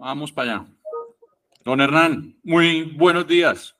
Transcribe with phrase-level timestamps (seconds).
[0.00, 0.66] Vamos para allá.
[1.62, 3.76] Don Hernán, muy buenos días.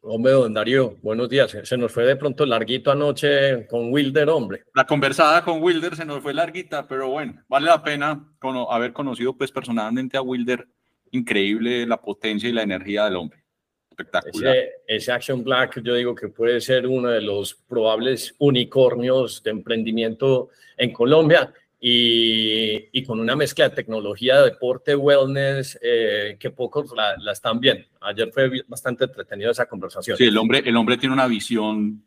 [0.00, 1.56] Hombre, don Darío, buenos días.
[1.62, 4.64] Se nos fue de pronto larguito anoche con Wilder, hombre.
[4.74, 8.28] La conversada con Wilder se nos fue larguita, pero bueno, vale la pena
[8.70, 10.66] haber conocido pues personalmente a Wilder.
[11.12, 13.44] Increíble la potencia y la energía del hombre.
[13.88, 14.56] Espectacular.
[14.56, 19.52] Ese, ese, Action Black, yo digo que puede ser uno de los probables unicornios de
[19.52, 21.52] emprendimiento en Colombia
[21.84, 27.84] y, con una mezcla de tecnología, deporte, wellness, eh, que pocos la, están viendo.
[28.00, 30.16] Ayer fue bastante entretenido esa conversación.
[30.16, 32.04] Sí, el hombre, el hombre tiene una visión.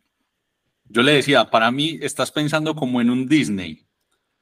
[0.87, 3.85] Yo le decía, para mí estás pensando como en un Disney.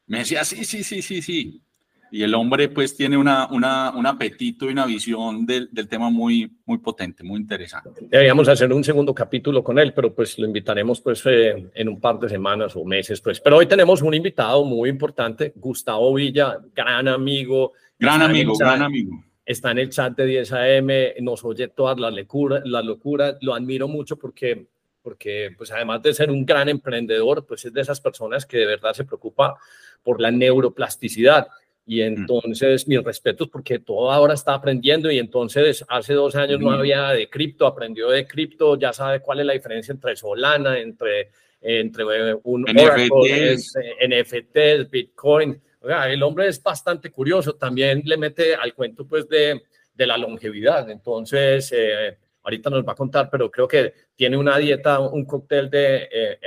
[0.06, 1.64] Me decía, sí, sí, sí, sí, sí
[2.14, 6.12] y el hombre pues tiene una, una, un apetito y una visión del, del, tema
[6.12, 8.02] muy, muy potente, muy interesante.
[8.02, 12.00] Deberíamos hacer un segundo capítulo con él, pero pues lo invitaremos pues eh, en un
[12.00, 13.40] par de semanas o meses pues.
[13.40, 17.72] Pero hoy tenemos un invitado muy importante, Gustavo Villa, gran amigo.
[17.98, 19.24] Gran amigo, gran amigo.
[19.44, 20.90] Está en el chat de 10 AM,
[21.22, 24.68] nos oye todas las locuras, la locura, lo admiro mucho porque
[25.02, 28.66] porque pues además de ser un gran emprendedor, pues es de esas personas que de
[28.68, 29.58] verdad se preocupa
[30.02, 31.48] por la neuroplasticidad
[31.86, 32.04] y mm.
[32.04, 37.10] entonces, mis respetos porque todo ahora está aprendiendo y entonces hace dos años no había
[37.10, 42.04] de cripto, aprendió de cripto, ya sabe cuál es la diferencia entre Solana, entre, entre
[42.32, 43.74] eh, un NFTs.
[44.08, 45.62] NFTs, eh, Bitcoin.
[45.82, 50.08] O sea, el hombre es bastante curioso, también le mete al cuento pues de, de
[50.08, 50.90] la longevidad.
[50.90, 55.70] Entonces, eh, ahorita nos va a contar, pero creo que tiene una dieta, un cóctel
[55.70, 56.38] de,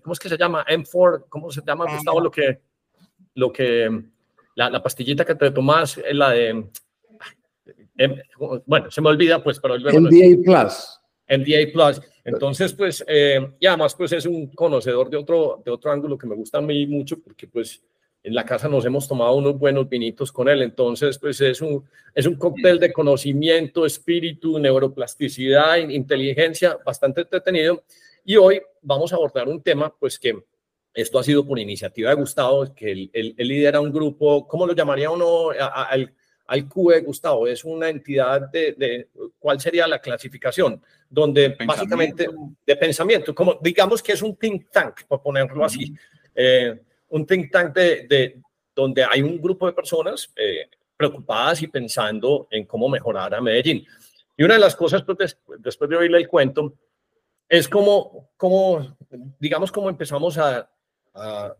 [0.00, 0.64] ¿cómo es que se llama?
[0.64, 2.20] M4, ¿cómo se llama, Gustavo?
[2.20, 2.60] Lo que,
[3.34, 4.04] lo que
[4.66, 6.48] la, pastillita que te tomas es la de,
[7.96, 8.16] em,
[8.66, 9.76] bueno, se me olvida, pues, pero...
[9.78, 11.00] MDA Plus.
[11.28, 12.00] MDA Plus.
[12.24, 16.26] Entonces, pues, eh, y además, pues, es un conocedor de otro, de otro ángulo que
[16.26, 17.82] me gusta a mí mucho, porque, pues,
[18.22, 20.62] en la casa nos hemos tomado unos buenos vinitos con él.
[20.62, 27.84] Entonces, pues, es un, es un cóctel de conocimiento, espíritu, neuroplasticidad, inteligencia, bastante entretenido.
[28.24, 30.36] Y hoy vamos a abordar un tema, pues, que
[31.00, 35.08] esto ha sido por iniciativa de Gustavo, que él, lidera un grupo, ¿cómo lo llamaría
[35.08, 36.12] uno al,
[36.44, 37.46] al QE, Gustavo?
[37.46, 40.82] Es una entidad de, ¿cuál sería la clasificación?
[41.08, 42.26] Donde básicamente
[42.66, 45.94] de pensamiento, como digamos que es un think tank, por ponerlo así,
[46.34, 48.40] eh, un think tank de,
[48.74, 53.86] donde hay un grupo de personas eh, preocupadas y pensando en cómo mejorar a Medellín.
[54.36, 56.74] Y una de las cosas, pues, después de oírle el cuento,
[57.48, 58.96] es como, como
[59.38, 60.68] digamos, cómo empezamos a,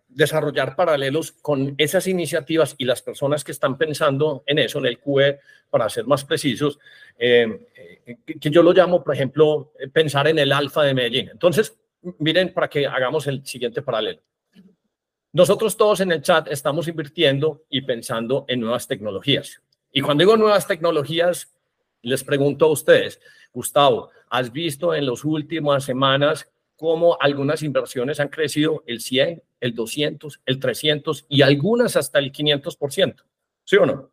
[0.08, 4.98] desarrollar paralelos con esas iniciativas y las personas que están pensando en eso, en el
[4.98, 6.78] QE, para ser más precisos,
[7.18, 7.66] eh,
[8.40, 11.28] que yo lo llamo, por ejemplo, pensar en el alfa de Medellín.
[11.30, 11.76] Entonces,
[12.18, 14.20] miren para que hagamos el siguiente paralelo.
[15.32, 19.60] Nosotros todos en el chat estamos invirtiendo y pensando en nuevas tecnologías.
[19.92, 21.54] Y cuando digo nuevas tecnologías,
[22.02, 23.20] les pregunto a ustedes,
[23.52, 29.74] Gustavo, ¿has visto en las últimas semanas cómo algunas inversiones han crecido el 100, el
[29.74, 33.16] 200, el 300 y algunas hasta el 500%.
[33.64, 34.10] ¿Sí o no?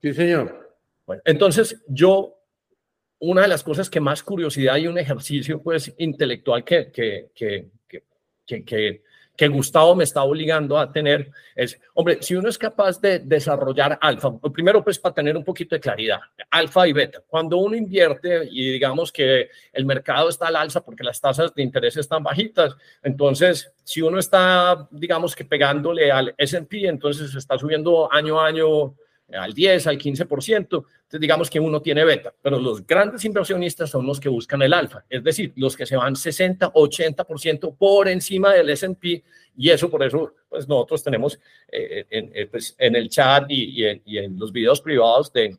[0.00, 0.78] Sí, señor.
[1.04, 2.38] Bueno, entonces yo,
[3.18, 7.68] una de las cosas que más curiosidad y un ejercicio pues intelectual que, que, que,
[7.88, 8.04] que
[8.64, 9.02] que
[9.46, 14.36] Gustavo me está obligando a tener es, hombre, si uno es capaz de desarrollar alfa,
[14.52, 16.18] primero pues para tener un poquito de claridad,
[16.50, 21.04] alfa y beta, cuando uno invierte y digamos que el mercado está al alza porque
[21.04, 26.88] las tasas de interés están bajitas, entonces si uno está digamos que pegándole al S&P,
[26.88, 28.94] entonces está subiendo año a año
[29.32, 34.06] al 10, al 15%, entonces digamos que uno tiene beta, pero los grandes inversionistas son
[34.06, 38.54] los que buscan el alfa, es decir, los que se van 60, 80% por encima
[38.54, 39.22] del S&P
[39.56, 41.38] y eso por eso pues nosotros tenemos
[41.70, 45.58] eh, en, eh, pues, en, el chat y, en, los videos privados de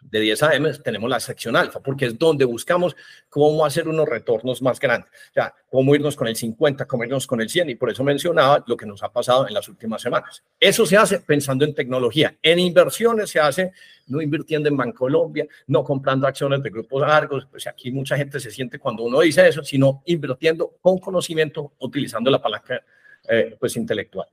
[0.00, 2.96] de 10 AM tenemos la sección alfa, porque es donde buscamos
[3.28, 5.10] cómo hacer unos retornos más grandes.
[5.30, 8.04] O sea, cómo irnos con el 50, cómo irnos con el 100, y por eso
[8.04, 10.42] mencionaba lo que nos ha pasado en las últimas semanas.
[10.58, 12.36] Eso se hace pensando en tecnología.
[12.42, 13.72] En inversiones se hace
[14.06, 18.50] no invirtiendo en Bancolombia, no comprando acciones de grupos largos, pues aquí mucha gente se
[18.50, 22.82] siente cuando uno dice eso, sino invirtiendo con conocimiento, utilizando la palanca
[23.28, 24.28] eh, pues intelectual.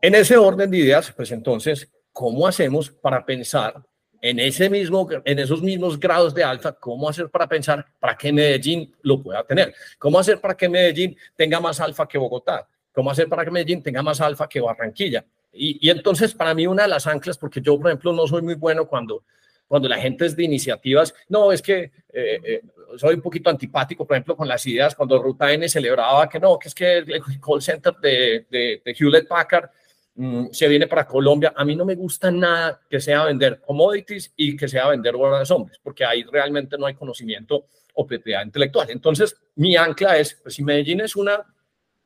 [0.00, 3.82] En ese orden de ideas, pues entonces, ¿cómo hacemos para pensar
[4.20, 8.32] en, ese mismo, en esos mismos grados de alfa, ¿cómo hacer para pensar para que
[8.32, 9.74] Medellín lo pueda tener?
[9.98, 12.66] ¿Cómo hacer para que Medellín tenga más alfa que Bogotá?
[12.92, 15.24] ¿Cómo hacer para que Medellín tenga más alfa que Barranquilla?
[15.52, 18.54] Y, entonces, para mí, una de las anclas, porque yo, por ejemplo, no soy muy
[18.54, 19.24] bueno cuando,
[19.66, 22.62] cuando la gente es de iniciativas, no, es que eh, eh,
[22.96, 26.58] soy un poquito antipático, por ejemplo, con las ideas, cuando Ruta N celebraba que no,
[26.58, 29.70] que es que el call center de, de, de Hewlett Packard
[30.50, 31.52] se viene para Colombia.
[31.54, 35.50] A mí no me gusta nada que sea vender commodities y que sea vender guardas
[35.50, 38.90] hombres, porque ahí realmente no hay conocimiento o propiedad intelectual.
[38.90, 41.44] Entonces, mi ancla es, pues si Medellín es una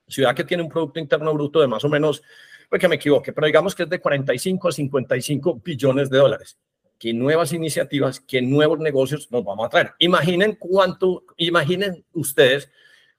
[0.06, 2.23] ciudad que tiene un Producto Interno Bruto de más o menos,
[2.69, 6.59] pues que me equivoque, pero digamos que es de 45 a 55 billones de dólares.
[6.99, 9.93] ¿Qué nuevas iniciativas, qué nuevos negocios nos vamos a traer?
[9.99, 12.70] Imaginen cuánto, imaginen ustedes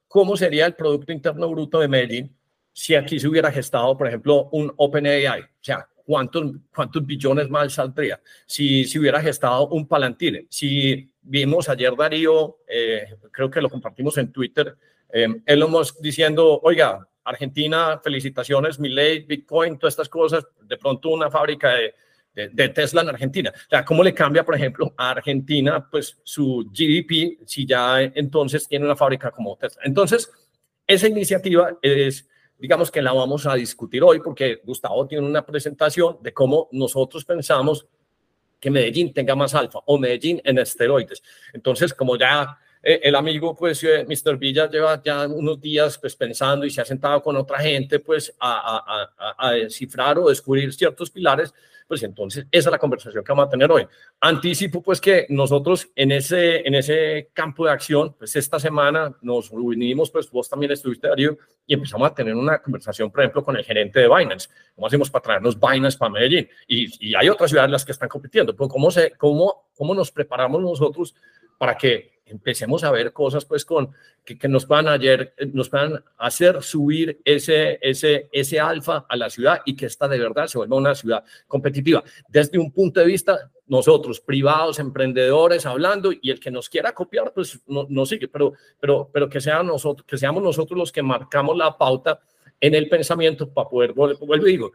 [0.08, 2.36] cómo sería el Producto Interno Bruto de Medellín
[2.74, 5.42] si aquí se hubiera gestado, por ejemplo, un OpenAI.
[5.42, 8.20] O sea, ¿cuántos, cuántos billones más saldría?
[8.46, 10.48] Si, si hubiera gestado un Palantine.
[10.50, 14.76] Si vimos ayer Darío, eh, creo que lo compartimos en Twitter,
[15.12, 21.10] eh, Elon Musk diciendo, oiga, Argentina, felicitaciones, mi ley, Bitcoin, todas estas cosas, de pronto
[21.10, 21.94] una fábrica de,
[22.50, 23.54] de, Tesla en Argentina.
[23.56, 28.68] O sea, ¿cómo le cambia, por ejemplo, a Argentina, pues su GDP si ya entonces
[28.68, 29.84] tiene una fábrica como Tesla?
[29.86, 30.30] Entonces,
[30.88, 32.28] esa iniciativa es,
[32.64, 37.26] digamos que la vamos a discutir hoy porque Gustavo tiene una presentación de cómo nosotros
[37.26, 37.86] pensamos
[38.58, 41.22] que Medellín tenga más alfa o Medellín en esteroides.
[41.52, 44.38] Entonces, como ya eh, el amigo, pues, eh, Mr.
[44.38, 48.34] Villa lleva ya unos días, pues, pensando y se ha sentado con otra gente, pues,
[48.40, 51.54] a, a, a, descifrar o descubrir ciertos pilares,
[51.88, 53.86] pues, entonces, esa es la conversación que vamos a tener hoy.
[54.20, 59.52] Anticipo, pues, que nosotros en ese, en ese campo de acción, pues, esta semana nos
[59.52, 63.56] unimos, pues, vos también estuviste, Darío, y empezamos a tener una conversación, por ejemplo, con
[63.56, 64.50] el gerente de Binance.
[64.76, 66.48] ¿Cómo hacemos para traernos Binance para Medellín?
[66.68, 70.12] Y, y hay otras ciudades las que están compitiendo, pero ¿cómo, se, cómo, cómo nos
[70.12, 71.16] preparamos nosotros
[71.58, 73.92] para que empecemos a ver cosas pues con
[74.24, 79.30] que, nos van ayer nos van a hacer subir ese ese ese alfa a la
[79.30, 82.04] ciudad y que esta de verdad se vuelva una ciudad competitiva.
[82.30, 87.32] Desde un punto de vista nosotros privados emprendedores hablando y el que nos quiera copiar
[87.34, 91.04] pues no, no sigue pero pero pero que sea nosotros que seamos nosotros los que
[91.04, 92.20] marcamos la pauta
[92.60, 94.72] en el pensamiento para poder vuelvo y digo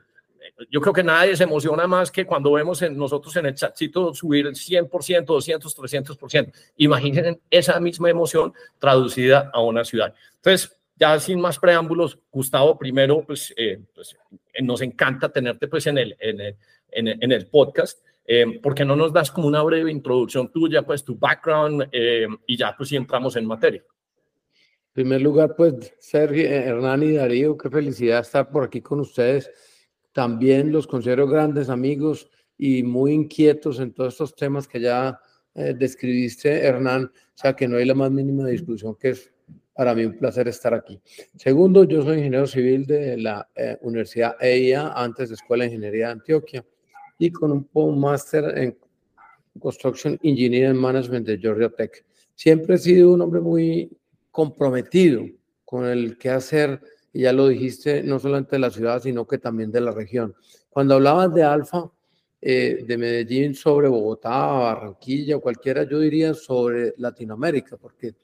[0.70, 4.14] yo creo que nadie se emociona más que cuando vemos en nosotros en el chatcito
[4.14, 6.52] subir el 100%, 200, 300%.
[6.76, 10.14] Imaginen esa misma emoción traducida a una ciudad.
[10.36, 14.16] Entonces, ya sin más preámbulos, Gustavo, primero, pues, eh, pues
[14.52, 16.56] eh, nos encanta tenerte pues en el, en el,
[16.90, 18.00] en el, podcast.
[18.26, 21.88] Eh, porque no nos das como una breve introducción tuya, pues tu background
[22.46, 23.80] y ya pues si entramos en materia.
[23.80, 29.50] En primer lugar, pues Sergio, Hernán y Darío, qué felicidad estar por aquí con ustedes
[30.18, 35.20] también los considero grandes amigos y muy inquietos en todos estos temas que ya
[35.54, 39.32] eh, describiste, Hernán, o sea que no hay la más mínima discusión, que es
[39.72, 41.00] para mí un placer estar aquí.
[41.36, 46.06] Segundo, yo soy ingeniero civil de la eh, Universidad EIA, antes de Escuela de Ingeniería
[46.06, 46.66] de Antioquia,
[47.16, 48.76] y con un máster en
[49.60, 52.04] Construction Engineering Management de Georgia Tech.
[52.34, 53.96] Siempre he sido un hombre muy
[54.32, 55.24] comprometido
[55.64, 56.80] con el quehacer
[57.12, 60.34] y ya lo dijiste, no solamente de la ciudad, sino que también de la región.
[60.68, 61.90] Cuando hablabas de Alfa,
[62.40, 68.14] eh, de Medellín sobre Bogotá, Barranquilla o cualquiera, yo diría sobre Latinoamérica, porque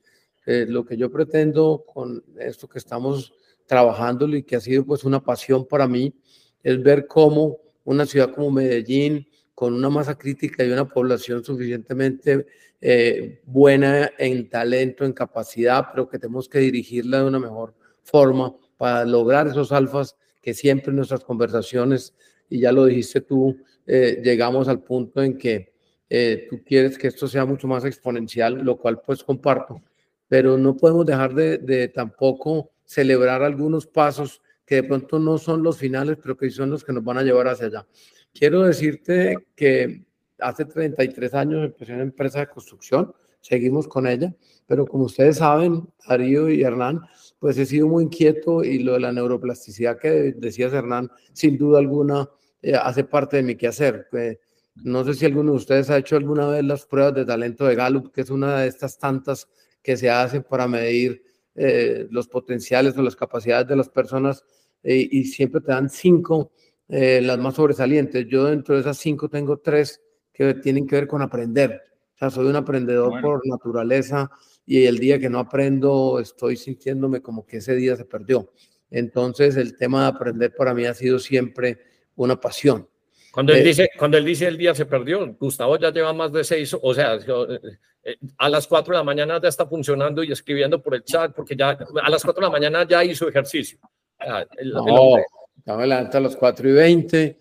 [0.46, 3.32] eh, lo que yo pretendo con esto que estamos
[3.66, 6.14] trabajando y que ha sido pues una pasión para mí,
[6.62, 12.46] es ver cómo una ciudad como Medellín, con una masa crítica y una población suficientemente
[12.80, 18.54] eh, buena en talento, en capacidad, pero que tenemos que dirigirla de una mejor forma,
[18.84, 22.12] para lograr esos alfas que siempre en nuestras conversaciones,
[22.50, 25.72] y ya lo dijiste tú, eh, llegamos al punto en que
[26.10, 29.80] eh, tú quieres que esto sea mucho más exponencial, lo cual pues comparto,
[30.28, 35.62] pero no podemos dejar de, de tampoco celebrar algunos pasos que de pronto no son
[35.62, 37.86] los finales, pero que son los que nos van a llevar hacia allá.
[38.34, 40.04] Quiero decirte que
[40.40, 44.34] hace 33 años empecé una empresa de construcción, seguimos con ella,
[44.66, 47.00] pero como ustedes saben, Darío y Hernán,
[47.44, 51.78] pues he sido muy inquieto y lo de la neuroplasticidad que decías, Hernán, sin duda
[51.78, 52.26] alguna
[52.62, 54.08] eh, hace parte de mi quehacer.
[54.12, 54.40] Eh,
[54.76, 57.74] no sé si alguno de ustedes ha hecho alguna vez las pruebas de talento de
[57.74, 59.46] Gallup, que es una de estas tantas
[59.82, 61.22] que se hacen para medir
[61.54, 64.42] eh, los potenciales o las capacidades de las personas
[64.82, 66.50] y siempre te dan cinco,
[66.88, 68.26] las más sobresalientes.
[68.26, 70.00] Yo dentro de esas cinco tengo tres
[70.32, 71.82] que tienen que ver con aprender.
[72.14, 74.30] O sea, soy un aprendedor por naturaleza
[74.66, 78.52] y el día que no aprendo estoy sintiéndome como que ese día se perdió.
[78.90, 81.78] Entonces el tema de aprender para mí ha sido siempre
[82.16, 82.88] una pasión.
[83.32, 86.32] Cuando él, eh, dice, cuando él dice el día se perdió, Gustavo ya lleva más
[86.32, 87.60] de seis, o sea, eh,
[88.04, 91.34] eh, a las cuatro de la mañana ya está funcionando y escribiendo por el chat,
[91.34, 93.78] porque ya a las cuatro de la mañana ya hizo ejercicio.
[94.72, 95.16] no,
[95.66, 97.38] ya me levanto a las cuatro y veinte,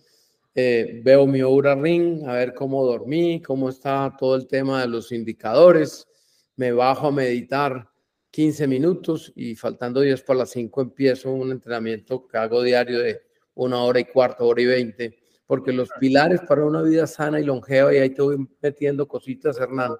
[0.55, 5.11] veo mi Oura Ring, a ver cómo dormí, cómo está todo el tema de los
[5.11, 6.07] indicadores,
[6.55, 7.89] me bajo a meditar
[8.31, 13.22] 15 minutos y faltando 10 para las 5 empiezo un entrenamiento que hago diario de
[13.53, 17.43] una hora y cuarto, hora y veinte, porque los pilares para una vida sana y
[17.43, 19.91] longeva, y ahí te voy metiendo cositas, Hernán,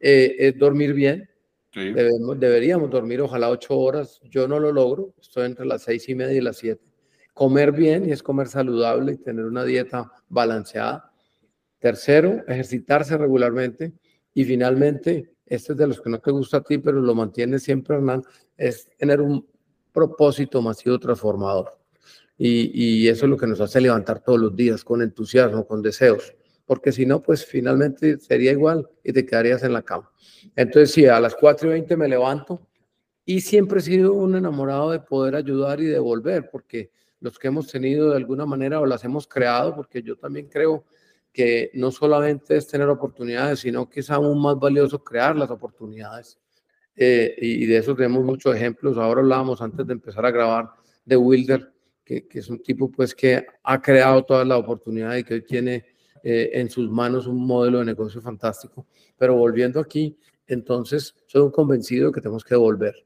[0.00, 1.28] eh, es dormir bien.
[1.72, 4.20] deberíamos dormir ojalá ocho horas.
[4.24, 6.84] Yo no lo logro, estoy entre las seis y media y las siete.
[7.34, 11.12] Comer bien y es comer saludable y tener una dieta balanceada.
[11.78, 13.92] Tercero, ejercitarse regularmente.
[14.34, 17.58] Y finalmente, este es de los que no te gusta a ti, pero lo mantiene
[17.58, 18.22] siempre, Hernán,
[18.56, 19.46] es tener un
[19.92, 21.78] propósito masivo transformador.
[22.40, 26.34] Y, eso es lo que nos hace levantar todos los días con entusiasmo, con deseos,
[26.66, 30.12] porque si no, pues finalmente sería igual y te quedarías en la cama.
[30.54, 32.68] Entonces, sí, a las 4 y 20 me levanto
[33.24, 37.66] y siempre he sido un enamorado de poder ayudar y devolver, porque los que hemos
[37.66, 40.84] tenido de alguna manera o las hemos creado, porque yo también creo
[41.38, 46.36] que no solamente es tener oportunidades, sino que es aún más valioso crear las oportunidades.
[46.96, 48.98] Eh, y de eso tenemos muchos ejemplos.
[48.98, 50.70] Ahora hablábamos antes de empezar a grabar
[51.04, 51.72] de Wilder,
[52.04, 55.42] que, que es un tipo pues que ha creado todas las oportunidades y que hoy
[55.44, 55.86] tiene
[56.24, 58.88] eh, en sus manos un modelo de negocio fantástico.
[59.16, 60.18] Pero volviendo aquí,
[60.48, 62.96] entonces soy un convencido que tenemos que devolver.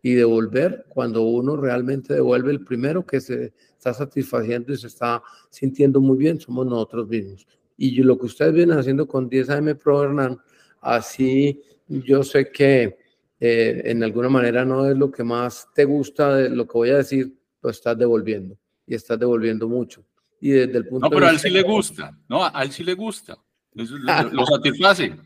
[0.00, 5.22] Y devolver cuando uno realmente devuelve el primero que se está satisfaciendo y se está
[5.50, 7.46] sintiendo muy bien, somos nosotros mismos.
[7.82, 10.40] Y lo que ustedes vienen haciendo con 10 AM Pro Hernán,
[10.82, 12.96] así yo sé que
[13.40, 16.90] eh, en alguna manera no es lo que más te gusta de lo que voy
[16.90, 20.04] a decir, lo estás devolviendo y estás devolviendo mucho.
[20.40, 22.84] Y desde el punto no, pero a él sí le gusta, no, a él sí
[22.84, 23.36] le gusta,
[23.72, 25.16] lo, satisface.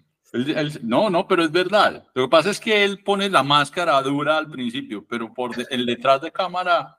[0.82, 2.06] no, no, pero es verdad.
[2.14, 5.84] Lo que pasa es que él pone la máscara dura al principio, pero por el
[5.84, 6.96] detrás de cámara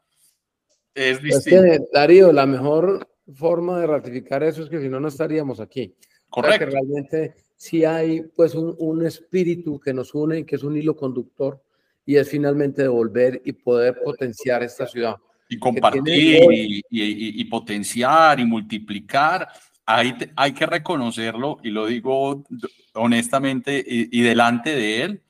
[0.94, 1.66] es distinto.
[1.66, 5.60] Es que, Darío, la mejor forma de ratificar eso es que si no, no estaríamos
[5.60, 5.94] aquí.
[6.30, 6.60] Correcto.
[6.60, 10.76] que realmente sí hay pues un, un, espíritu que nos une y que es un
[10.76, 11.62] hilo conductor
[12.06, 15.16] y es finalmente devolver y poder potenciar esta ciudad.
[15.50, 19.48] Y compartir y, y, y, potenciar y multiplicar.
[19.86, 22.44] Hay, hay que reconocerlo y lo digo
[22.94, 25.22] honestamente y, y delante de él,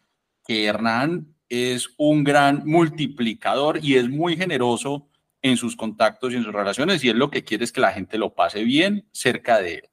[0.45, 5.07] que Hernán es un gran multiplicador y es muy generoso
[5.47, 7.91] en sus contactos y en sus relaciones y él lo que quiere es que la
[7.91, 9.89] gente lo pase bien cerca de él.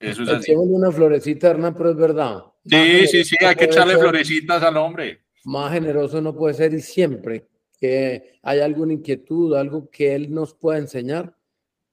[0.00, 0.54] Eso es así.
[0.54, 2.44] una florecita, Hernán, pero es verdad.
[2.64, 5.20] Sí, sí, sí, hay que echarle florecitas al hombre.
[5.44, 7.48] Más generoso no puede ser y siempre
[7.80, 11.34] que hay alguna inquietud, algo que él nos pueda enseñar,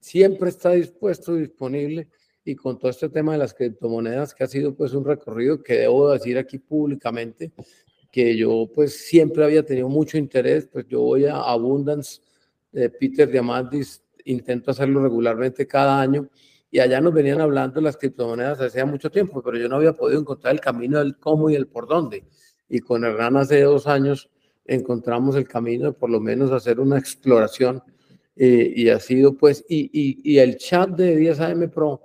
[0.00, 2.08] siempre está dispuesto disponible.
[2.44, 5.78] Y con todo este tema de las criptomonedas, que ha sido pues un recorrido que
[5.78, 7.52] debo decir aquí públicamente,
[8.12, 12.20] que yo pues siempre había tenido mucho interés, pues yo voy a Abundance
[12.80, 16.28] de Peter Diamandis, intento hacerlo regularmente cada año
[16.70, 20.20] y allá nos venían hablando las criptomonedas hace mucho tiempo, pero yo no había podido
[20.20, 22.24] encontrar el camino del cómo y el por dónde.
[22.68, 24.28] Y con Hernán hace dos años
[24.66, 27.82] encontramos el camino de por lo menos hacer una exploración
[28.34, 29.88] eh, y ha sido pues, y,
[30.22, 32.02] y, el chat de 10 AM Pro,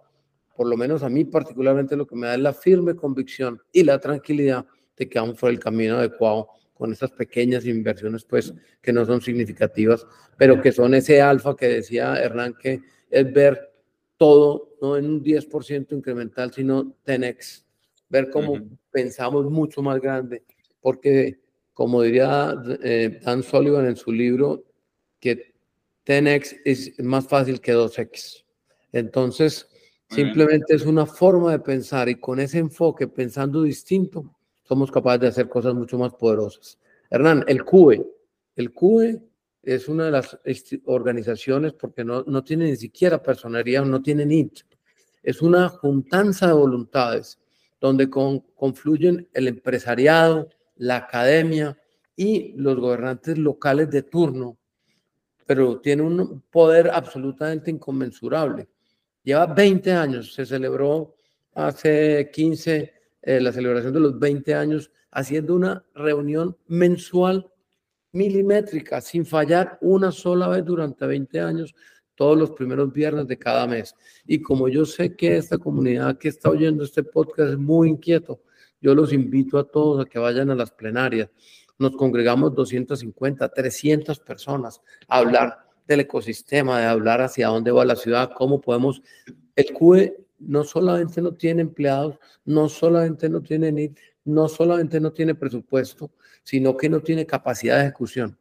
[0.56, 3.84] por lo menos a mí particularmente lo que me da es la firme convicción y
[3.84, 6.48] la tranquilidad de que aún fue el camino adecuado
[6.82, 10.04] con estas pequeñas inversiones pues que no son significativas,
[10.36, 13.72] pero que son ese alfa que decía Hernán que es ver
[14.18, 17.66] todo, no en un 10% incremental, sino 10x,
[18.10, 18.56] ver cómo
[18.90, 20.44] pensamos mucho más grande,
[20.80, 21.40] porque
[21.72, 24.64] como diría eh, Dan Sullivan en su libro,
[25.20, 25.54] que
[26.08, 28.44] 10x es más fácil que 2x.
[28.92, 29.70] Entonces,
[30.10, 34.36] simplemente es una forma de pensar y con ese enfoque, pensando distinto,
[34.72, 36.80] somos capaces de hacer cosas mucho más poderosas.
[37.10, 38.10] Hernán, el CUE,
[38.56, 39.22] el CUE
[39.62, 40.40] es una de las
[40.86, 44.60] organizaciones porque no, no tiene ni siquiera personería, no tiene NIT.
[45.24, 47.38] Es una juntanza de voluntades
[47.82, 50.48] donde confluyen el empresariado,
[50.78, 51.78] la academia
[52.16, 54.58] y los gobernantes locales de turno,
[55.46, 58.70] pero tiene un poder absolutamente inconmensurable.
[59.22, 61.14] Lleva 20 años, se celebró
[61.56, 67.52] hace 15 eh, la celebración de los 20 años, haciendo una reunión mensual
[68.14, 71.76] milimétrica, sin fallar una sola vez durante 20 años,
[72.16, 73.96] todos los primeros viernes de cada mes.
[74.26, 78.42] Y como yo sé que esta comunidad que está oyendo este podcast es muy inquieto,
[78.82, 81.30] yo los invito a todos a que vayan a las plenarias.
[81.78, 87.96] Nos congregamos 250, 300 personas a hablar del ecosistema, de hablar hacia dónde va la
[87.96, 89.02] ciudad, cómo podemos.
[89.56, 93.94] El CUE no solamente no tiene empleados, no solamente no tiene ni,
[94.26, 96.12] no solamente no tiene presupuesto,
[96.44, 98.38] sino que no tiene capacidad de ejecución.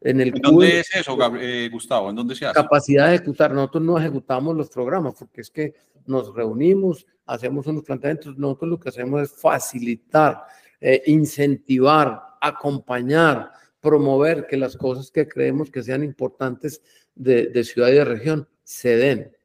[0.00, 2.10] En el ¿Dónde es eso, eh, Gustavo?
[2.10, 2.54] ¿En dónde se hace?
[2.54, 3.52] Capacidad de ejecutar.
[3.52, 5.74] Nosotros no ejecutamos los programas porque es que
[6.06, 8.36] nos reunimos, hacemos unos planteamientos.
[8.36, 10.44] Nosotros lo que hacemos es facilitar,
[10.80, 13.50] eh, incentivar, acompañar,
[13.80, 16.82] promover que las cosas que creemos que sean importantes
[17.14, 19.35] de, ciudad y de región se den.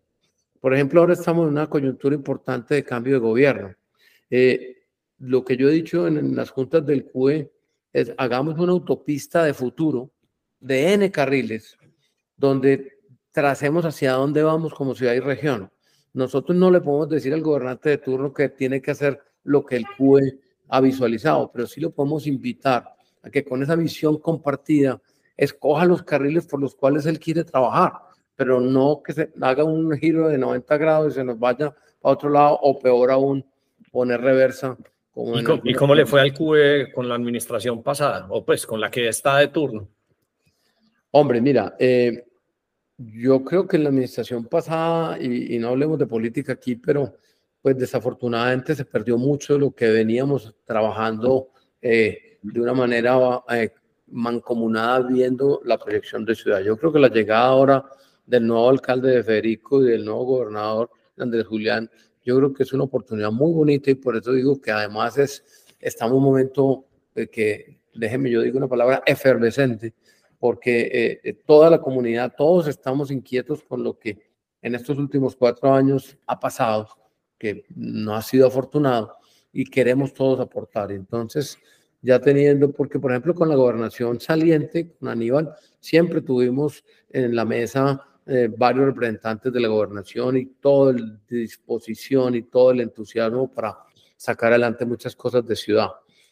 [0.62, 3.76] Por ejemplo, ahora estamos en una coyuntura importante de cambio de gobierno.
[4.30, 4.78] Eh,
[5.18, 7.52] lo que yo he dicho en, las juntas del CUE
[7.92, 10.12] es hagamos una autopista de futuro
[10.60, 11.78] de N carriles,
[12.38, 13.00] donde
[13.32, 15.72] tracemos hacia dónde vamos como ciudad y región.
[16.14, 19.78] Nosotros no le podemos decir al gobernante de turno que tiene que hacer lo que
[19.78, 20.40] el CUE
[20.70, 25.02] ha visualizado, pero sí lo podemos invitar a que con esa visión compartida
[25.36, 27.94] escoja los carriles por los cuales él quiere trabajar,
[28.42, 32.14] pero no que se haga un giro de 90 grados y se nos vaya para
[32.16, 33.46] otro lado o peor aún
[33.92, 34.76] poner reversa.
[35.64, 39.08] ¿Y, cómo, le fue al QE con la administración pasada o pues con la que
[39.08, 39.88] está de turno?
[41.12, 42.26] Hombre, mira, eh,
[42.98, 47.14] yo creo que en la administración pasada, y, no hablemos de política aquí, pero
[47.62, 53.70] pues desafortunadamente se perdió mucho de lo que veníamos trabajando eh, de una manera eh,
[54.08, 56.62] mancomunada viendo la proyección de ciudad.
[56.62, 57.86] Yo creo que la llegada ahora
[58.32, 61.92] del nuevo alcalde de Federico y del nuevo gobernador Andrés Julián,
[62.24, 65.44] yo creo que es una oportunidad muy bonita y por eso digo que además es,
[65.80, 69.94] estamos en un momento que, déjenme yo digo una palabra, efervescente,
[70.40, 74.18] porque eh, eh, toda la comunidad, todos estamos inquietos con lo que
[74.62, 76.88] en estos últimos cuatro años ha pasado,
[77.38, 79.18] que no ha sido afortunado
[79.52, 80.94] y queremos todos aportar.
[80.94, 81.58] Entonces,
[82.02, 87.44] ya teniendo, porque por ejemplo con la gobernación saliente, con Aníbal, siempre tuvimos en la
[87.44, 93.52] mesa eh, varios representantes de la gobernación y toda la disposición y todo el entusiasmo
[93.52, 93.78] para
[94.16, 95.90] sacar adelante muchas cosas de ciudad.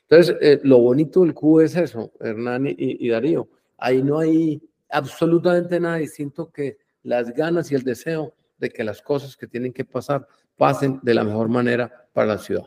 [0.08, 3.48] Entonces, eh, lo bonito del Q es eso, Hernán y, Darío.
[3.78, 9.02] Ahí no hay absolutamente nada distinto que las ganas y el deseo de que las
[9.02, 10.28] cosas que tienen que pasar
[10.58, 12.66] pasen de la mejor manera para la ciudad.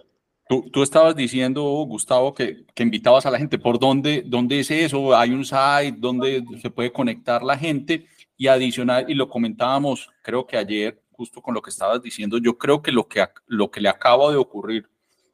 [0.73, 3.59] Tú, estabas diciendo, Gustavo, que, que, invitabas a la gente.
[3.59, 5.17] ¿Por dónde, dónde es eso?
[5.17, 8.07] ¿Hay un site donde se puede conectar la gente?
[8.43, 12.59] Y adicional, y lo comentábamos, creo que ayer, justo con lo que estabas diciendo, yo
[12.59, 14.91] creo que lo que, lo que le acaba de ocurrir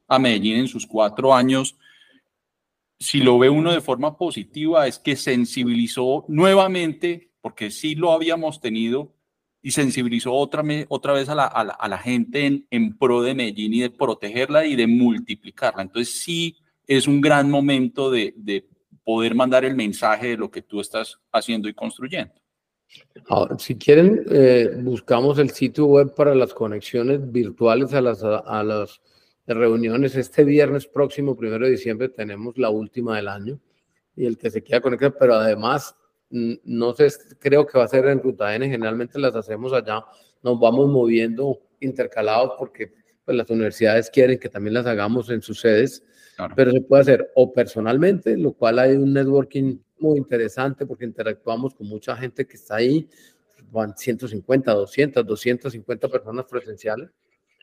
[0.07, 1.79] a Medellín en sus cuatro años,
[2.99, 8.61] si lo ve uno de forma positiva, es que sensibilizó nuevamente, porque sí lo habíamos
[8.61, 9.15] tenido,
[9.63, 14.67] y sensibilizó otra, otra vez a la, gente en, pro de Medellín y de protegerla
[14.67, 15.81] y de multiplicarla.
[15.81, 18.69] Entonces sí es un gran momento de
[19.03, 22.35] poder mandar el mensaje de lo que tú estás haciendo y construyendo.
[23.29, 28.63] Ahora, si quieren, eh, buscamos el sitio web para las conexiones virtuales a las, a
[28.63, 29.01] las
[29.47, 30.17] reuniones.
[30.17, 33.61] Este viernes próximo, primero de diciembre, tenemos la última del año
[34.17, 35.95] y el que se quiera conectar, pero además
[36.31, 40.05] no sé, creo que va a ser en Ruta N, generalmente las hacemos allá,
[40.43, 42.93] nos vamos moviendo intercalados porque
[43.25, 46.05] pues, las universidades quieren que también las hagamos en sus sedes,
[46.55, 51.75] pero se puede hacer o personalmente, lo cual hay un networking muy interesante porque interactuamos
[51.75, 53.09] con mucha gente que está ahí,
[53.71, 57.11] van 150, 200, 250 personas presenciales,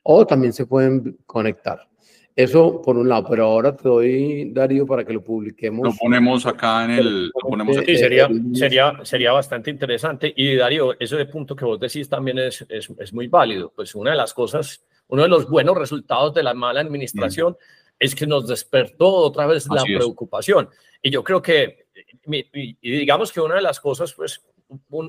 [0.04, 1.88] o también se pueden conectar.
[2.36, 5.88] Eso por un lado, pero ahora te doy, Darío, para que lo publiquemos.
[5.88, 7.32] Lo ponemos acá en el...
[7.41, 10.34] ponemos Sí, sería, sería, sería bastante interesante.
[10.36, 13.71] Y Darío, ese punto que vos decís también es, es, es, muy válido.
[13.74, 17.95] Pues una de las cosas, uno de los buenos resultados de la mala administración mm.
[18.00, 20.67] es que nos despertó otra vez la preocupación.
[21.02, 21.85] Y yo creo que,
[22.27, 24.45] y digamos que una de las cosas, pues,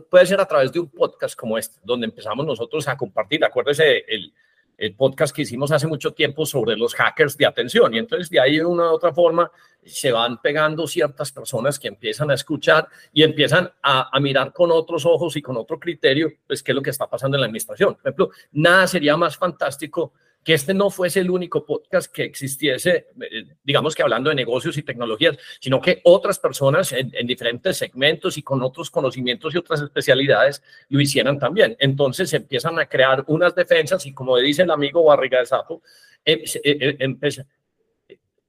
[0.09, 3.45] puede ser a través de un podcast como este, donde empezamos nosotros a compartir.
[3.45, 4.33] Acuérdese, el
[4.79, 7.95] el podcast que hicimos hace mucho tiempo sobre los hackers de atención.
[7.95, 9.51] Y entonces de ahí de una u otra forma
[9.85, 14.71] se van pegando ciertas personas que empiezan a escuchar y empiezan a, a, mirar con
[14.71, 17.47] otros ojos y con otro criterio, pues qué es lo que está pasando en la
[17.47, 17.95] administración.
[17.95, 20.13] Por ejemplo, nada sería más fantástico
[20.47, 24.79] que este no fuese el único podcast que existiese, eh, digamos que hablando de negocios
[24.79, 29.83] y tecnologías, sino que otras personas en, diferentes segmentos y con otros conocimientos y otras
[29.83, 31.77] especialidades lo hicieran también.
[31.81, 35.83] Entonces empiezan a crear unas defensas y como dice el amigo Barriga de Sapo,
[36.25, 37.45] em, eh, eh,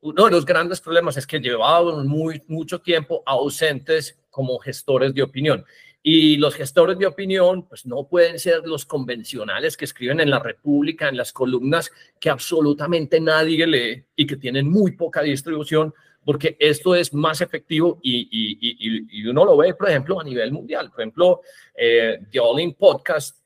[0.01, 5.23] uno de los grandes problemas es que llevaban muy, mucho tiempo ausentes como gestores de
[5.23, 5.65] opinión.
[6.09, 10.39] Y los gestores de opinión, pues no pueden ser los convencionales que escriben en la
[10.39, 15.93] República, en las columnas que absolutamente nadie lee y que tienen muy poca distribución,
[16.23, 20.53] porque esto es más efectivo y, y, y, uno lo ve, por ejemplo, a nivel
[20.53, 20.89] mundial.
[20.91, 21.41] Por ejemplo,
[21.75, 23.39] eh, The All In Podcast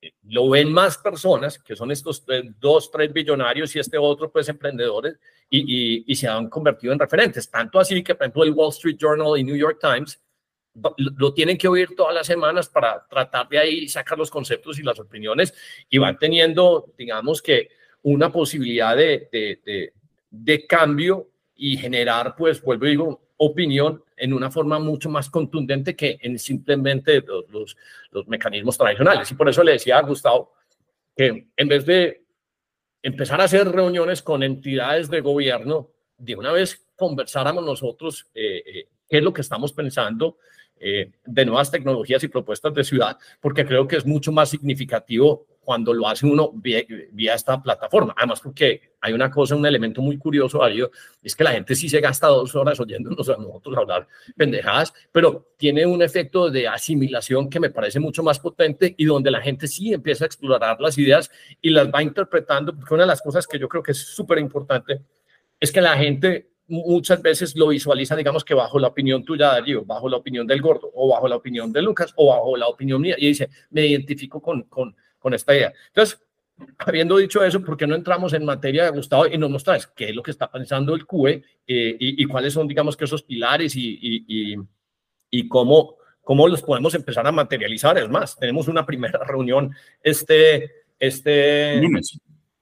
[0.00, 2.24] eh, lo ven más personas, que son estos
[2.58, 5.18] dos, tres billonarios y este otro, pues emprendedores,
[5.50, 7.50] y, y, se han convertido en referentes.
[7.50, 10.18] Tanto así que, por ejemplo, el Wall Street Journal y New York Times
[10.96, 14.82] lo tienen que oír todas las semanas para tratar de ahí sacar los conceptos y
[14.82, 15.52] las opiniones
[15.88, 17.68] y van teniendo, digamos que,
[18.02, 19.92] una posibilidad de, de,
[20.30, 25.94] de, cambio y generar, pues, vuelvo y digo, opinión en una forma mucho más contundente
[25.94, 27.76] que en simplemente los, los,
[28.10, 29.30] los mecanismos tradicionales.
[29.30, 30.52] Y por eso le decía a Gustavo
[31.14, 32.22] que en vez de
[33.02, 38.88] empezar a hacer reuniones con entidades de gobierno, de una vez conversáramos nosotros eh, eh,
[39.08, 40.38] qué es lo que estamos pensando
[40.80, 45.46] eh, de nuevas tecnologías y propuestas de ciudad, porque creo que es mucho más significativo
[45.60, 48.14] cuando lo hace uno vía, esta plataforma.
[48.16, 50.90] Además, porque hay una cosa, un elemento muy curioso, Darío,
[51.22, 55.52] es que la gente sí se gasta dos horas oyéndonos a nosotros hablar pendejadas, pero
[55.56, 59.68] tiene un efecto de asimilación que me parece mucho más potente y donde la gente
[59.68, 63.46] sí empieza a explorar las ideas y las va interpretando, porque una de las cosas
[63.46, 65.02] que yo creo que es súper importante
[65.60, 69.84] es que la gente muchas veces lo visualiza, digamos que bajo la opinión tuya, Darío,
[69.84, 73.00] bajo la opinión del gordo, o bajo la opinión de Lucas, o bajo la opinión
[73.00, 75.72] mía, y dice, me identifico con, con, con esta idea.
[75.88, 76.20] Entonces,
[76.78, 80.10] habiendo dicho eso, ¿por qué no entramos en materia, de Gustavo, y nos muestras qué
[80.10, 83.22] es lo que está pensando el CUE eh, y, y, cuáles son, digamos, que esos
[83.22, 84.56] pilares y, y,
[85.30, 87.98] y, cómo, cómo los podemos empezar a materializar?
[87.98, 91.80] Es más, tenemos una primera reunión este, este,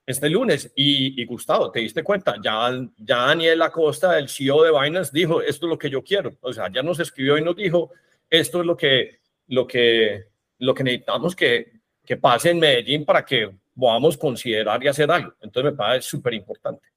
[0.09, 0.73] este lunes.
[0.75, 2.37] Y, Gustavo, ¿te diste cuenta?
[2.42, 6.35] Ya, ya Daniel Acosta, el CEO de Binance, dijo, esto es lo que yo quiero.
[6.40, 7.90] O sea, ya nos escribió y nos dijo,
[8.31, 10.25] esto es lo que, lo que,
[10.61, 11.73] lo que necesitamos que,
[12.07, 15.35] que pase en Medellín para que podamos considerar y hacer algo.
[15.42, 16.88] Entonces me parece súper importante.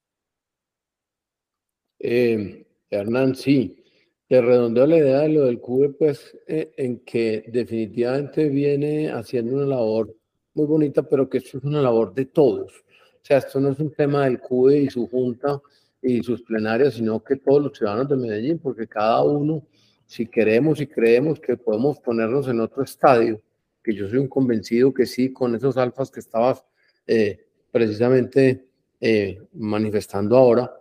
[2.00, 3.84] Eh, Hernán, sí,
[4.30, 9.58] te redondeo la idea de lo del CUBE, pues eh, en que definitivamente viene haciendo
[9.58, 10.15] una labor
[10.54, 12.86] muy bonita, pero que esto es una labor de todos.
[13.21, 15.62] O sea, esto no es un tema del CUDE y su junta
[16.01, 19.63] y sus plenarias, sino que todos los ciudadanos de Medellín, porque cada uno,
[20.07, 23.39] si queremos y creemos que podemos ponernos en otro estadio,
[23.84, 26.65] que yo soy un convencido que sí, con esos alfas que estabas
[27.05, 28.65] eh, precisamente
[28.99, 30.71] eh, manifestando ahora,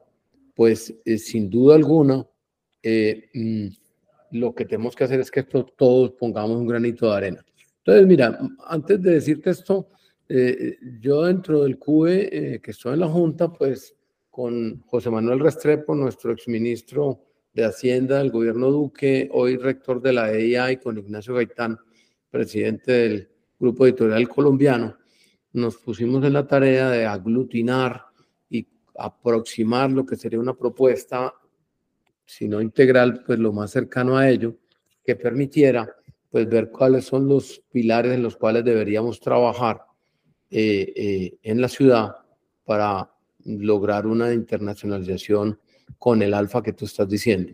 [0.55, 2.27] pues eh, sin duda alguna,
[2.83, 3.67] mm,
[4.33, 7.45] lo que tenemos que hacer es que todos pongamos un granito de arena.
[7.79, 9.89] Entonces, mira, antes de decirte esto,
[10.33, 13.97] eh, yo dentro del CUE, eh, que estoy en la Junta, pues
[14.31, 20.33] con José Manuel Restrepo, nuestro exministro de Hacienda del gobierno Duque, hoy rector de la
[20.33, 21.81] EIA, y con Ignacio Gaitán,
[22.31, 24.99] presidente del Grupo Editorial Colombiano,
[25.53, 28.05] nos pusimos en la tarea de aglutinar
[28.49, 28.65] y
[28.99, 31.35] aproximar lo que sería una propuesta,
[32.25, 34.55] si no integral, pues lo más cercano a ello,
[35.05, 35.93] que permitiera
[36.31, 39.90] pues ver cuáles son los pilares en los cuales deberíamos trabajar
[40.51, 42.17] eh, eh, en la ciudad
[42.65, 43.11] para
[43.45, 45.59] lograr una internacionalización
[45.99, 47.53] con el alfa que tú estás diciendo.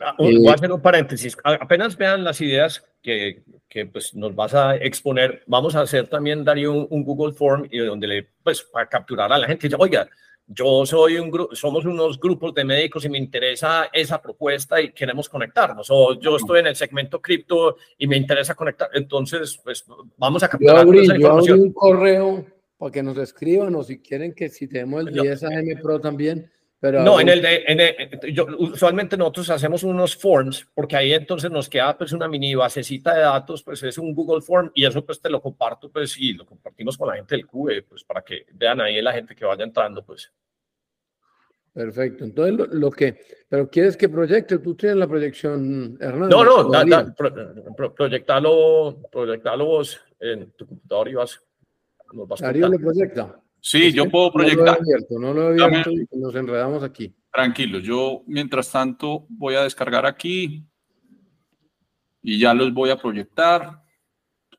[0.00, 1.36] Ah, voy a hacer un paréntesis.
[1.42, 6.44] Apenas vean las ideas que, que pues, nos vas a exponer, vamos a hacer también,
[6.44, 10.08] Darío, un, un Google Form y donde le, pues, para capturar a la gente, oiga,
[10.48, 14.92] yo soy un grupo, somos unos grupos de médicos y me interesa esa propuesta y
[14.92, 15.88] queremos conectarnos.
[15.90, 18.88] O yo estoy en el segmento cripto y me interesa conectar.
[18.94, 19.84] Entonces, pues
[20.16, 21.46] vamos a capturar yo abrí, esa información.
[21.46, 22.46] Yo abrí un correo
[22.78, 26.50] para que nos escriban o si quieren que si tenemos el 10 AM Pro también.
[26.86, 31.12] Pero no, en el de, en el, yo, usualmente nosotros hacemos unos forms porque ahí
[31.14, 34.86] entonces nos queda pues una mini basecita de datos, pues es un Google Form y
[34.86, 38.04] eso pues te lo comparto pues y lo compartimos con la gente del CUBE pues
[38.04, 40.30] para que vean ahí la gente que vaya entrando pues.
[41.72, 46.28] Perfecto, entonces lo, que, pero quieres que proyecte, tú tienes la proyección, Hernán.
[46.28, 51.42] No, no, da, da, pro, proyectalo, proyectalo vos en tu computador y vas,
[52.12, 53.42] nos vas Darío lo proyecta.
[53.68, 54.78] Sí, yo puedo proyectar.
[55.10, 57.12] No lo he abierto, y nos enredamos aquí.
[57.32, 60.64] Tranquilo, yo mientras tanto voy a descargar aquí
[62.22, 63.82] y ya los voy a proyectar.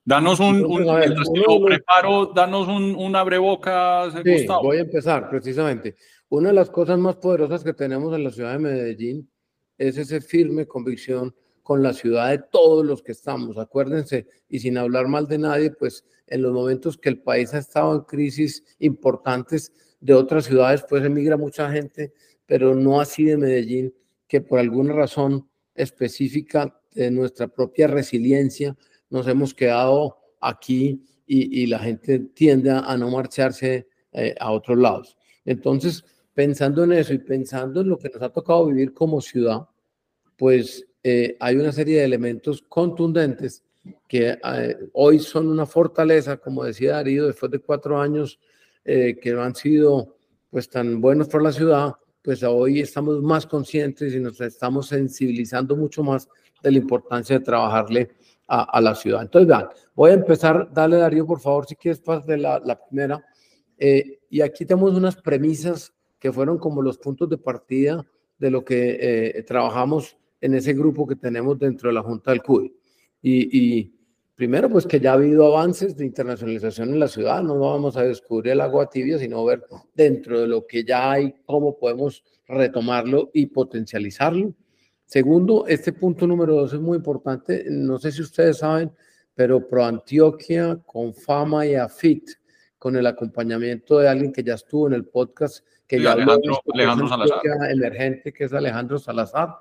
[0.04, 4.64] Danos un, un mientras que lo preparo, danos un, un abrebocas, sí, Gustavo.
[4.64, 5.96] Voy a empezar precisamente.
[6.28, 9.32] Una de las cosas más poderosas que tenemos en la ciudad de Medellín
[9.78, 11.34] es esa firme convicción
[11.68, 13.58] con la ciudad de todos los que estamos.
[13.58, 17.58] Acuérdense, y sin hablar mal de nadie, pues en los momentos que el país ha
[17.58, 22.14] estado en crisis importantes de otras ciudades, pues emigra mucha gente,
[22.46, 23.94] pero no así de Medellín,
[24.30, 28.74] que por alguna razón específica de nuestra propia resiliencia
[29.10, 35.18] nos hemos quedado aquí y, la gente tiende a, no marcharse eh, a otros lados.
[35.44, 39.68] Entonces, pensando en eso y pensando en lo que nos ha tocado vivir como ciudad,
[40.38, 43.64] pues eh, hay una serie de elementos contundentes
[44.10, 48.38] que eh, hoy son una fortaleza, como decía Darío, después de cuatro años
[48.84, 50.18] eh, que no han sido
[50.50, 55.78] pues tan buenos por la ciudad, pues hoy estamos más conscientes y nos estamos sensibilizando
[55.78, 56.28] mucho más
[56.62, 58.10] de la importancia de trabajarle
[58.46, 59.22] a, la ciudad.
[59.22, 63.24] Entonces, vean, voy a empezar, dale Darío, por favor, si quieres, de la, la primera.
[63.78, 68.06] Eh, y aquí tenemos unas premisas que fueron como los puntos de partida
[68.38, 72.74] de lo que trabajamos en ese grupo que tenemos dentro de la Junta del CUI.
[73.22, 73.94] Y,
[74.36, 78.04] primero, pues que ya ha habido avances de internacionalización en la ciudad, no vamos a
[78.04, 83.32] descubrir el agua tibia, sino ver dentro de lo que ya hay, cómo podemos retomarlo
[83.34, 84.54] y potencializarlo.
[85.06, 88.92] Segundo, este punto número dos es muy importante, no sé si ustedes saben,
[89.34, 92.30] pero Pro Antioquia con Fama y AFIT,
[92.78, 97.08] con el acompañamiento de alguien que ya estuvo en el podcast, que ya Alejandro, Alejandro
[97.08, 97.40] Salazar.
[97.72, 99.58] emergente, que es Alejandro Salazar.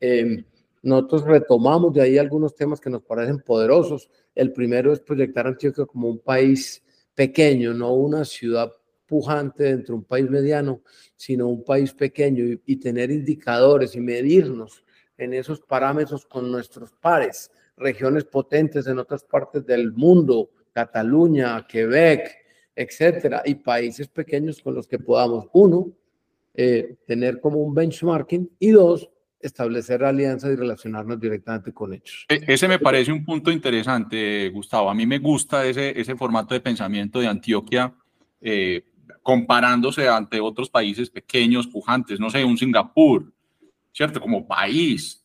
[0.00, 0.44] Eh,
[0.82, 4.08] nosotros retomamos de ahí algunos temas que nos parecen poderosos.
[4.34, 6.82] El primero es proyectar Antioquia como un país
[7.14, 8.72] pequeño, no una ciudad
[9.06, 10.82] pujante dentro de un país mediano,
[11.16, 14.84] sino un país pequeño y, y tener indicadores y medirnos
[15.18, 22.36] en esos parámetros con nuestros pares regiones potentes en otras partes del mundo, Cataluña, Quebec,
[22.76, 25.90] etcétera, y países pequeños con los que podamos, uno,
[26.54, 29.10] eh, tener como un benchmarking y dos,
[29.40, 32.26] establecer alianzas y relacionarnos directamente con ellos.
[32.28, 34.90] E, ese me parece un punto interesante, Gustavo.
[34.90, 37.92] A mí me gusta ese, ese formato de pensamiento de Antioquia,
[38.40, 38.84] eh,
[39.22, 43.32] comparándose ante otros países pequeños, pujantes, no sé, un Singapur,
[43.92, 44.20] ¿cierto?
[44.20, 45.24] Como país,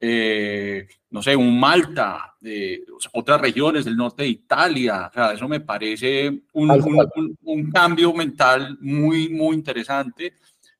[0.00, 5.08] eh, no sé, un Malta, eh, otras regiones del norte de Italia.
[5.10, 10.34] O sea, eso me parece un, un, cambio mental muy, muy interesante.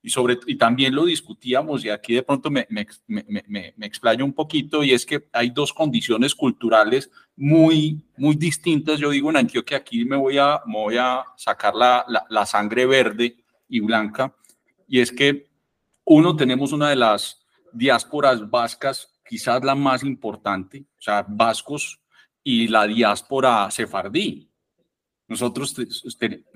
[0.04, 4.22] Y, sobre, y también lo discutíamos, y aquí de pronto me, me, me, me, explayo
[4.22, 9.00] un poquito, y es que hay dos condiciones culturales muy, muy distintas.
[9.00, 12.84] Yo digo en Antioquia, aquí me voy a, voy a sacar la, la, la sangre
[12.84, 14.36] verde y blanca,
[14.86, 15.46] y es que
[16.04, 21.98] uno, tenemos una de las diásporas vascas quizás la más importante, o sea, vascos
[22.42, 24.50] y la diáspora sefardí.
[25.26, 25.74] Nosotros,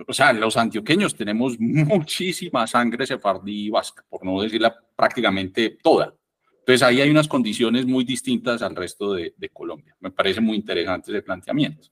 [0.07, 6.15] o sea, los antioqueños tenemos muchísima sangre sefardí vasca, por no decirla prácticamente toda.
[6.61, 9.97] Entonces ahí hay unas condiciones muy distintas al resto de, Colombia.
[10.01, 11.89] Me parece muy interesante ese planteamiento.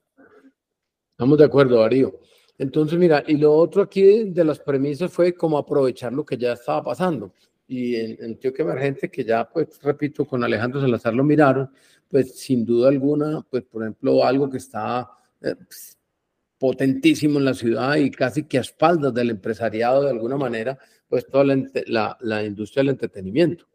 [1.12, 2.20] Estamos de acuerdo, Darío.
[2.58, 6.52] Entonces, mira, y lo otro aquí de las premisas fue cómo aprovechar lo que ya
[6.52, 7.32] estaba pasando
[7.68, 11.70] y en, Antioquia Emergente, que ya, pues, repito, con Alejandro Salazar lo miraron,
[12.08, 15.10] pues, sin duda alguna, pues, por ejemplo, algo que está
[15.40, 15.95] eh, pues,
[16.58, 21.26] potentísimo en la ciudad y casi que a espaldas del empresariado de alguna manera, pues,
[21.26, 23.66] toda la, la, industria del entretenimiento.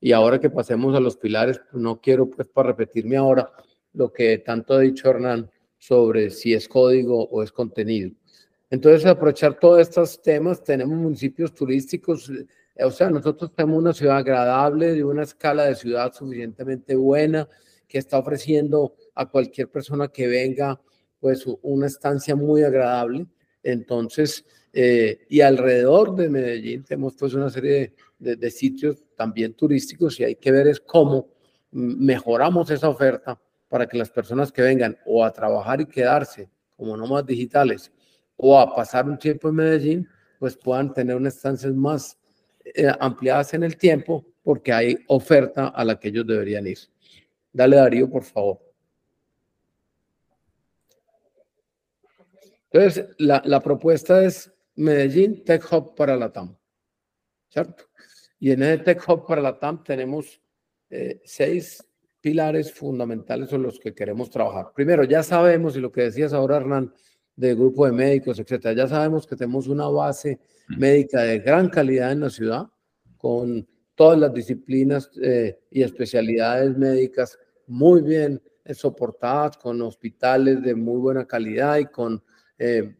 [0.00, 3.50] Y ahora que pasemos a los pilares, no quiero, pues, para repetirme ahora
[3.92, 8.10] lo que tanto ha dicho Hernán sobre si es código o es contenido.
[8.70, 12.30] Entonces, aprovechar todos estos temas, tenemos municipios turísticos
[12.82, 17.48] o sea, nosotros tenemos una ciudad agradable, de una escala de ciudad suficientemente buena,
[17.86, 20.80] que está ofreciendo a cualquier persona que venga,
[21.24, 23.26] pues una estancia muy agradable.
[23.62, 30.20] Entonces, eh, y alrededor de Medellín tenemos pues una serie de, de, sitios también turísticos
[30.20, 31.30] y hay que ver es cómo
[31.70, 36.94] mejoramos esa oferta para que las personas que vengan o a trabajar y quedarse como
[36.94, 37.90] nómadas digitales
[38.36, 40.08] o a pasar un tiempo en Medellín,
[40.38, 42.18] pues puedan tener una estancia más
[42.66, 46.80] eh, ampliadas en el tiempo porque hay oferta a la que ellos deberían ir.
[47.50, 48.63] Dale, Darío, por favor.
[52.74, 56.56] Entonces, la, la propuesta es Medellín Tech Hub para la TAM,
[57.48, 57.84] ¿cierto?
[58.40, 60.40] Y en ese Tech Hub para la TAM tenemos
[60.90, 61.88] eh, seis
[62.20, 64.72] pilares fundamentales son los que queremos trabajar.
[64.74, 66.92] Primero, ya sabemos, y lo que decías ahora, Hernán,
[67.36, 70.40] del grupo de médicos, etcétera, ya sabemos que tenemos una base
[70.76, 72.66] médica de gran calidad en la ciudad,
[73.16, 80.98] con todas las disciplinas eh, y especialidades médicas muy bien soportadas, con hospitales de muy
[80.98, 82.20] buena calidad y con
[82.58, 82.94] eh,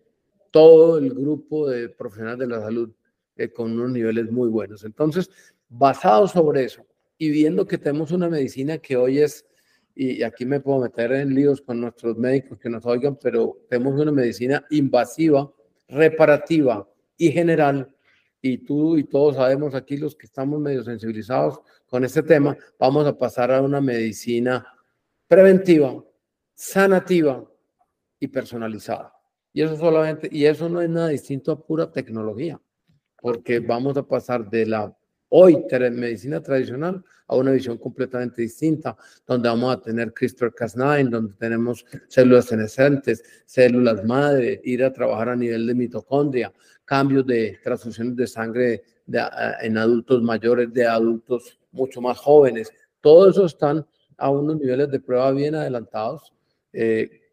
[0.51, 2.91] todo el grupo de profesionales de la salud
[3.37, 4.85] eh, con unos niveles muy buenos.
[4.85, 5.31] Entonces,
[5.69, 6.87] basado sobre eso
[7.19, 9.45] y viendo que tenemos una medicina que hoy es,
[9.95, 14.01] y aquí me puedo meter en líos con nuestros médicos que nos oigan, pero tenemos
[14.01, 15.53] una medicina invasiva,
[15.89, 17.95] reparativa, y general,
[18.41, 23.07] y tú y todos sabemos aquí los que estamos medio sensibilizados con este tema, vamos
[23.07, 24.67] a pasar a una medicina
[25.27, 26.05] preventiva,
[26.55, 27.45] sanativa
[28.21, 29.14] y personalizada.
[29.55, 32.61] Y eso solamente, y eso no es nada distinto a pura tecnología,
[33.23, 34.95] porque vamos a pasar de la
[35.29, 41.87] hoy medicina tradicional a una visión completamente distinta, donde vamos a tener CRISPR-Cas9, donde tenemos
[42.09, 46.53] células senescentes, células madre, ir a trabajar a nivel de mitocondria,
[46.85, 48.83] cambios de transfusiones de sangre
[49.63, 52.73] en adultos mayores, de adultos mucho más jóvenes.
[53.01, 53.87] Todo eso están
[54.17, 56.33] a unos niveles de prueba bien adelantados.
[56.73, 57.24] Eh,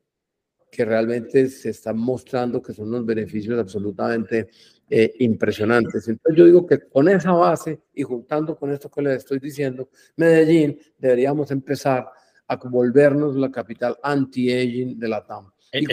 [0.72, 4.48] que realmente se están mostrando que son unos beneficios absolutamente
[4.90, 6.08] eh, impresionantes.
[6.08, 9.90] Entonces yo digo que con esa base y juntando con esto que les estoy diciendo,
[10.16, 12.08] Medellín deberíamos empezar
[12.48, 15.52] a volvernos la capital anti-aging de la TAM.
[15.74, 15.84] Eh,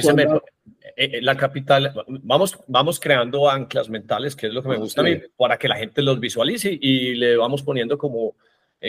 [0.97, 5.05] eh, la capital, vamos, vamos creando anclas mentales, que es lo que me gusta a
[5.05, 8.37] mí, para que la gente los visualice y le vamos poniendo como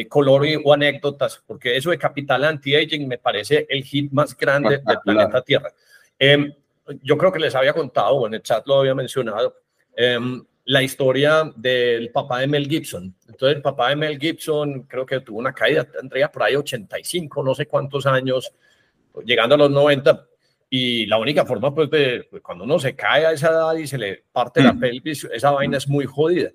[0.08, 5.00] color o anécdotas, porque eso de capital anti-aging me parece el hit más grande del
[5.04, 5.74] planeta Tierra.
[6.18, 6.54] Em,
[7.02, 9.56] yo creo que les había contado, o en el chat lo había mencionado,
[10.02, 13.14] Em, la historia del papá de Mel Gibson.
[13.28, 17.44] Entonces, el papá de Mel Gibson creo que tuvo una caída, tendría por ahí 85,
[17.44, 18.50] no sé cuántos años,
[19.26, 20.26] llegando a los 90.
[20.70, 23.98] Y la única forma, pues, de cuando uno se cae a esa edad y se
[23.98, 24.80] le parte la mm.
[24.80, 26.52] pelvis, esa vaina es muy jodida.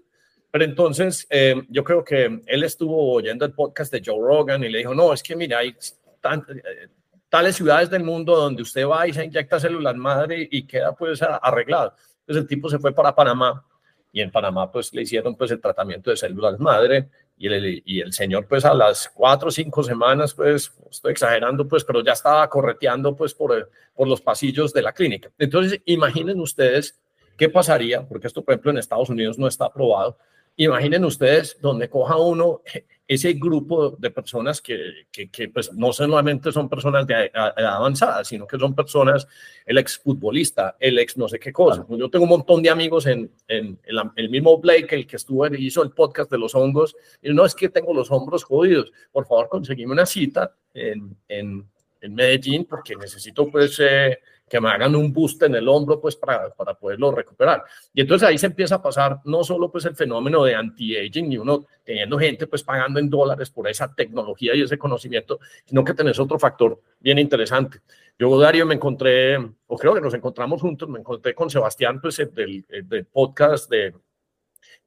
[0.55, 4.69] Pero entonces, em, yo creo que él estuvo oyendo el podcast de Joe Rogan y
[4.69, 6.89] le dijo, no, es que mira, hay eh,
[7.29, 11.21] tales ciudades del mundo donde usted va y se inyecta células madre y queda pues
[11.23, 11.95] arreglado.
[12.21, 13.67] Entonces el tipo se fue para Panamá
[14.13, 18.01] y en Panamá pues le hicieron pues el tratamiento de células madre y el, y
[18.01, 22.13] el señor pues a las cuatro o cinco semanas pues estoy exagerando pues pero ya
[22.13, 25.33] estaba correteando pues por, por los pasillos de la clínica.
[25.37, 26.97] Entonces imaginen ustedes
[27.37, 30.17] qué pasaría, porque esto por ejemplo en Estados Unidos no está aprobado,
[30.57, 32.63] imaginen ustedes donde coja uno
[33.07, 38.47] ese grupo de personas que, que, pues no solamente son personas de edad avanzada, sino
[38.47, 39.27] que son personas,
[39.67, 41.85] el ex futbolista, el ex no sé qué cosa.
[41.91, 43.79] Yo tengo un montón de amigos en, en,
[44.17, 47.45] el, mismo Blake, el que estuvo y hizo el podcast de los hongos, y no
[47.45, 51.69] es que tengo los hombros jodidos, por favor conseguime una cita en, en,
[52.01, 53.79] en Medellín porque necesito pues...
[53.81, 57.65] Eh, que me hagan un boost en el hombro pues para, para poderlo recuperar.
[57.93, 61.39] Y entonces ahí se empieza a pasar no solo pues el fenómeno de anti-aging y
[61.39, 65.95] uno teniendo gente pues pagando en dólares por esa tecnología y ese conocimiento, sino que
[65.95, 67.81] tenés otro factor bien interesante.
[68.19, 72.17] Yo, Dario, me encontré, o creo que nos encontramos juntos, me encontré con Sebastián pues
[72.33, 73.93] del, del podcast de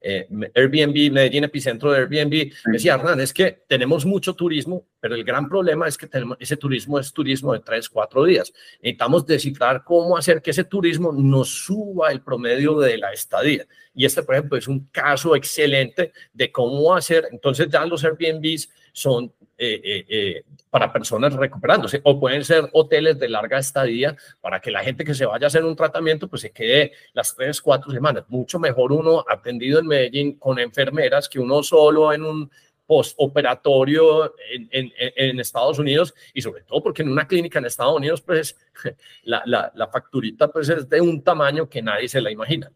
[0.00, 5.24] eh, Airbnb, Medellín, epicentro de Airbnb, decía Hernán, es que tenemos mucho turismo, pero el
[5.24, 8.52] gran problema es que tenemos, ese turismo es turismo de tres, cuatro días.
[8.80, 13.66] Necesitamos descifrar cómo hacer que ese turismo nos suba el promedio de la estadía.
[13.94, 17.28] Y este, por ejemplo, es un caso excelente de cómo hacer.
[17.32, 23.18] Entonces ya los Airbnbs son eh, eh, eh, para personas recuperándose o pueden ser hoteles
[23.18, 26.42] de larga estadía para que la gente que se vaya a hacer un tratamiento pues
[26.42, 28.24] se quede las tres, cuatro semanas.
[28.28, 32.50] Mucho mejor uno atendido en Medellín con enfermeras que uno solo en un
[32.86, 37.96] postoperatorio en, en, en, Estados Unidos y sobre todo porque en una clínica en Estados
[37.96, 38.56] Unidos pues
[39.24, 42.70] la, la, la facturita pues es de un tamaño que nadie se la imagina.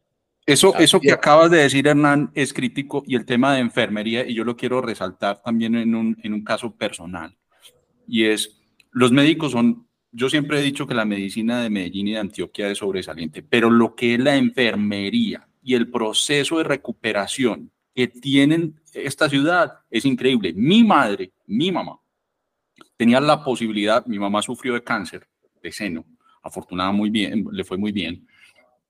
[0.45, 4.35] Eso, eso que acabas de decir, Hernán, es crítico y el tema de enfermería, y
[4.35, 7.37] yo lo quiero resaltar también en un, en un caso personal,
[8.09, 12.13] y es, los médicos son, yo siempre he dicho que la medicina de Medellín y
[12.13, 17.71] de Antioquia es sobresaliente, pero lo que es la enfermería y el proceso de recuperación
[17.95, 20.53] que tienen esta ciudad es increíble.
[20.55, 22.01] Mi madre, mi mamá,
[22.97, 25.29] tenía la posibilidad, mi mamá sufrió de cáncer
[25.63, 26.05] de seno,
[26.43, 28.27] afortunadamente muy bien, le fue muy bien,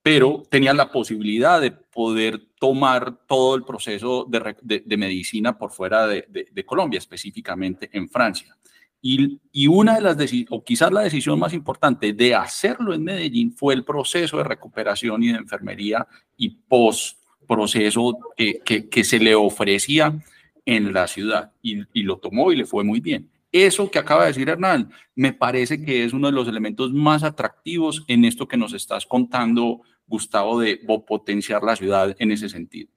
[0.03, 6.65] pero tenía la posibilidad de poder tomar todo el proceso de, medicina por fuera de,
[6.67, 8.57] Colombia, específicamente en Francia.
[9.01, 10.17] Y, y una de las
[10.51, 15.23] o quizás la decisión más importante de hacerlo en Medellín fue el proceso de recuperación
[15.25, 20.23] y de enfermería y post proceso que, que, se le ofrecía
[20.65, 23.29] en la ciudad y, y lo tomó y le fue muy bien.
[23.51, 27.23] Eso que acaba de decir Hernán, me parece que es uno de los elementos más
[27.23, 29.83] atractivos en esto que nos estás contando
[30.13, 32.91] Gustavo, de potenciar la ciudad en ese sentido.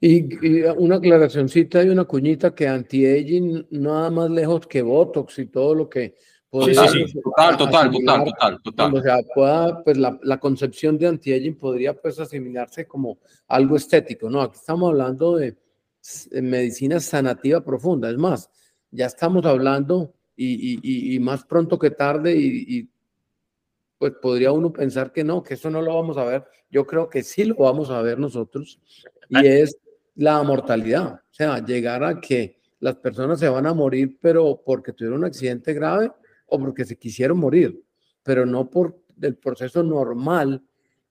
[0.00, 5.74] Y, una aclaracióncita y una cuñita que anti-aging nada más lejos que Botox y todo
[5.74, 6.14] lo que
[6.48, 8.94] podría sí, sí, total, total, total, total, total.
[8.94, 14.30] O sea, pueda, pues la, la concepción de anti-aging podría pues asimilarse como algo estético,
[14.30, 14.42] ¿no?
[14.42, 15.56] Aquí estamos hablando de,
[16.40, 18.48] medicina sanativa profunda, es más,
[18.90, 22.88] ya estamos hablando y, y, y más pronto que tarde y,
[24.02, 26.44] pues podría uno pensar que no, que eso no lo vamos a ver.
[26.72, 28.80] Yo creo que sí lo vamos a ver nosotros
[29.28, 29.76] y es
[30.16, 31.20] la mortalidad.
[31.30, 35.26] O sea, llegar a que las personas se van a morir, pero porque tuvieron un
[35.26, 36.10] accidente grave
[36.46, 37.80] o porque se quisieron morir,
[38.24, 40.64] pero no por el proceso normal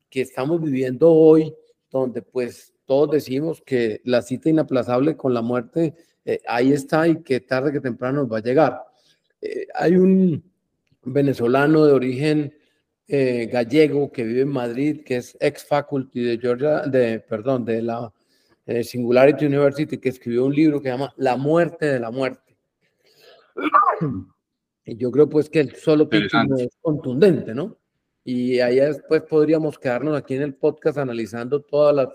[0.09, 1.55] que estamos viviendo hoy,
[1.89, 5.95] donde pues todos decimos que la cita inaplazable con la muerte
[6.25, 8.83] eh, ahí está y que tarde que temprano va a llegar.
[9.39, 10.43] Eh, hay un
[11.03, 12.53] venezolano de origen
[13.13, 17.81] eh, gallego que vive en Madrid, que es ex faculty de Georgia, de, perdón, de
[17.81, 18.09] la
[18.65, 22.55] eh, Singularity University, que escribió un libro que se llama La muerte de la muerte.
[24.85, 27.77] yo creo pues que el solo título es contundente, ¿no?
[28.23, 32.07] Y ahí después podríamos quedarnos aquí en el podcast analizando todas las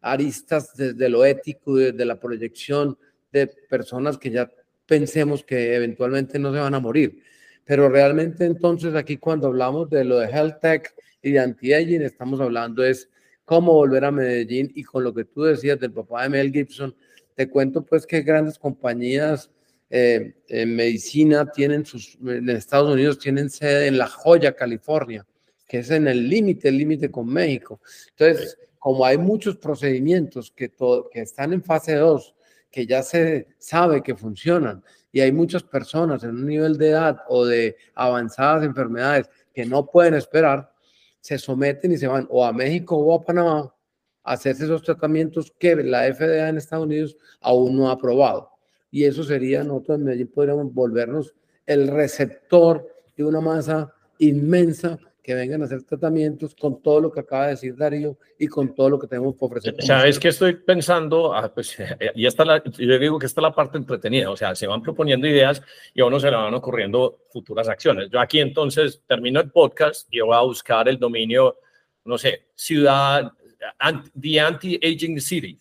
[0.00, 2.98] aristas desde lo ético, desde la proyección
[3.30, 4.50] de personas que ya
[4.84, 7.22] pensemos que eventualmente no se van a morir.
[7.64, 12.40] Pero realmente entonces aquí cuando hablamos de lo de health tech y de anti-aging, estamos
[12.40, 13.08] hablando es
[13.44, 16.94] cómo volver a Medellín y con lo que tú decías del papá de Mel Gibson,
[17.34, 19.50] te cuento pues que grandes compañías
[19.88, 25.26] eh, en medicina tienen sus, en Estados Unidos tienen sede en La Joya, California,
[25.66, 27.80] que es en el límite, el límite con México.
[28.10, 30.72] Entonces, como hay muchos procedimientos que,
[31.12, 32.34] que están en fase 2,
[32.70, 37.22] que ya se sabe que funcionan y hay muchas personas en un nivel de edad
[37.28, 40.72] o de avanzadas enfermedades que no pueden esperar,
[41.20, 43.74] se someten y se van o a México o a Panamá
[44.22, 48.50] a hacerse esos tratamientos que la FDA en Estados Unidos aún no ha aprobado.
[48.90, 51.34] Y eso sería, nosotros en Medellín podríamos volvernos
[51.66, 52.86] el receptor
[53.16, 54.98] de una masa inmensa
[55.30, 58.74] que vengan a hacer tratamientos con todo lo que acaba de decir Darío y con
[58.74, 59.76] todo lo que tenemos por ofrecer.
[59.78, 61.76] Sabes que estoy pensando, ah, pues,
[62.16, 64.82] y está la, yo digo que esta es la parte entretenida, o sea, se van
[64.82, 65.62] proponiendo ideas
[65.94, 68.10] y a uno se le van ocurriendo futuras acciones.
[68.10, 71.58] Yo aquí entonces termino el podcast y voy a buscar el dominio,
[72.04, 73.32] no sé, ciudad,
[74.20, 75.60] the anti-aging city.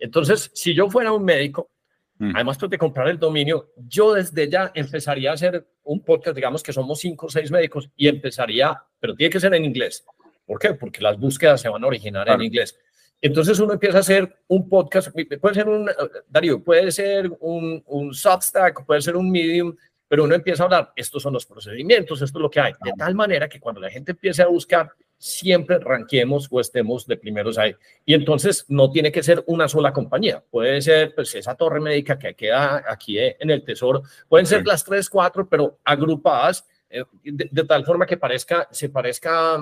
[0.00, 1.70] Entonces, si yo fuera un médico,
[2.18, 2.36] Mm.
[2.36, 6.62] Además, pues, de comprar el dominio, yo desde ya empezaría a hacer un podcast, digamos
[6.62, 10.04] que somos cinco o seis médicos, y empezaría, pero tiene que ser en inglés.
[10.46, 10.74] ¿Por qué?
[10.74, 12.78] Porque las búsquedas se van a originar en inglés.
[13.20, 15.08] Entonces uno empieza a hacer un podcast,
[15.40, 15.90] puede ser un,
[16.28, 19.74] Darío, puede ser un, un Substack, puede ser un Medium,
[20.06, 22.92] pero uno empieza a hablar, estos son los procedimientos, esto es lo que hay, de
[22.98, 24.90] tal manera que cuando la gente empiece a buscar,
[25.24, 27.74] siempre ranquemos o estemos de primeros ahí.
[28.04, 32.18] Y entonces no tiene que ser una sola compañía, puede ser pues esa torre médica
[32.18, 37.64] que queda aquí en el tesoro, pueden ser las tres, cuatro, pero agrupadas eh, de,
[37.64, 39.58] tal forma que parezca, se parezca,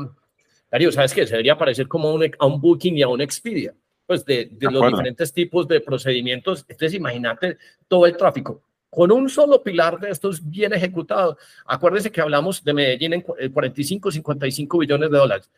[0.68, 1.24] Darío, ¿sabes qué?
[1.26, 3.72] Se debería parecer como a un, a un Booking y a un Expedia,
[4.04, 6.64] pues de, de los diferentes tipos de procedimientos.
[6.68, 7.56] Entonces imagínate
[7.86, 11.38] todo el tráfico con un solo pilar de estos bien ejecutado.
[11.64, 15.50] Acuérdense que hablamos de Medellín en 45, 55 billones de dólares.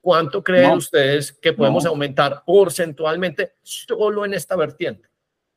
[0.00, 5.08] ¿Cuánto creen ustedes que podemos aumentar porcentualmente solo en esta vertiente?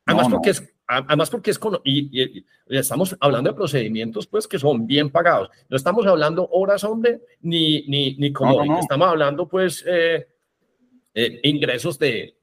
[0.06, 4.84] Además, porque es, además porque es con, y, estamos hablando de procedimientos pues que son
[4.84, 5.50] bien pagados.
[5.68, 10.26] No estamos hablando horas hombre ni, ni, ni como estamos hablando pues eh,
[11.14, 12.34] eh, ingresos de,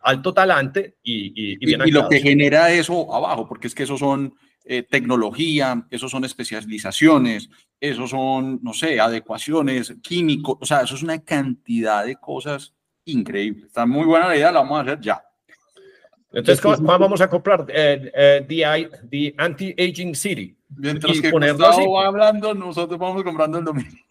[0.00, 4.34] alto talante y, y, y, lo que genera eso abajo, porque es que eso son
[4.70, 7.48] eh, tecnología, eso son especializaciones,
[7.80, 12.74] eso son, no sé, adecuaciones, químicos, o sea, eso es una cantidad de cosas
[13.06, 13.64] increíbles.
[13.64, 15.22] Está muy buena la idea, la vamos a hacer ya.
[16.32, 17.64] Entonces, ¿cuál, vamos a comprar?
[17.68, 20.54] Eh, eh, the, Anti-Aging City.
[20.76, 24.07] Mientras que Gustavo va hablando, nosotros vamos comprando el dominio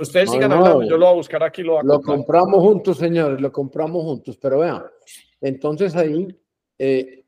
[0.00, 1.62] ustedes sigan hablando, yo lo voy a buscar aquí.
[1.62, 4.36] Lo, lo compramos juntos, señores, lo compramos juntos.
[4.36, 4.82] Pero vean,
[5.40, 6.28] entonces ahí
[6.78, 7.24] eh,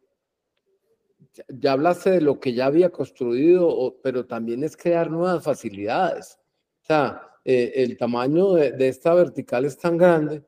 [1.48, 6.38] ya hablaste de lo que ya había construido, pero también es crear nuevas facilidades.
[6.82, 10.42] O sea, eh, el tamaño de, esta vertical es tan grande,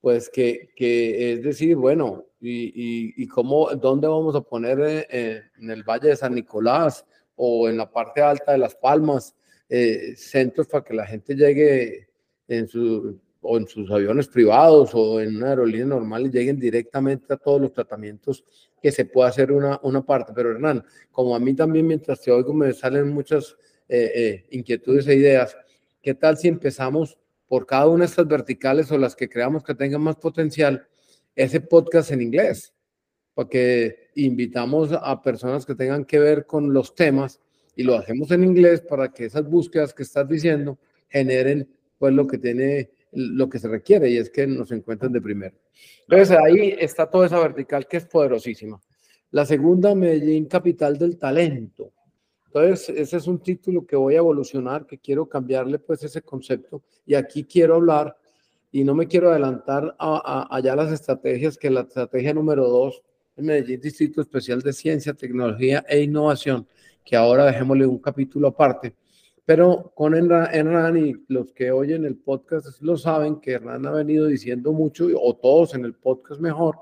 [0.00, 5.70] pues que, que es decir, bueno, y, y, cómo, dónde vamos a poner eh, en
[5.70, 9.36] el Valle de San Nicolás o en la parte alta de Las Palmas
[9.74, 12.06] eh, centros para que la gente llegue
[12.46, 17.32] en, su, o en sus aviones privados o en una aerolínea normal y lleguen directamente
[17.32, 18.44] a todos los tratamientos
[18.82, 20.34] que se pueda hacer una, una parte.
[20.34, 23.56] Pero Hernán, como a mí también mientras te oigo me salen muchas
[23.88, 25.56] eh, eh, inquietudes e ideas,
[26.02, 27.16] ¿qué tal si empezamos
[27.48, 30.86] por cada una de estas verticales o las que creamos que tengan más potencial,
[31.34, 32.74] ese podcast en inglés?
[33.32, 37.40] Porque invitamos a personas que tengan que ver con los temas
[37.74, 41.68] y lo hacemos en inglés para que esas búsquedas que estás diciendo generen
[41.98, 45.54] pues lo que tiene lo que se requiere y es que nos encuentren de primero.
[46.08, 48.80] Entonces ahí está toda esa vertical que es poderosísima.
[49.30, 51.92] La segunda, Medellín, capital del talento.
[52.46, 56.82] Entonces, ese es un título que voy a evolucionar, que quiero cambiarle pues ese concepto
[57.06, 58.14] y aquí quiero hablar
[58.70, 63.02] y no me quiero adelantar a, allá las estrategias, que la estrategia número dos,
[63.36, 66.66] en Medellín Distrito Especial de Ciencia, Tecnología e Innovación,
[67.04, 68.94] que ahora dejémosle un capítulo aparte.
[69.44, 74.26] Pero con Hernán y los que oyen el podcast lo saben que Hernán ha venido
[74.26, 76.76] diciendo mucho, o todos en el podcast mejor,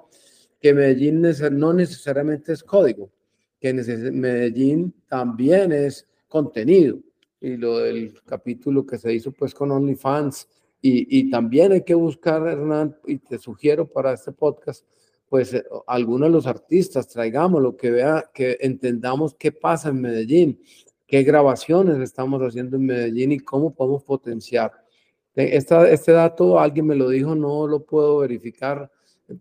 [0.61, 3.11] que Medellín no necesariamente es código,
[3.59, 6.99] que Medellín también es contenido.
[7.41, 10.47] Y lo del capítulo que se hizo pues con OnlyFans.
[10.83, 14.85] Y, y también hay que buscar, Hernán, y te sugiero para este podcast,
[15.31, 20.03] pues eh, algunos de los artistas, traigamos lo que vea, que entendamos qué pasa en
[20.03, 20.61] Medellín,
[21.07, 24.73] qué grabaciones estamos haciendo en Medellín y cómo podemos potenciar.
[25.35, 28.91] Esta, este dato alguien me lo dijo, no lo puedo verificar,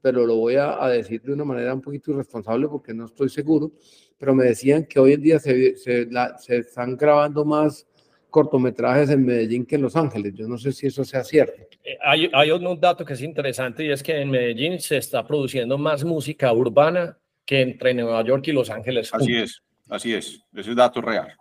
[0.01, 3.71] pero lo voy a, decir de una manera un poquito irresponsable porque no estoy seguro,
[4.19, 7.87] pero me decían que hoy en día se, se, se están grabando más
[8.29, 10.33] cortometrajes en Medellín que en Los Ángeles.
[10.35, 11.61] Yo no sé si eso sea cierto.
[11.83, 15.25] Eh, hay, hay un dato que es interesante y es que en Medellín se está
[15.25, 19.09] produciendo más música urbana que entre Nueva York y Los Ángeles.
[19.13, 20.43] Así es, así es.
[20.53, 21.35] Ese es dato real.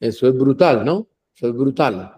[0.00, 1.06] Eso es brutal, ¿no?
[1.34, 2.12] Eso es brutal.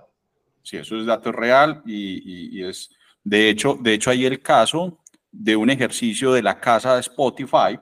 [0.62, 2.90] Sí, eso es dato real y, y, es,
[3.24, 4.98] de hecho, de hecho hay el caso
[5.32, 7.78] de un ejercicio de la casa de Spotify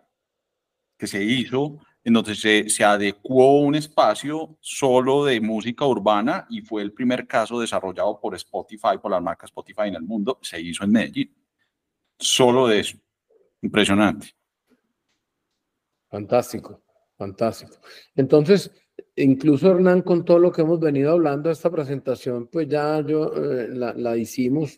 [0.96, 6.60] que se hizo en donde se, se, adecuó un espacio solo de música urbana y
[6.60, 10.60] fue el primer caso desarrollado por Spotify, por la marca Spotify en el mundo, se
[10.60, 11.34] hizo en Medellín.
[12.16, 12.96] Solo de eso.
[13.60, 14.28] Impresionante.
[16.08, 16.80] Fantástico,
[17.18, 17.74] fantástico.
[18.14, 18.70] Entonces,
[19.16, 23.66] incluso Hernán, con todo lo que hemos venido hablando, esta presentación, pues ya yo eh,
[23.70, 24.76] la, la, hicimos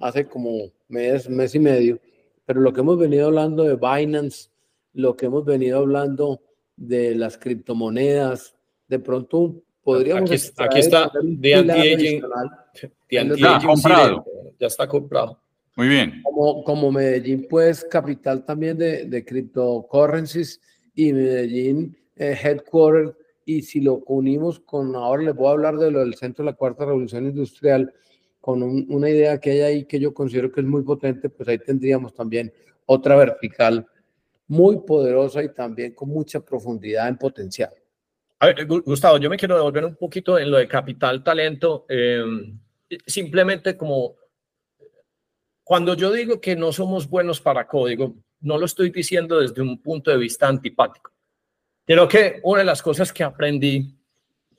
[0.00, 2.00] hace como mes, mes y medio,
[2.44, 4.50] pero lo que hemos venido hablando de Binance,
[4.92, 6.40] lo que hemos venido hablando
[6.76, 8.54] de las criptomonedas.
[8.88, 10.30] De pronto podríamos...
[10.30, 12.22] Aquí, aquí está de anti-aging.
[13.10, 14.24] Ya, comprado.
[14.58, 15.38] ya está comprado.
[15.76, 16.22] Muy bien.
[16.22, 20.60] Como, como Medellín, pues, capital también de, de cryptocurrencies
[20.94, 23.16] y Medellín, eh, headquarter.
[23.44, 26.52] Y si lo unimos con, ahora les voy a hablar de lo del centro de
[26.52, 27.92] la cuarta revolución industrial,
[28.40, 31.58] con una idea que hay ahí que yo considero que es muy potente, pues ahí
[31.58, 32.52] tendríamos también
[32.86, 33.86] otra vertical
[34.48, 37.72] muy poderosa y también con mucha profundidad en potencial.
[38.38, 42.58] A ver, Gustavo, yo me quiero devolver un poquito en lo de capital talento, em,
[43.06, 44.16] simplemente como
[45.62, 49.80] cuando yo digo que no somos buenos para código, no lo estoy diciendo desde un
[49.80, 51.10] punto de vista antipático.
[51.86, 53.96] Creo que una de las cosas que aprendí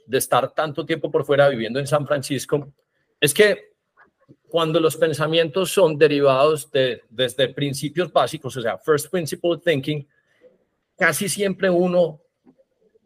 [0.07, 2.73] de estar tanto tiempo por fuera viviendo en San Francisco
[3.19, 3.74] es que
[4.55, 10.07] cuando los pensamientos son derivados de, desde principios básicos, o sea, first principle thinking,
[10.97, 12.21] casi siempre uno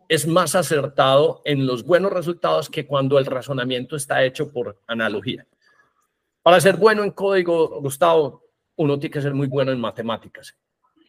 [0.08, 5.48] es más acertado en los buenos resultados que cuando el razonamiento está hecho por analogía.
[6.44, 8.44] Para ser bueno en código, Gustavo,
[8.76, 10.56] uno tiene que ser muy bueno en matemáticas.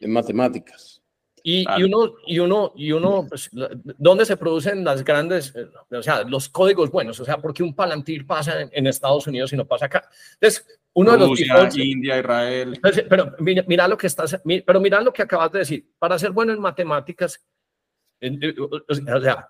[0.00, 0.99] En matemáticas.
[1.42, 3.50] Y, y, uno, y uno, y uno pues,
[3.98, 7.18] ¿dónde se producen las grandes, eh, o sea, los códigos buenos?
[7.20, 10.08] O sea, porque un Palantir pasa en, Estados Unidos y no pasa acá?
[10.34, 12.80] Entonces, uno Rusia, de los India, Israel.
[13.08, 15.86] Pero mira, mira, lo que estás, pero mira lo que acabas de decir.
[15.98, 17.42] Para ser bueno en matemáticas,
[18.88, 19.48] o sea,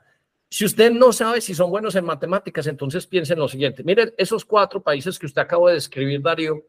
[0.50, 3.84] si usted no sabe si son buenos en matemáticas, entonces piensen lo siguiente.
[3.84, 6.66] Miren, esos cuatro países que usted acaba de describir, Darío,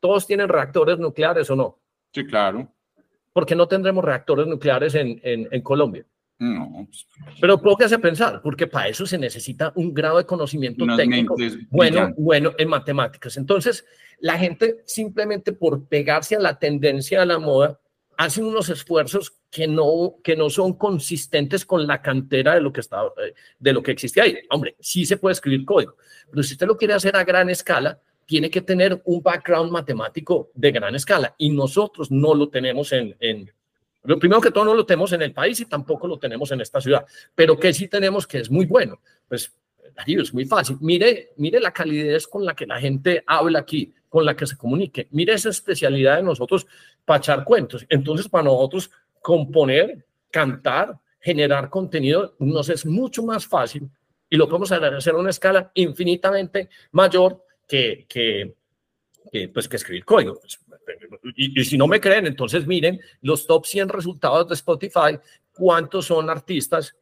[0.00, 1.78] ¿todos tienen reactores nucleares o no?
[2.12, 2.70] Sí, claro.
[3.32, 6.04] ¿Por qué no tendremos reactores nucleares en, en, Colombia?
[6.38, 6.88] No.
[7.40, 11.36] Pero póngase a pensar, porque para eso se necesita un grado de conocimiento técnico
[11.70, 13.36] bueno, bueno en matemáticas.
[13.36, 13.84] Entonces,
[14.18, 17.78] la gente simplemente por pegarse a la tendencia de la moda,
[18.16, 22.80] hacen unos esfuerzos que no, que no son consistentes con la cantera de lo que
[22.80, 23.02] está,
[23.58, 24.38] de lo que existe ahí.
[24.50, 25.96] Hombre, sí se puede escribir código,
[26.30, 28.00] pero si usted lo quiere hacer a gran escala,
[28.32, 33.14] tiene que tener un background matemático de gran escala y nosotros no lo tenemos en,
[33.20, 33.52] en
[34.04, 36.62] lo primero que todo no lo tenemos en el país y tampoco lo tenemos en
[36.62, 37.04] esta ciudad,
[37.34, 39.02] pero que sí tenemos que es muy bueno.
[39.28, 39.54] Pues
[39.94, 40.78] Darío, es muy fácil.
[40.80, 44.56] Mire, mire la calidez con la que la gente habla aquí, con la que se
[44.56, 45.08] comunique.
[45.10, 46.66] Mire esa especialidad de nosotros
[47.04, 47.84] para echar cuentos.
[47.90, 53.90] Entonces, para nosotros componer, cantar, generar contenido nos es mucho más fácil
[54.30, 58.54] y lo podemos hacer a una escala infinitamente mayor que,
[59.52, 60.40] pues, que escribir código.
[61.36, 65.18] Y, y, si no me creen, entonces miren los top 100 resultados de Spotify,
[65.52, 66.96] cuántos son artistas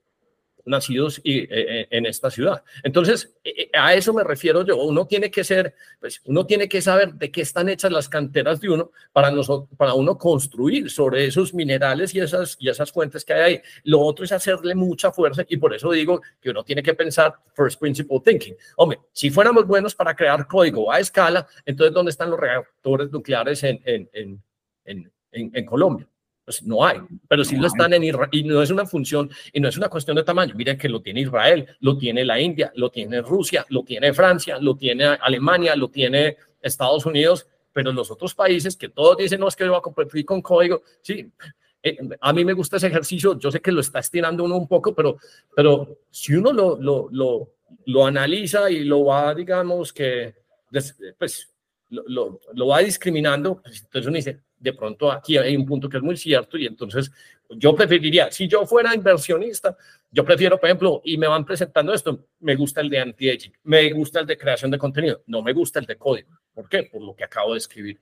[0.70, 2.62] nacidos y, eh, eh, en esta ciudad.
[2.82, 4.76] Entonces, eh, a eso me refiero yo.
[4.76, 8.60] Uno tiene que ser, pues, uno tiene que saber de qué están hechas las canteras
[8.60, 9.30] de uno para,
[9.76, 13.62] para uno construir sobre esos minerales y esas, y esas fuentes que hay ahí.
[13.84, 17.34] Lo otro es hacerle mucha fuerza y por eso digo que uno tiene que pensar
[17.54, 18.54] first principle thinking.
[18.76, 23.62] Hombre, si fuéramos buenos para crear código a escala, entonces, ¿dónde están los reactores nucleares
[23.64, 24.08] en, en,
[24.84, 26.06] en, en Colombia?
[26.50, 26.98] Pues no hay,
[27.28, 29.88] pero sí lo están en Israel y no es una función y no es una
[29.88, 30.52] cuestión de tamaño.
[30.56, 34.58] Miren que lo tiene Israel, lo tiene la India, lo tiene Rusia, lo tiene Francia,
[34.58, 39.46] lo tiene Alemania, lo tiene Estados Unidos, pero los otros países que todos dicen, no,
[39.46, 41.30] es que yo voy a competir con código, sí,
[41.84, 44.66] eh, a mí me gusta ese ejercicio, yo sé que lo está estirando uno un
[44.66, 45.18] poco, pero,
[45.54, 47.52] pero si uno lo, lo, lo,
[47.86, 50.34] lo analiza y lo va, digamos que,
[51.16, 51.48] pues,
[51.90, 55.96] lo, lo, va discriminando, pues, entonces uno dice, de pronto aquí hay un punto que
[55.96, 57.10] es muy cierto y entonces
[57.48, 59.76] yo preferiría, si yo fuera inversionista,
[60.10, 63.90] yo prefiero, por ejemplo, y me van presentando esto, me gusta el de anti-aging, me
[63.92, 66.38] gusta el de creación de contenido, no me gusta el de código.
[66.54, 66.84] ¿Por qué?
[66.84, 67.98] Por lo que acabo de escribir.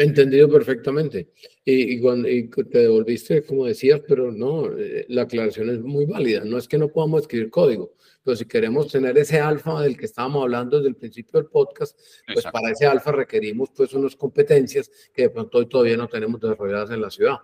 [0.00, 1.28] Entendido perfectamente.
[1.62, 6.06] Y, y, cuando, y te devolviste, como decías, pero no, eh, la aclaración es muy
[6.06, 6.42] válida.
[6.42, 7.92] No es que no podamos escribir código,
[8.24, 11.98] pero si queremos tener ese alfa del que estábamos hablando desde el principio del podcast,
[12.26, 12.50] pues Exacto.
[12.58, 16.90] para ese alfa requerimos pues unas competencias que de pronto hoy todavía no tenemos desarrolladas
[16.92, 17.36] en la ciudad.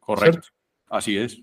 [0.00, 0.42] Correcto.
[0.42, 0.48] ¿cierto?
[0.88, 1.40] Así es.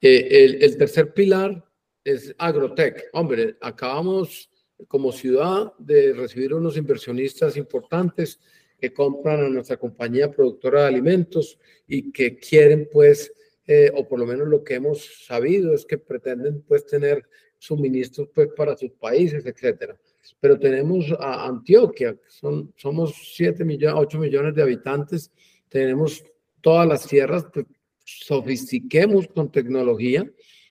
[0.00, 1.62] Eh, el, el tercer pilar
[2.02, 3.10] es agrotech.
[3.12, 4.48] Hombre, acabamos
[4.88, 8.40] como ciudad de recibir unos inversionistas importantes
[8.80, 13.32] que compran a nuestra compañía productora de alimentos y que quieren pues,
[13.66, 17.26] eh, o por lo menos lo que hemos sabido es que pretenden pues tener
[17.58, 19.96] suministros pues para sus países, etcétera.
[20.40, 25.30] Pero tenemos a Antioquia, son, somos 7 millones, 8 millones de habitantes,
[25.68, 26.24] tenemos
[26.60, 27.66] todas las tierras, pues,
[28.04, 30.28] sofistiquemos con tecnología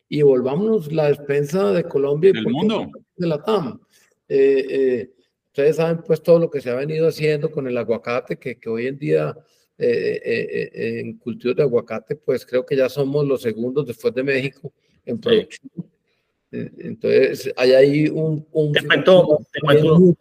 [0.08, 2.88] y volvámonos la despensa de Colombia y del mundo.
[3.16, 3.80] de la TAM.
[4.28, 5.12] Eh, eh,
[5.60, 8.70] Ustedes saben pues todo lo que se ha venido haciendo con el aguacate, que, que
[8.70, 9.36] hoy en día
[9.78, 14.14] eh, eh, eh, en cultivos de aguacate, pues creo que ya somos los segundos después
[14.14, 14.72] de México
[15.06, 15.70] en producción.
[15.76, 16.72] Sí.
[16.80, 18.48] Entonces, hay ahí un...
[18.54, 20.16] un te, cuento, te, cuento,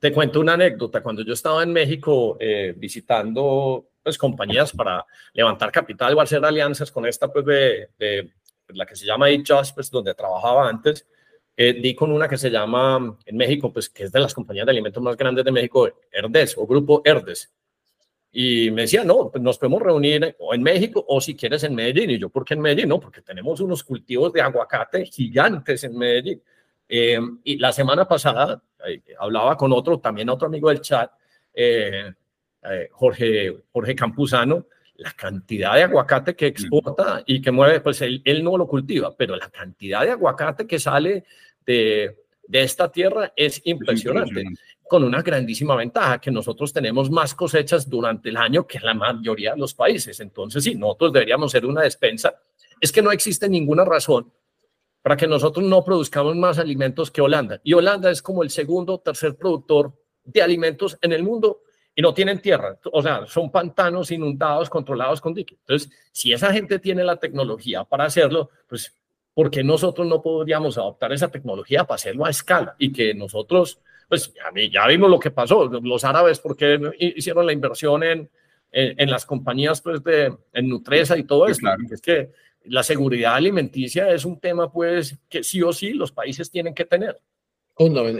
[0.00, 1.00] te, cuento, una anécdota.
[1.00, 6.90] Cuando yo estaba en México eh, visitando pues, compañías para levantar capital o hacer alianzas
[6.90, 8.32] con esta, pues, de, de
[8.74, 11.06] la que se llama eJust, pues, donde trabajaba antes,
[11.62, 14.64] eh, di con una que se llama en México, pues que es de las compañías
[14.64, 17.52] de alimentos más grandes de México, Herdes o Grupo Herdes.
[18.32, 21.74] Y me decía, no, pues nos podemos reunir o en México o si quieres en
[21.74, 22.12] Medellín.
[22.12, 22.88] Y yo, ¿por qué en Medellín?
[22.88, 26.42] No, porque tenemos unos cultivos de aguacate gigantes en Medellín.
[26.88, 31.10] Eh, y la semana pasada eh, hablaba con otro, también otro amigo del chat,
[31.52, 32.10] eh,
[32.62, 34.64] eh, Jorge, Jorge Campuzano,
[35.00, 39.14] la cantidad de aguacate que exporta y que mueve, pues él, él, no lo cultiva,
[39.16, 41.24] pero la cantidad de aguacate que sale
[41.66, 47.10] de, de esta tierra es impresionante, es impresionante, con una grandísima ventaja, que nosotros tenemos
[47.10, 50.18] más cosechas durante el año que la mayoría de los países.
[50.18, 52.34] Entonces, sí, nosotros deberíamos ser una despensa.
[52.80, 54.32] Es que no existe ninguna razón
[55.02, 57.60] para que nosotros no produzcamos más alimentos que Holanda.
[57.62, 59.92] Y Holanda es como el segundo o tercer productor
[60.24, 61.62] de alimentos en el mundo
[61.94, 65.58] y no tienen tierra, o sea, son pantanos inundados, controlados con diques.
[65.60, 68.96] Entonces, si esa gente tiene la tecnología para hacerlo, pues,
[69.40, 72.76] ¿por qué nosotros no podríamos adoptar esa tecnología para hacerlo a escala?
[72.78, 77.54] Y que nosotros, pues, ya, ya vimos lo que pasó, los árabes, porque hicieron la
[77.54, 78.28] inversión en,
[78.70, 81.60] en, en, las compañías, pues, de, en Nutresa y todo eso.
[81.60, 81.82] Claro.
[81.90, 82.32] Es que
[82.64, 86.84] la seguridad alimenticia es un tema, pues, que sí o sí los países tienen que
[86.84, 87.18] tener.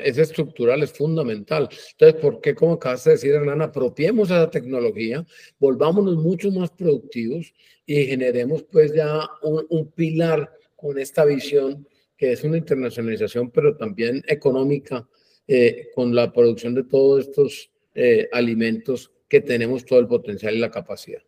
[0.03, 1.69] Es estructural, es fundamental.
[1.91, 5.23] Entonces, ¿por qué, como acabas de decir, Hernán, apropiemos esa tecnología,
[5.59, 7.53] volvámonos mucho más productivos
[7.85, 10.51] y generemos pues ya un, un pilar
[10.81, 15.09] con esta visión que es una internacionalización, pero también económica,
[15.47, 20.59] eh, con la producción de todos estos eh, alimentos que tenemos todo el potencial y
[20.59, 21.23] la capacidad.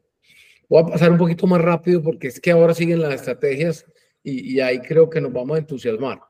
[0.68, 3.86] Voy a pasar un poquito más rápido porque es que ahora siguen las estrategias
[4.22, 6.20] y, y ahí creo que nos vamos a entusiasmar.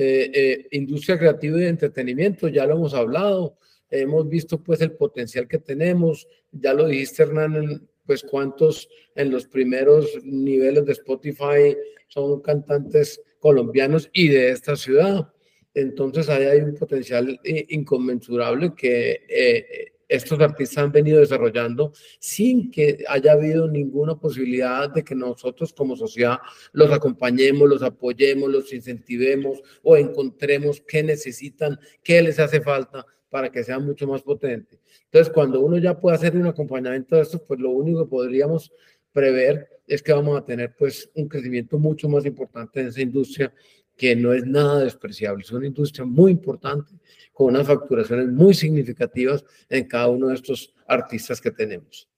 [0.00, 3.58] Eh, eh, industria creativa y entretenimiento, ya lo hemos hablado,
[3.90, 9.46] hemos visto pues el potencial que tenemos, ya lo dijiste Hernán, pues cuántos en los
[9.46, 15.30] primeros niveles de Spotify son cantantes colombianos y de esta ciudad.
[15.74, 23.04] Entonces ahí hay un potencial inconmensurable que eh, estos artistas han venido desarrollando sin que
[23.06, 26.38] haya habido ninguna posibilidad de que nosotros como sociedad
[26.72, 33.50] los acompañemos, los apoyemos, los incentivemos o encontremos qué necesitan, qué les hace falta para
[33.50, 34.78] que sean mucho más potentes.
[35.04, 38.72] Entonces, cuando uno ya puede hacer un acompañamiento de esto, pues lo único que podríamos
[39.12, 43.52] prever es que vamos a tener pues un crecimiento mucho más importante en esa industria
[43.96, 46.94] que no es nada despreciable, es una industria muy importante
[47.32, 52.08] con unas facturaciones muy significativas en cada uno de estos artistas que tenemos.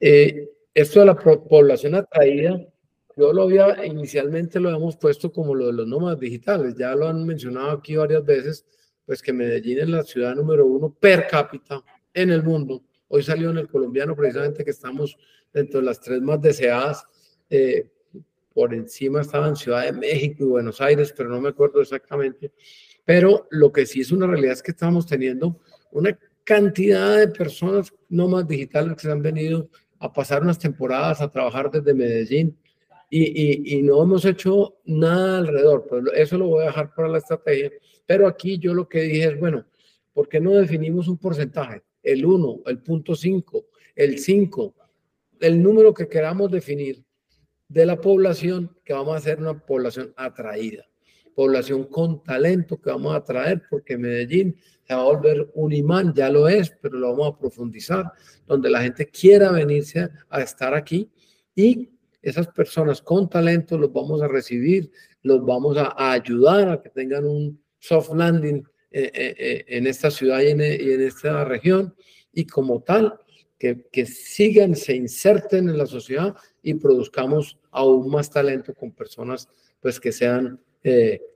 [0.00, 2.60] Eh, esto de la población atraída,
[3.16, 7.06] yo lo había, inicialmente lo habíamos puesto como lo de los nómadas digitales, ya lo
[7.06, 8.66] han mencionado aquí varias veces,
[9.06, 11.82] pues que Medellín es la ciudad número uno per cápita
[12.12, 12.82] en el mundo.
[13.08, 15.16] Hoy salió en el colombiano precisamente que estamos
[15.52, 17.06] dentro de las tres más deseadas
[17.50, 17.88] eh,
[18.54, 22.52] por encima estaban Ciudad de México y Buenos Aires, pero no me acuerdo exactamente.
[23.04, 27.92] Pero lo que sí es una realidad es que estamos teniendo una cantidad de personas
[28.08, 32.56] no más digitales que se han venido a pasar unas temporadas a trabajar desde Medellín
[33.10, 35.86] y, y, y no hemos hecho nada alrededor.
[35.88, 37.72] Pues eso lo voy a dejar para la estrategia.
[38.06, 39.66] Pero aquí yo lo que dije es, bueno,
[40.12, 41.82] ¿por qué no definimos un porcentaje?
[42.02, 44.74] El 1, el punto 5, El 5,
[45.40, 47.04] el número que queramos definir
[47.68, 50.84] de la población, que vamos a ser una población atraída,
[51.34, 56.12] población con talento que vamos a atraer, porque Medellín se va a volver un imán,
[56.14, 58.12] ya lo es, pero lo vamos a profundizar,
[58.46, 61.10] donde la gente quiera venirse a estar aquí.
[61.54, 61.90] Y
[62.22, 64.90] esas personas con talento los vamos a recibir,
[65.22, 70.10] los vamos a, ayudar a que tengan un soft landing eh, eh, eh, en esta
[70.10, 71.94] ciudad y en, esta región
[72.32, 73.14] y como tal,
[73.58, 79.48] que, que, sigan, se inserten en la sociedad y produzcamos aún más talento con personas
[79.80, 80.58] pues que sean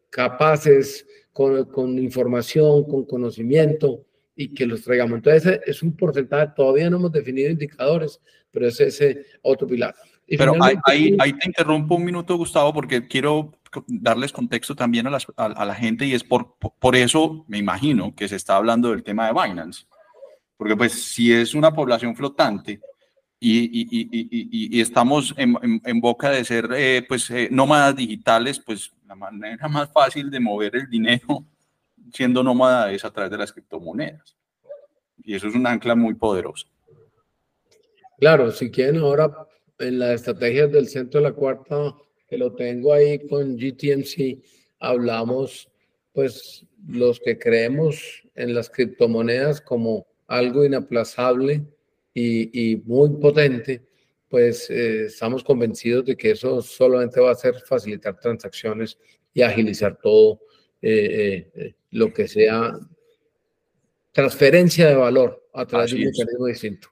[0.09, 5.17] capaces, con, con, información, con conocimiento y que los traigamos.
[5.17, 8.21] Entonces es un porcentaje, todavía no hemos definido indicadores,
[8.51, 9.95] pero es ese otro pilar.
[10.37, 15.65] Pero ahí, ahí, te interrumpo un minuto, Gustavo, porque quiero darles contexto también a, a,
[15.65, 19.27] la gente y es por, por eso, me imagino, que se está hablando del tema
[19.27, 19.87] de Binance.
[20.57, 22.81] Porque pues si es una población flotante
[23.41, 28.59] y, y, y, y estamos en, en, boca de ser eh, pues eh, nómadas digitales,
[28.59, 31.45] pues la manera más fácil de mover el dinero
[32.13, 34.37] siendo nómada es a través de las criptomonedas.
[35.23, 36.67] Y eso es un ancla muy poderoso.
[38.19, 39.31] Claro, si quieren ahora
[39.79, 41.95] en las estrategias del centro de la cuarta,
[42.29, 44.39] que lo tengo ahí con GTMC,
[44.79, 45.71] hablamos,
[46.13, 51.65] pues, los que creemos en las criptomonedas como algo inaplazable
[52.15, 53.83] y, y muy potente,
[54.29, 58.99] pues eh, estamos convencidos de que eso solamente va a hacer facilitar transacciones
[59.33, 60.41] y agilizar todo
[60.83, 62.79] eh, eh, lo que sea
[64.13, 66.89] transferencia de valor a través de un mecanismo distinto.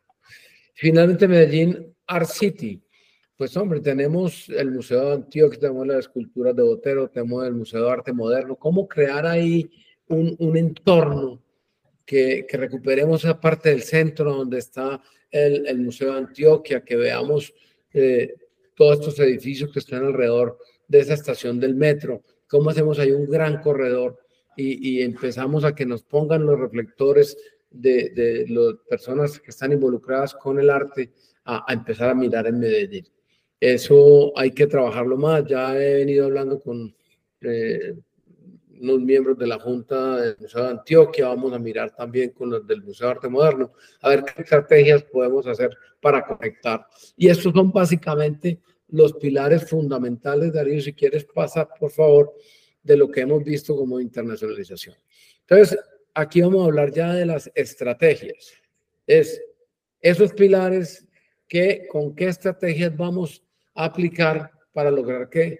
[0.75, 2.81] Finalmente, Medellín Art City.
[3.37, 7.85] Pues hombre, tenemos el Museo de Antioquia, tenemos las esculturas de Botero, tenemos el Museo
[7.85, 8.57] de Arte Moderno.
[8.57, 9.71] ¿Cómo crear ahí
[10.09, 11.43] un, un entorno
[12.07, 16.97] que, que, recuperemos esa parte del centro donde está el, el Museo de Antioquia, que
[16.97, 17.53] veamos
[17.93, 18.37] eh,
[18.75, 20.59] todos estos edificios que están alrededor
[20.89, 22.23] de esa estación del metro?
[22.49, 24.19] ¿Cómo hacemos ahí un gran corredor
[24.57, 27.37] y, y empezamos a que nos pongan los reflectores
[27.71, 31.13] de, de las personas que están involucradas con el arte
[31.45, 33.07] a, empezar a mirar en Medellín.
[33.61, 35.45] Eso hay que trabajarlo más.
[35.47, 36.95] Ya he venido hablando con
[37.41, 37.95] eh,
[38.81, 42.67] unos miembros de la Junta del Museo de Antioquia, vamos a mirar también con los
[42.67, 46.87] del Museo de Arte Moderno, a ver qué estrategias podemos hacer para conectar.
[47.17, 52.35] Y estos son básicamente los pilares fundamentales, Darío, si quieres pasa, por favor,
[52.83, 54.95] de lo que hemos visto como internacionalización.
[55.41, 55.79] Entonces,
[56.15, 58.53] aquí vamos a hablar ya de las estrategias.
[59.07, 59.43] Es
[60.01, 61.07] esos pilares
[61.49, 63.43] que con qué estrategias vamos
[63.77, 65.59] a aplicar para lograr que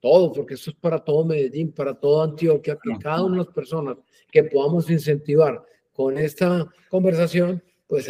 [0.00, 3.54] todo, porque esto es para todo Medellín, para todo Antioquia, que cada una de las
[3.54, 3.96] personas
[4.30, 8.06] que podamos incentivar con esta conversación, pues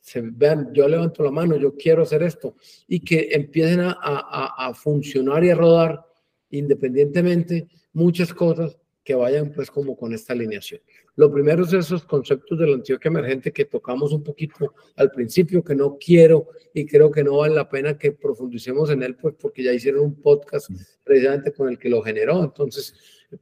[0.00, 2.54] se vean, yo levanto la mano, yo quiero hacer esto,
[2.86, 6.04] y que empiecen a, a, a funcionar y a rodar
[6.50, 10.80] independientemente muchas cosas que vayan pues como con esta alineación.
[11.16, 15.62] Lo primero es esos conceptos de la Antioquia emergente que tocamos un poquito al principio,
[15.62, 19.34] que no quiero y creo que no vale la pena que profundicemos en él, pues
[19.38, 20.70] porque ya hicieron un podcast
[21.04, 22.42] precisamente con el que lo generó.
[22.42, 22.94] Entonces,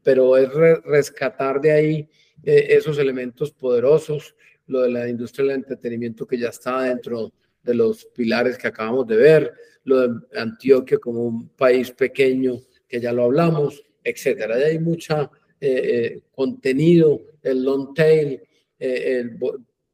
[0.02, 0.52] pero es
[0.84, 2.08] rescatar de ahí
[2.42, 4.34] eh, esos elementos poderosos,
[4.66, 7.32] lo de la industria del entretenimiento que ya está dentro
[7.62, 9.52] de los pilares que acabamos de ver,
[9.84, 12.56] lo de Antioquia como un país pequeño,
[12.88, 14.56] que ya lo hablamos, etcétera.
[14.56, 15.30] hay mucha
[15.64, 18.42] eh, eh, contenido, el long tail,
[18.80, 19.30] eh,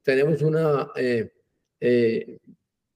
[0.02, 0.90] tenemos una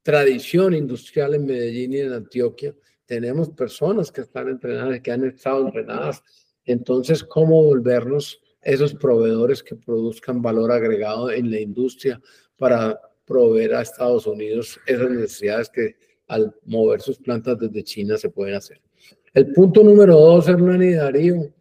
[0.03, 5.66] tradición industrial en Medellín y en Antioquia, tenemos personas que están entrenadas, que han estado
[5.66, 6.23] entrenadas,
[6.64, 12.23] entonces, ¿cómo volvernos esos proveedores que produzcan valor agregado en la industria
[12.57, 15.97] para proveer a Estados Unidos esas necesidades que
[16.27, 18.81] al mover sus plantas desde China se pueden hacer?
[19.35, 21.53] El punto número dos, Hernán y Darío,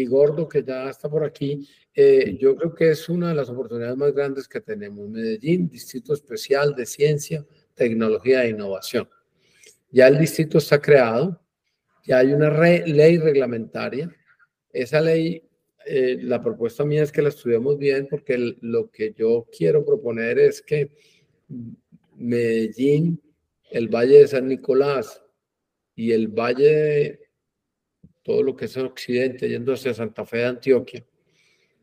[0.00, 3.48] y Gordo, que ya está por aquí, eh, yo creo que es una de las
[3.48, 5.08] oportunidades más grandes que tenemos.
[5.08, 7.44] Medellín, Distrito Especial de Ciencia,
[7.74, 9.08] Tecnología e Innovación.
[9.90, 11.40] Ya el distrito está creado,
[12.04, 14.10] ya hay una ley reglamentaria.
[14.72, 15.42] Esa ley,
[15.86, 20.38] eh, la propuesta mía es que la estudiemos bien porque lo que yo quiero proponer
[20.38, 20.92] es que
[22.16, 23.20] Medellín,
[23.70, 25.22] el Valle de San Nicolás
[25.94, 27.27] y el Valle
[28.28, 31.02] todo lo que es el occidente, yendo hacia Santa Fe de Antioquia,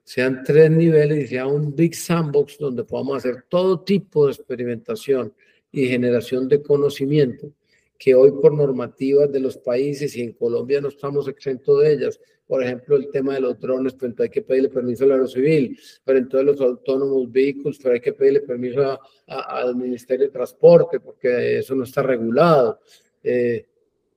[0.03, 5.33] sean tres niveles y sea un big sandbox donde podamos hacer todo tipo de experimentación
[5.71, 7.51] y generación de conocimiento
[7.97, 12.19] que hoy por normativas de los países y en Colombia no estamos exentos de ellas,
[12.45, 15.79] por ejemplo, el tema de los drones, pues entonces hay que pedirle permiso al aerocivil,
[16.03, 21.57] pero entonces los autónomos vehículos, pero hay que pedirle permiso al Ministerio de Transporte, porque
[21.57, 22.79] eso no está regulado.
[23.23, 23.65] Eh,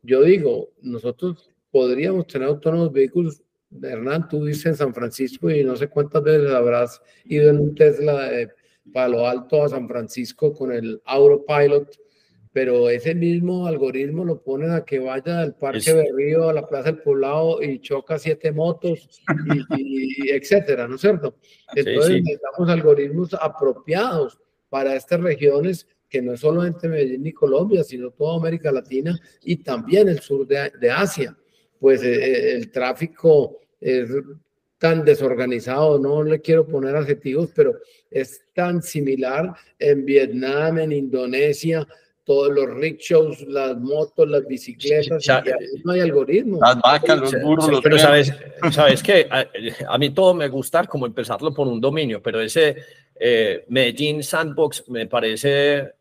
[0.03, 3.43] yo digo, nosotros podríamos tener autónomos vehículos.
[3.83, 7.75] Hernán, tú dices en San Francisco y no sé cuántas veces habrás ido en un
[7.75, 8.49] Tesla de
[8.93, 11.99] Palo Alto a San Francisco con el Autopilot
[12.53, 16.67] pero ese mismo algoritmo lo ponen a que vaya del Parque de Río a la
[16.67, 19.23] Plaza del Poblado y choca siete motos,
[19.77, 21.37] y, etcétera, ¿no es cierto?
[21.75, 28.11] Entonces necesitamos algoritmos apropiados para estas regiones que no es solamente Medellín ni Colombia, sino
[28.11, 31.37] toda América Latina y también el sur de, de Asia.
[31.81, 34.09] Pues eh, eh, el tráfico es
[34.79, 37.75] tan desorganizado, no le quiero poner adjetivos, pero
[38.11, 41.87] es tan similar en Vietnam, en Indonesia,
[42.29, 45.25] todos los rickshaws, las motos, las bicicletas,
[45.83, 46.59] no hay algoritmo.
[46.61, 48.35] Las vacas, los burros, los Pero sabes,
[48.71, 52.77] sabes que a, mí todo me gusta como empezarlo por un dominio, pero ese
[53.19, 55.93] eh, Medellín Sandbox me parece, eh,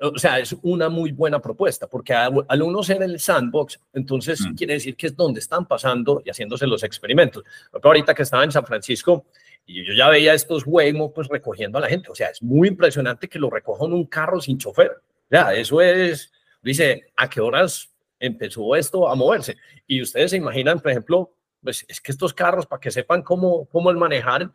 [0.00, 4.54] o sea, es una muy buena propuesta, porque al, uno ser el sandbox, entonces mm.
[4.54, 7.44] quiere decir que es donde están pasando y haciéndose los experimentos.
[7.82, 9.26] ahorita que estaba en San Francisco,
[9.66, 12.10] y yo ya veía estos Waymo pues recogiendo a la gente.
[12.10, 14.92] O sea, es muy impresionante que lo recojan un carro sin chofer.
[15.30, 16.30] Ya, eso es,
[16.62, 17.88] dice, ¿a qué horas
[18.20, 19.56] empezó esto a moverse?
[19.86, 21.30] Y ustedes se imaginan, por ejemplo,
[21.64, 24.50] pues es que estos carros, para que sepan cómo, cómo el manejar,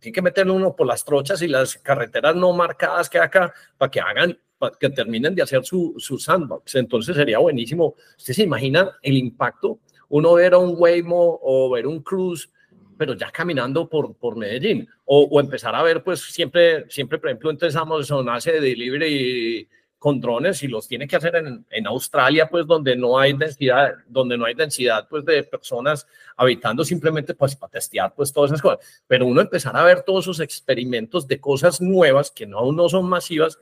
[0.00, 3.90] tiene que meterlo uno por las trochas y las carreteras no marcadas que acá, para
[3.90, 6.76] que hagan, para que terminen de hacer su, su sandbox.
[6.76, 7.96] Entonces sería buenísimo.
[8.16, 9.80] ¿Ustedes se imaginan el impacto?
[10.08, 12.48] Uno ver a un Waymo o ver un Cruise
[12.96, 17.30] pero ya caminando por, por Medellín, o, o, empezar a ver, pues siempre, siempre, por
[17.30, 19.68] ejemplo, entonces Amazon hace delivery y,
[20.02, 23.94] con drones y los tiene que hacer en, en, Australia, pues donde no hay densidad,
[24.08, 28.60] donde no hay densidad pues de personas habitando simplemente pues para testear pues todas esas
[28.60, 28.80] cosas.
[29.06, 32.88] Pero uno empezar a ver todos esos experimentos de cosas nuevas que no, aún no
[32.88, 33.56] son masivas,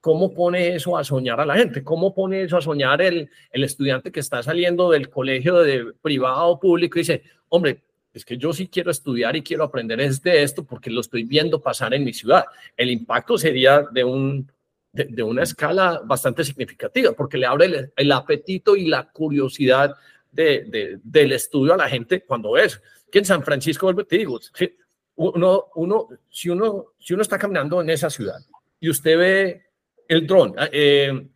[0.00, 1.84] ¿cómo pone eso a soñar a la gente?
[1.84, 6.48] ¿Cómo pone eso a soñar el, el estudiante que está saliendo del colegio de privado
[6.48, 7.82] o público y dice, hombre,
[8.14, 11.60] es que yo sí quiero estudiar y quiero aprender de esto porque lo estoy viendo
[11.60, 12.46] pasar en mi ciudad.
[12.78, 14.50] El impacto sería de un
[14.92, 19.94] de, una escala bastante significativa, porque le abre el, apetito y la curiosidad
[20.32, 22.80] de, del estudio a la gente cuando ves
[23.10, 24.38] que en San Francisco, te digo,
[25.16, 28.38] uno, uno, si, uno, si uno está caminando en esa ciudad
[28.78, 29.62] y usted ve
[30.08, 31.28] el dron, ah, eh,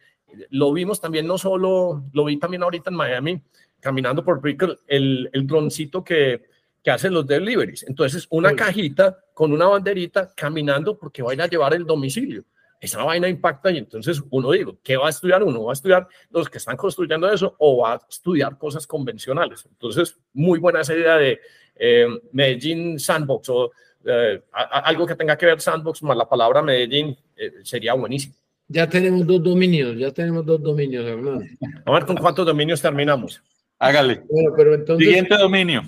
[0.51, 3.43] lo vimos también, no solo, lo vi también ahorita en Miami,
[3.81, 6.43] caminando por Brickell, el, el droncito que,
[6.83, 7.85] que hacen los deliveries.
[7.85, 12.45] Entonces, una cajita con una banderita caminando porque va a ir a llevar el domicilio
[12.85, 15.64] esa vaina impacta y entonces uno digo, ¿qué va a estudiar uno?
[15.64, 19.66] ¿Va a estudiar los que están construyendo eso o va a estudiar cosas convencionales?
[19.70, 21.41] Entonces, muy buena esa idea de
[21.76, 23.72] eh, Medellín Sandbox o
[24.05, 28.35] eh, algo que tenga que ver Sandbox más la palabra Medellín eh, sería buenísimo.
[28.68, 31.43] Ya tenemos dos dominios, ya tenemos dos dominios, hermano.
[31.85, 33.43] A ver con cuántos dominios terminamos.
[33.78, 34.22] Hágale.
[34.30, 35.82] Bueno, pero entonces, Siguiente dominio.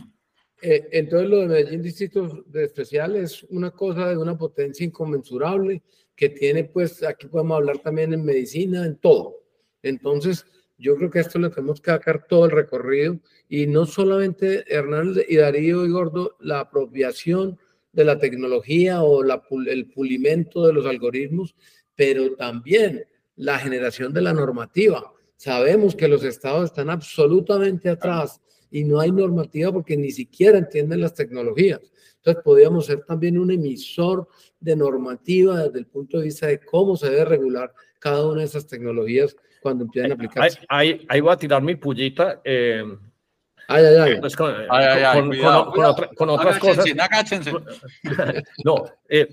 [0.60, 5.82] entonces lo de Medellín Distrito Especial es una cosa de una potencia inconmensurable
[6.16, 9.36] que tiene, pues aquí podemos hablar también en medicina, en todo.
[9.82, 10.46] Entonces,
[10.78, 15.14] yo creo que esto le tenemos que sacar todo el recorrido y no solamente Hernán
[15.28, 17.58] y Darío y Gordo, la apropiación
[17.92, 21.54] de la tecnología o la, el pulimento de los algoritmos,
[21.94, 23.04] pero también
[23.36, 25.12] la generación de la normativa.
[25.36, 28.40] Sabemos que los estados están absolutamente atrás
[28.70, 31.80] y no hay normativa porque ni siquiera entienden las tecnologías.
[32.26, 34.26] Entonces, podríamos ser también un emisor
[34.58, 38.46] de normativa desde el punto de vista de cómo se debe regular cada una de
[38.46, 40.58] esas tecnologías cuando empiezan a eh, aplicarse.
[40.68, 42.40] Ahí, ahí voy a tirar mi pullita.
[42.42, 42.82] Eh,
[43.68, 44.20] ay, ay, ay.
[44.20, 46.84] Pues con, ay, ay, ay con, con, con, otra, con otras cosas.
[48.64, 49.28] no, eh,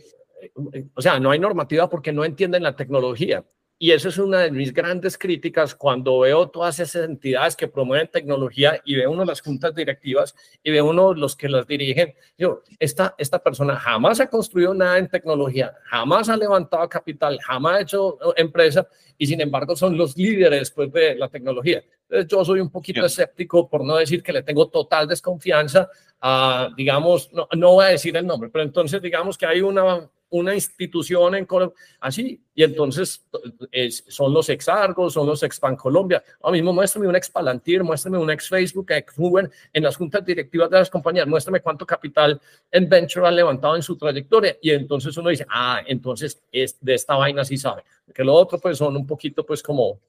[0.94, 3.44] o sea, no hay normativa porque no entienden la tecnología.
[3.84, 8.08] Y eso es una de mis grandes críticas cuando veo todas esas entidades que promueven
[8.08, 12.16] tecnología y veo uno las juntas directivas y veo uno los que las dirigen.
[12.38, 17.74] Yo, esta, esta persona jamás ha construido nada en tecnología, jamás ha levantado capital, jamás
[17.74, 21.84] ha hecho empresa y sin embargo son los líderes pues, de la tecnología.
[22.04, 25.90] Entonces yo soy un poquito escéptico, por no decir que le tengo total desconfianza
[26.22, 30.10] a, digamos, no, no voy a decir el nombre, pero entonces digamos que hay una
[30.34, 33.24] una institución en Colombia, así, y entonces
[33.72, 36.24] es, son los ex Argos, son los ex Colombia.
[36.42, 40.26] Ahora mismo muéstrame un ex Palantir, muéstrame un ex Facebook, ex Uber, en las juntas
[40.26, 44.72] directivas de las compañías, muéstrame cuánto capital en venture ha levantado en su trayectoria, y
[44.72, 47.84] entonces uno dice, ah, entonces es, de esta vaina sí sabe.
[48.12, 50.00] Que lo otro pues son un poquito pues como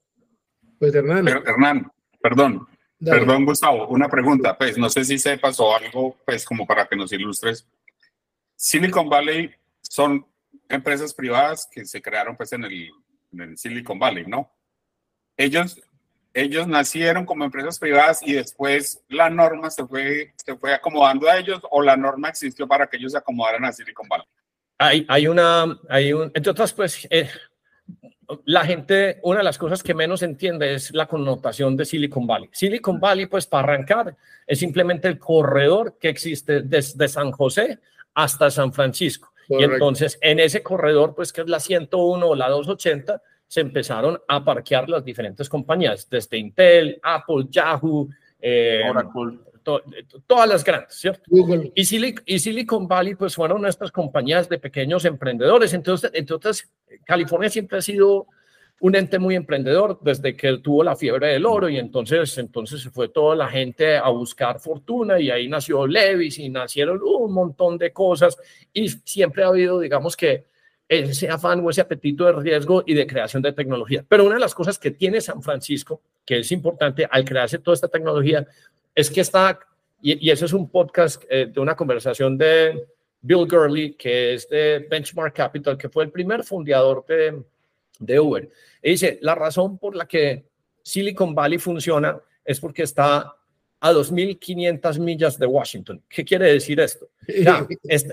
[0.79, 1.29] Pues Hernán.
[1.29, 2.67] Hernán, perdón,
[2.99, 6.97] perdón Gustavo, una pregunta, pues no sé si sepas o algo, pues como para que
[6.97, 7.69] nos ilustres.
[8.57, 9.55] Silicon Valley
[9.95, 10.27] son
[10.69, 12.91] empresas privadas que se crearon pues en el,
[13.33, 14.51] en el Silicon Valley, ¿no?
[15.37, 15.81] Ellos
[16.33, 21.39] ellos nacieron como empresas privadas y después la norma se fue, se fue acomodando a
[21.39, 24.27] ellos o la norma existió para que ellos se acomodaran a Silicon Valley?
[24.79, 27.31] Hay, hay una, hay un, entre otras, pues, eh,
[28.47, 32.51] la gente, una de las cosas que menos entiende es la connotación de Silicon Valley.
[32.53, 37.79] Silicon Valley, pues, para arrancar, es simplemente el corredor que existe desde San José
[38.13, 39.34] hasta San Francisco.
[39.49, 44.21] Y entonces, en ese corredor, pues, que es la 101 o la 280, se empezaron
[44.27, 48.09] a parquear las diferentes compañías, desde Intel, Apple, Yahoo,
[48.41, 48.83] eh,
[50.27, 51.23] todas las grandes, ¿cierto?
[51.75, 51.85] Y,
[52.39, 55.73] Silicon Valley, pues fueron estas compañías de pequeños emprendedores.
[55.73, 56.71] Entonces, entonces,
[57.05, 58.27] California siempre ha sido
[58.81, 62.91] un ente muy emprendedor desde que tuvo la fiebre del oro y entonces, entonces se
[62.91, 67.79] fue toda la gente a buscar fortuna y ahí nació Levis y nacieron un montón
[67.79, 68.37] de cosas
[68.73, 70.45] y siempre ha habido, digamos que,
[70.87, 74.05] ese afán o ese apetito de riesgo y de creación de tecnología.
[74.07, 77.75] Pero una de las cosas que tiene San Francisco, que es importante al crearse toda
[77.75, 78.47] esta tecnología,
[78.95, 79.59] es que está,
[80.03, 82.87] y, ese es un podcast eh, de una conversación de
[83.23, 87.43] Bill Gurley, que es de Benchmark Capital, que fue el primer fundador de,
[87.99, 88.51] de Uber.
[88.83, 90.45] Y dice, la razón por la que
[90.83, 93.35] Silicon Valley funciona es porque está
[93.81, 96.03] a 2.500 millas de Washington.
[96.09, 97.09] ¿Qué quiere decir esto?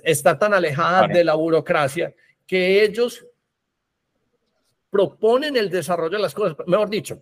[0.03, 2.13] está tan alejada de la burocracia
[2.45, 3.25] que ellos
[4.89, 7.21] proponen el desarrollo de las cosas, mejor dicho,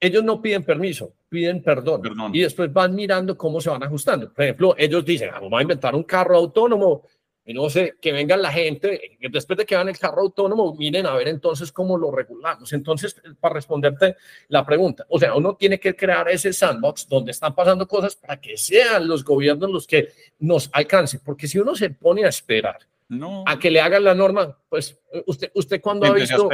[0.00, 2.02] ellos no piden permiso, piden perdón,
[2.32, 4.32] y después van mirando cómo se van ajustando.
[4.32, 7.04] Por ejemplo, ellos dicen, ah, vamos a inventar un carro autónomo,
[7.46, 11.06] y no sé, que venga la gente, después de que van el carro autónomo, miren
[11.06, 12.72] a ver entonces cómo lo regulamos.
[12.72, 14.16] Entonces, para responderte
[14.48, 18.40] la pregunta, o sea, uno tiene que crear ese sandbox donde están pasando cosas para
[18.40, 22.78] que sean los gobiernos los que nos alcancen, porque si uno se pone a esperar
[23.08, 23.44] no.
[23.46, 26.48] a que le hagan la norma, pues usted, usted cuando ha visto...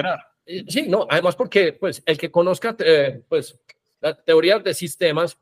[0.46, 3.56] Eh, sí, no, además porque pues el que conozca eh, pues
[4.00, 5.38] la teoría de sistemas,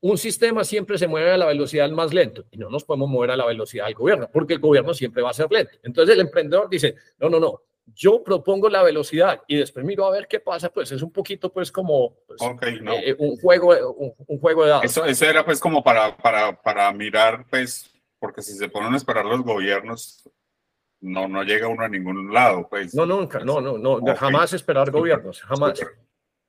[0.00, 3.30] un sistema siempre se mueve a la velocidad más lento y no nos podemos mover
[3.30, 5.72] a la velocidad del gobierno porque el gobierno siempre va a ser lento.
[5.82, 7.62] Entonces el emprendedor dice, no, no, no,
[7.94, 11.52] yo propongo la velocidad y después miro a ver qué pasa, pues es un poquito
[11.52, 13.94] pues como pues, eh, un, juego,
[14.26, 14.90] un, juego de datos.
[14.90, 18.96] Eso, eso, era pues como para, para, para mirar pues, porque si se ponen a
[18.96, 20.28] esperar los gobiernos,
[21.00, 22.94] no, no llega uno a ningún lado, pues.
[22.94, 25.80] No, nunca, no, no, no, jamás esperar gobiernos, jamás.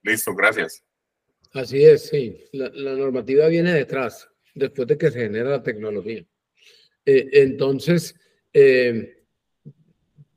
[0.01, 0.83] Listo, gracias.
[1.53, 2.45] Así es, sí.
[2.51, 6.25] La, normativa viene detrás, después de que se genera la tecnología.
[7.05, 8.15] Eh, entonces,
[8.53, 9.17] eh,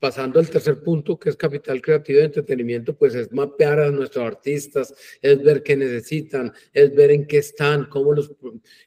[0.01, 4.25] pasando al tercer punto, que es capital creativo de entretenimiento, pues es mapear a nuestros
[4.25, 8.33] artistas, es ver qué necesitan, es ver en qué están, cómo, los,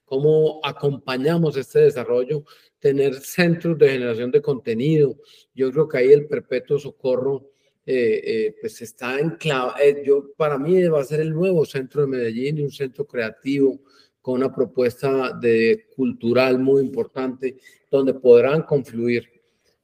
[0.04, 2.44] cómo acompañamos este desarrollo
[2.80, 5.16] tener centros de generación de contenido.
[5.54, 7.53] Yo creo que ahí el perpetuo socorro
[7.86, 9.36] eh, eh, pues está en
[9.80, 13.80] Eh, yo, para mí va a ser el nuevo centro de Medellín, un centro creativo
[14.22, 17.58] con una propuesta de cultural muy importante,
[17.90, 19.28] donde podrán confluir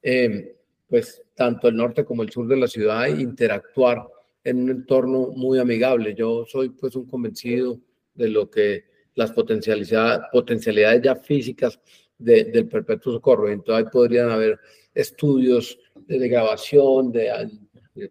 [0.02, 0.56] eh,
[0.88, 4.08] pues tanto el norte como el sur de la ciudad e interactuar
[4.42, 6.14] en un entorno muy amigable.
[6.14, 7.78] Yo soy pues un convencido
[8.14, 8.84] de lo que
[9.14, 11.78] las potencialidades, potencialidades ya físicas
[12.16, 13.50] del perpetuo socorro.
[13.50, 14.58] Entonces ahí podrían haber
[14.94, 17.30] estudios de, grabación, de,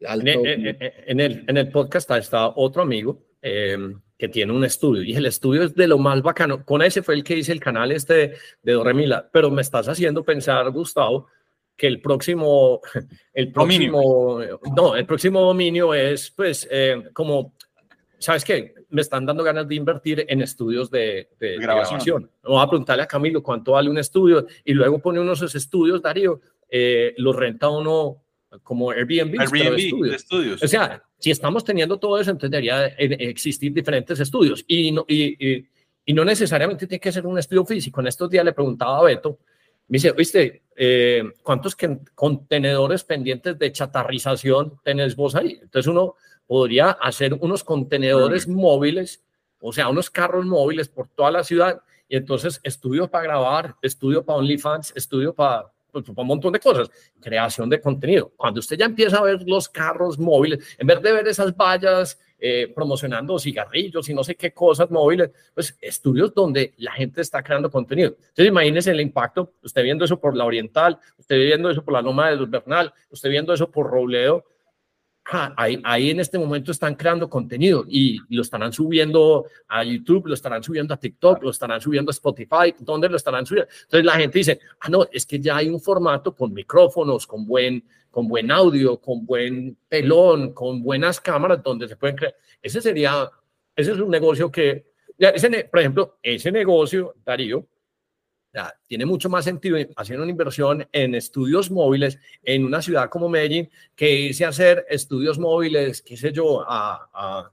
[0.05, 0.27] alto...
[0.45, 5.25] En, el, en el podcast está otro amigo em, que tiene un estudio y el
[5.25, 6.65] estudio es de lo más bacano.
[6.65, 10.23] Con ese fue el que hice el canal este de Doremila, pero me estás haciendo
[10.23, 11.27] pensar, Gustavo,
[11.75, 12.81] que el próximo,
[13.33, 14.39] el próximo,
[14.75, 17.55] no, el próximo dominio es pues eh, como,
[18.17, 18.73] ¿sabes qué?
[18.89, 22.29] me están dando ganas de invertir en estudios de, grabación.
[22.43, 25.55] Vamos a preguntarle a Camilo cuánto vale un estudio y luego pone uno de esos
[25.55, 28.23] estudios, Darío, eh, los renta uno
[28.63, 30.63] como Airbnb, Airbnb estudios.
[30.63, 35.65] O sea, si estamos teniendo todo eso, entonces debería existir diferentes estudios y no, y,
[36.05, 38.01] y, no necesariamente tiene que ser un estudio físico.
[38.01, 39.39] En estos días le preguntaba a Beto,
[39.87, 41.75] me dice, viste, eh, ¿cuántos
[42.15, 45.59] contenedores pendientes de chatarrización tenés vos ahí?
[45.61, 46.15] Entonces uno
[46.47, 49.23] podría hacer unos contenedores móviles,
[49.59, 54.25] o sea, unos carros móviles por toda la ciudad, y entonces estudio para grabar, estudio
[54.25, 58.31] para OnlyFans, estudio para, pues, un montón de cosas, creación de contenido.
[58.35, 62.19] Cuando usted ya empieza a ver los carros móviles, en vez de ver esas vallas
[62.39, 67.43] eh, promocionando cigarrillos y no sé qué cosas móviles, pues estudios donde la gente está
[67.43, 68.15] creando contenido.
[68.17, 72.01] Entonces imagínese el impacto, usted viendo eso por la Oriental, usted viendo eso por la
[72.01, 74.45] Loma de Bernal, usted viendo eso por Robledo,
[75.31, 80.33] ahí, ahí en este momento están creando contenido y lo estarán subiendo a YouTube, lo
[80.33, 83.69] estarán subiendo a TikTok, lo estarán subiendo a Spotify, ¿dónde lo estarán subiendo?
[83.83, 87.45] Entonces la gente dice, ah, no, es que ya hay un formato con micrófonos, con
[87.45, 92.35] buen, con buen audio, con buen pelón, con buenas cámaras donde se pueden crear.
[92.61, 93.29] Ese sería,
[93.75, 94.85] ese es un negocio que,
[95.17, 97.65] ese, por ejemplo, ese negocio, Darío,
[98.87, 103.69] tiene mucho más sentido hacer una inversión en estudios móviles en una ciudad como Medellín
[103.95, 107.51] que irse a hacer estudios móviles, qué sé yo, a, a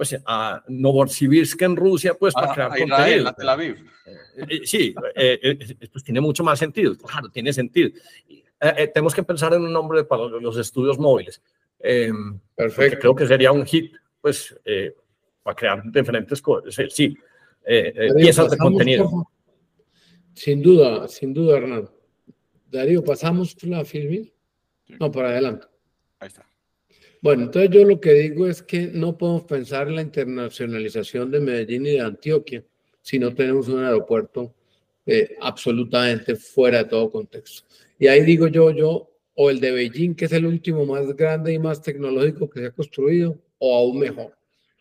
[0.00, 3.28] pues a Novosibirsk en Rusia, pues para crear contenido.
[3.28, 3.76] A Tel Aviv.
[4.06, 5.58] Eh, eh, sí, eh,
[5.92, 7.90] pues tiene mucho más sentido, claro, tiene sentido.
[8.94, 11.42] tenemos que pensar en un nombre para los estudios móviles.
[11.78, 12.98] Em, Perfecto.
[12.98, 14.58] Creo que sería un hit, pues,
[15.42, 16.74] para crear diferentes cosas.
[16.88, 17.14] Sí,
[18.16, 19.28] piezas de contenido.
[20.34, 21.90] Sin duda, sin duda, Hernán.
[22.70, 24.32] Darío, ¿pasamos la filmil?
[24.98, 25.66] No, para adelante.
[26.18, 26.46] Ahí está.
[27.22, 31.40] Bueno, entonces yo lo que digo es que no podemos pensar en la internacionalización de
[31.40, 32.64] Medellín y de Antioquia
[33.02, 34.54] si no tenemos un aeropuerto
[35.04, 37.66] eh, absolutamente fuera de todo contexto.
[37.98, 41.52] Y ahí digo yo, yo, o el de Beijing, que es el último más grande
[41.52, 44.36] y más tecnológico que se ha construido, o aún mejor.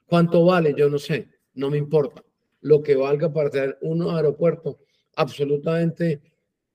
[0.06, 0.74] ¿Cuánto vale?
[0.78, 2.24] Yo no sé, no me importa.
[2.62, 4.80] Lo que valga para tener un aeropuerto
[5.16, 6.22] absolutamente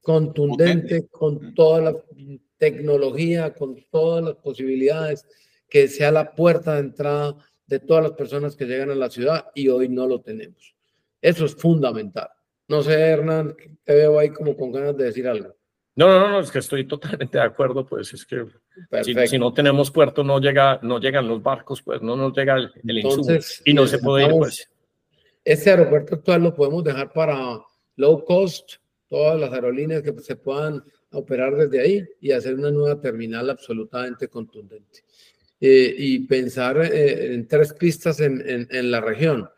[0.01, 1.97] contundente, con toda la
[2.59, 5.27] tecnología, con todas las posibilidades,
[5.69, 9.47] que sea la puerta de entrada de todas las personas que llegan a la ciudad
[9.55, 10.75] y hoy no lo tenemos.
[11.21, 12.29] Eso es fundamental.
[12.69, 15.55] No sé, Hernán, te veo ahí como con ganas de decir algo.
[15.97, 18.45] No, no, no, es que estoy totalmente de acuerdo, pues es que
[19.27, 22.99] si, no tenemos puerto no llega, no llegan los barcos, pues no nos llega el,
[22.99, 24.69] insumo y no se puede ir, pues.
[25.45, 27.61] Este aeropuerto actual lo podemos dejar para
[27.97, 28.75] low cost,
[29.09, 34.29] todas las aerolíneas que se puedan operar desde ahí y hacer una nueva terminal absolutamente
[34.29, 35.05] contundente.
[35.61, 39.49] Eh, y pensar eh, en tres pistas en, en, la región.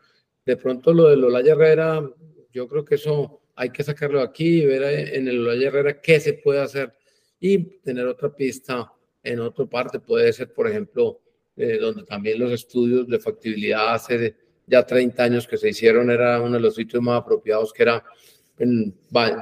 [0.45, 2.09] De pronto lo de Olaya Herrera,
[2.53, 4.83] yo creo que eso hay que sacarlo aquí y ver
[5.15, 6.93] en el Olaya Herrera qué se puede hacer
[7.39, 9.99] y tener otra pista en otra parte.
[9.99, 11.19] Puede ser, por ejemplo,
[11.55, 14.35] eh, donde también los estudios de factibilidad hace
[14.67, 18.03] ya 30 años que se hicieron, era uno de los sitios más apropiados, que era
[18.59, 18.93] en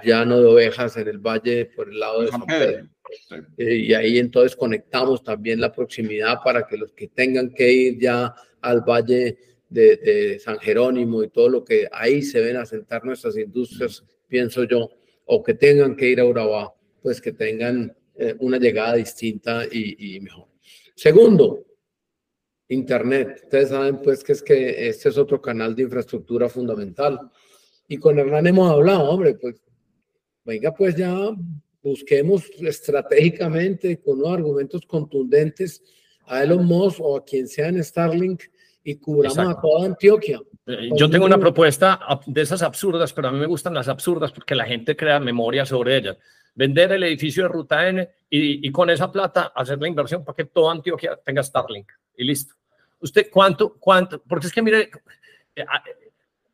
[0.04, 2.88] Llano de Ovejas, en el valle por el lado de San Pedro.
[3.58, 8.00] Eh, y ahí entonces conectamos también la proximidad para que los que tengan que ir
[8.00, 9.38] ya al valle
[9.70, 14.64] de, San Jerónimo y todo lo que ahí se ven a sentar nuestras industrias, pienso
[14.64, 14.90] yo,
[15.26, 20.16] o que tengan que ir a Urabá, pues que tengan eh, una llegada distinta y,
[20.16, 20.48] y mejor.
[20.96, 21.65] Segundo,
[22.70, 23.42] Internet.
[23.44, 27.20] Ustedes saben pues que es que este es otro canal de infraestructura fundamental.
[27.88, 29.62] Y con Hernán hemos hablado, hombre, pues
[30.44, 31.14] venga pues ya
[31.82, 35.84] busquemos estratégicamente con unos argumentos contundentes
[36.26, 38.44] a Elon Musk o a quien sea en Starlink
[38.84, 40.42] y cubramos a toda Antioquia.
[40.66, 44.32] Eh, yo tengo una propuesta de esas absurdas, pero a mí me gustan las absurdas
[44.32, 46.18] porque la gente crea memoria sobre ellas.
[46.56, 50.36] Vender el edificio de Ruta N y, y con esa plata hacer la inversión para
[50.36, 52.56] que toda Antioquia tenga Starlink y listo.
[53.00, 54.22] ¿Usted cuánto, cuánto?
[54.22, 54.90] Porque es que mire,
[55.56, 55.84] eh, ah,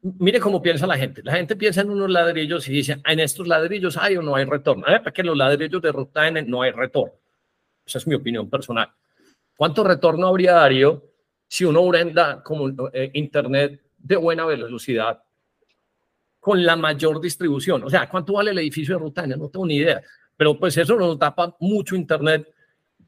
[0.01, 1.21] mire cómo piensa la gente.
[1.23, 4.45] La gente piensa en unos ladrillos y dice, en estos ladrillos hay o no hay
[4.45, 4.85] retorno.
[4.87, 4.99] ¿Eh?
[4.99, 7.13] Para que los ladrillos de ruta no hay retorno.
[7.85, 8.89] Esa es mi opinión personal.
[9.55, 11.03] ¿Cuánto retorno habría, Darío,
[11.47, 15.21] si uno brenda como eh, Internet de buena velocidad
[16.39, 17.83] con la mayor distribución?
[17.83, 19.37] O sea, ¿cuánto vale el edificio de ruta N?
[19.37, 20.01] No tengo ni idea.
[20.35, 22.51] Pero pues eso nos tapa mucho Internet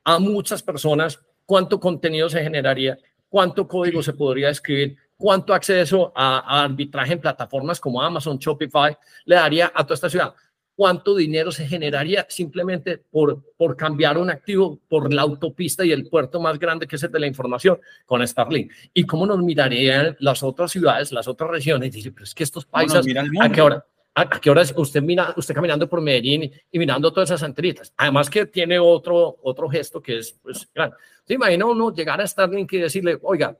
[0.03, 2.97] a muchas personas cuánto contenido se generaría,
[3.29, 9.35] cuánto código se podría escribir, cuánto acceso a, arbitraje en plataformas como Amazon, Shopify le
[9.35, 10.33] daría a toda esta ciudad,
[10.75, 16.07] cuánto dinero se generaría simplemente por, por cambiar un activo por la autopista y el
[16.09, 18.71] puerto más grande que es el de la información con Starlink.
[18.93, 21.91] Y cómo nos mirarían las otras ciudades, las otras regiones.
[21.91, 23.05] Dice, pero es que estos países,
[23.39, 23.85] ¿a qué hora?
[24.15, 27.91] ¿A qué hora usted mira, usted caminando por Medellín y, mirando todas esas antenitas?
[27.97, 30.97] Además que tiene otro, otro gesto que es, pues, grande.
[31.25, 33.57] ¿Se imagina uno llegar a Starlink y decirle, oiga,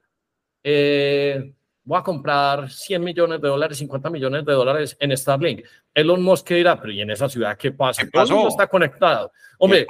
[0.63, 1.53] eh,
[1.83, 5.65] voy a comprar 100 millones de dólares, 50 millones de dólares en Starlink?
[5.91, 8.03] Elon Musk dirá, pero ¿y en esa ciudad qué pasa?
[8.03, 9.31] ¿Qué Todo está conectado.
[9.57, 9.87] Hombre,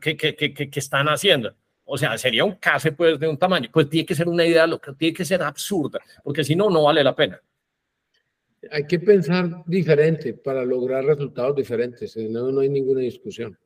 [0.00, 1.54] ¿qué, qué, qué, qué, están haciendo?
[1.84, 3.68] O sea, sería un case pues de un tamaño.
[3.70, 6.70] Pues tiene que ser una idea, lo que tiene que ser absurda, porque si no,
[6.70, 7.38] no vale la pena
[8.70, 13.58] hay que pensar diferente para lograr resultados diferentes, eh, no, no hay ninguna discusión.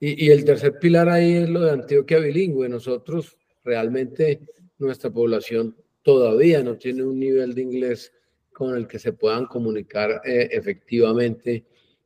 [0.00, 2.68] Y, y, el tercer pilar ahí es lo de Antioquia bilingüe.
[2.68, 4.40] Nosotros realmente,
[4.78, 8.12] nuestra población todavía no tiene un nivel de inglés
[8.52, 11.64] con el que se puedan comunicar eh, efectivamente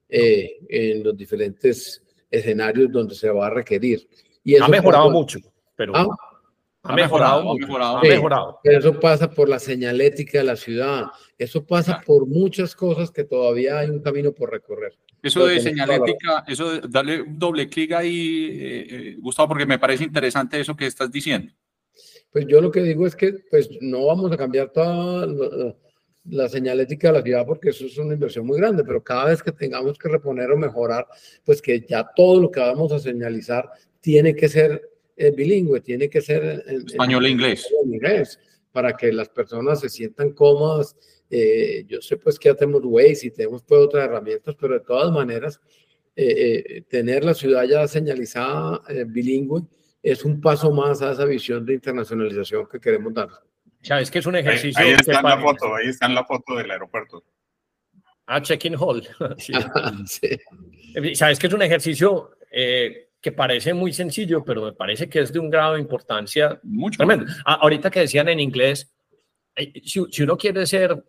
[0.09, 4.09] eh, en los diferentes escenarios donde se va a requerir.
[4.43, 5.39] Y ha mejorado mucho.
[5.77, 6.07] pero ah,
[6.83, 11.07] ha, mejorado, ha mejorado, Pero eso pasa por la señalética de la ciudad,
[11.37, 14.97] eso pasa por muchas cosas que todavía hay un camino por recorrer.
[15.23, 20.05] Eso de señalética, eso de darle doble clic ahí, eh, eh, Gustavo, porque me parece
[20.05, 21.53] interesante eso que estás diciendo.
[22.31, 25.27] Pues yo lo que digo es que pues no vamos a cambiar toda
[26.25, 29.43] la, señalética de la ciudad porque eso es una inversión muy grande, pero cada vez
[29.43, 31.07] que tengamos que reponer o mejorar,
[31.45, 36.09] pues que ya todo lo que vamos a señalizar tiene que ser eh, bilingüe, tiene
[36.09, 37.67] que ser en, español e inglés.
[37.85, 38.39] inglés,
[38.73, 40.97] para que las personas se sientan cómodas.
[41.29, 44.81] Eh, yo sé pues que ya tenemos Waze y tenemos pues otras herramientas, pero de
[44.81, 45.61] todas maneras,
[46.17, 49.63] eh, tener la ciudad ya señalizada bilingüe
[50.03, 53.29] es un paso más a esa visión de internacionalización que queremos dar.
[53.83, 54.83] Sabes que es un ejercicio.
[54.83, 57.25] Ahí, está en la foto, ahí está en la foto del aeropuerto.
[58.27, 59.03] Ah, check-in hall.
[61.15, 65.33] Sabes que es un ejercicio eh, que parece muy sencillo, pero me parece que es
[65.33, 66.99] de un grado de importancia Mucho.
[66.99, 67.27] tremendo.
[67.45, 68.91] Ah, ahorita que decían en inglés,
[69.57, 71.05] eh, si, si uno quiere ser,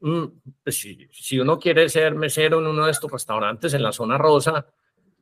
[0.00, 0.24] mm,
[0.62, 4.18] pues si, si, uno quiere ser mesero en uno de estos restaurantes en la zona
[4.18, 4.66] rosa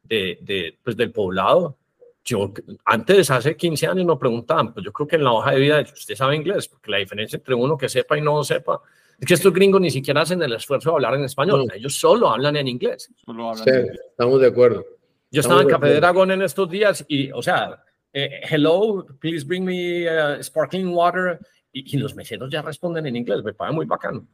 [0.02, 1.78] de, de pues del poblado,
[2.24, 2.52] yo
[2.84, 5.80] antes, hace 15 años, nos preguntaban, pues yo creo que en la hoja de vida,
[5.80, 8.80] usted sabe inglés, porque la diferencia entre uno que sepa y no sepa,
[9.18, 12.28] es que estos gringos ni siquiera hacen el esfuerzo de hablar en español, ellos solo
[12.28, 13.10] hablan en inglés.
[13.64, 13.70] sí,
[14.10, 14.84] estamos de acuerdo.
[15.32, 17.82] Yo estaba en Café de Dragón en estos días y, o sea,
[18.12, 21.40] eh, hello, please bring me uh, sparkling water,
[21.72, 24.28] y, y, los meseros ya responden en inglés, me parece muy bacano.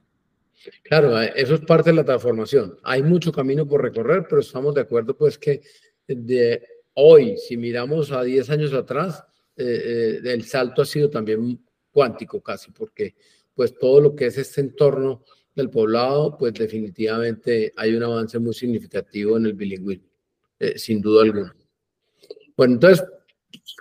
[0.82, 2.78] Claro, eh, eso es parte de la transformación.
[2.82, 5.62] Hay mucho camino por recorrer, pero estamos de acuerdo pues que
[6.06, 6.62] de
[7.00, 9.22] Hoy, si miramos a 10 años atrás,
[9.56, 13.14] eh, eh, el salto ha sido también cuántico casi, porque
[13.54, 15.22] pues todo lo que es este entorno
[15.54, 20.07] del poblado, pues definitivamente hay un avance muy significativo en el bilingüismo,
[20.58, 21.54] eh, sin duda alguna.
[22.56, 23.06] Bueno, entonces,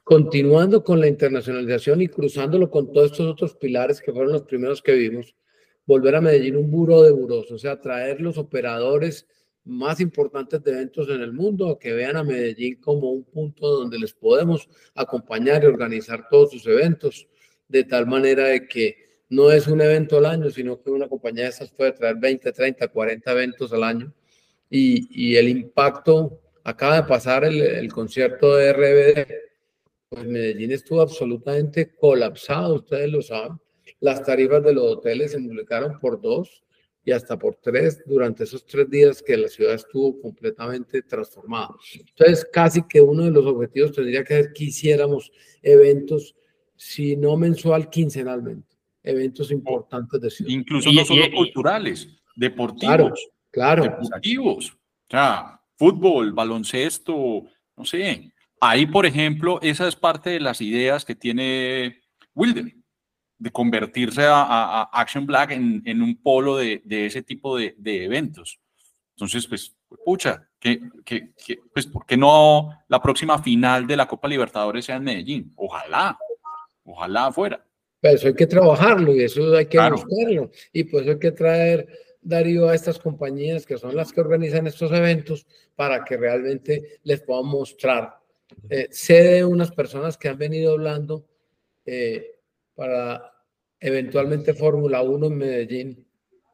[0.04, 4.82] continuando con la internacionalización y cruzándolo con todos estos otros pilares que fueron los primeros
[4.82, 5.36] que vimos,
[5.86, 9.26] volver a Medellín un buro de buros, o sea, traer los operadores
[9.64, 13.99] más importantes de eventos en el mundo, que vean a Medellín como un punto donde
[13.99, 17.28] les podemos acompañar y organizar todos sus eventos,
[17.68, 21.44] de tal manera de que no es un evento al año, sino que una compañía
[21.44, 24.14] de esas puede traer 20, 30, 40 eventos al año.
[24.70, 29.27] Y, y el impacto, acaba de pasar el, el concierto de RBD,
[30.10, 33.57] pues Medellín estuvo absolutamente colapsado, ustedes lo saben.
[34.02, 36.65] Las tarifas de los hoteles se multiplicaron por dos
[37.06, 41.69] y hasta por tres durante esos tres días que la ciudad estuvo completamente transformada.
[41.98, 45.31] Entonces, casi que uno de los objetivos tendría que ser que hiciéramos
[45.61, 46.35] eventos,
[46.76, 50.52] si no mensual, quincenalmente, eventos importantes de ciudad.
[50.52, 53.30] Incluso no solo culturales, deportivos.
[53.52, 54.73] Claro, Deportivos.
[54.73, 57.44] O sea, fútbol, baloncesto,
[57.76, 58.32] no sé.
[58.60, 62.02] Ahí, por ejemplo, esa es parte de las ideas que tiene
[62.34, 62.74] Wilder
[63.40, 68.60] de convertirse a, Action Black en, un polo de, ese tipo de, eventos.
[69.16, 71.32] Entonces, pues, pucha, que, que,
[71.74, 75.54] pues, ¿por qué no la próxima final de la Copa Libertadores sea en Medellín?
[75.56, 76.18] Ojalá,
[76.84, 77.64] ojalá fuera.
[77.99, 80.52] Pero eso hay que trabajarlo y eso hay que buscarlo.
[80.72, 81.88] Y pues hay que traer,
[82.28, 87.22] Darío, a estas compañías que son las que organizan estos eventos para que realmente les
[87.22, 88.18] podamos mostrar.
[88.70, 91.26] Eh, sé de unas personas que han venido hablando
[91.86, 92.36] eh,
[92.76, 93.34] para
[93.80, 96.08] eventualmente Fórmula 1 en Medellín.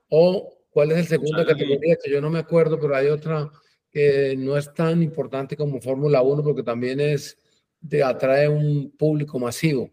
[0.09, 3.49] O cuál es el segunda categoría que yo no me acuerdo, pero hay otra
[3.89, 7.37] que no es tan importante como Fórmula 1 porque también es
[7.81, 9.89] de atrae un público masivo.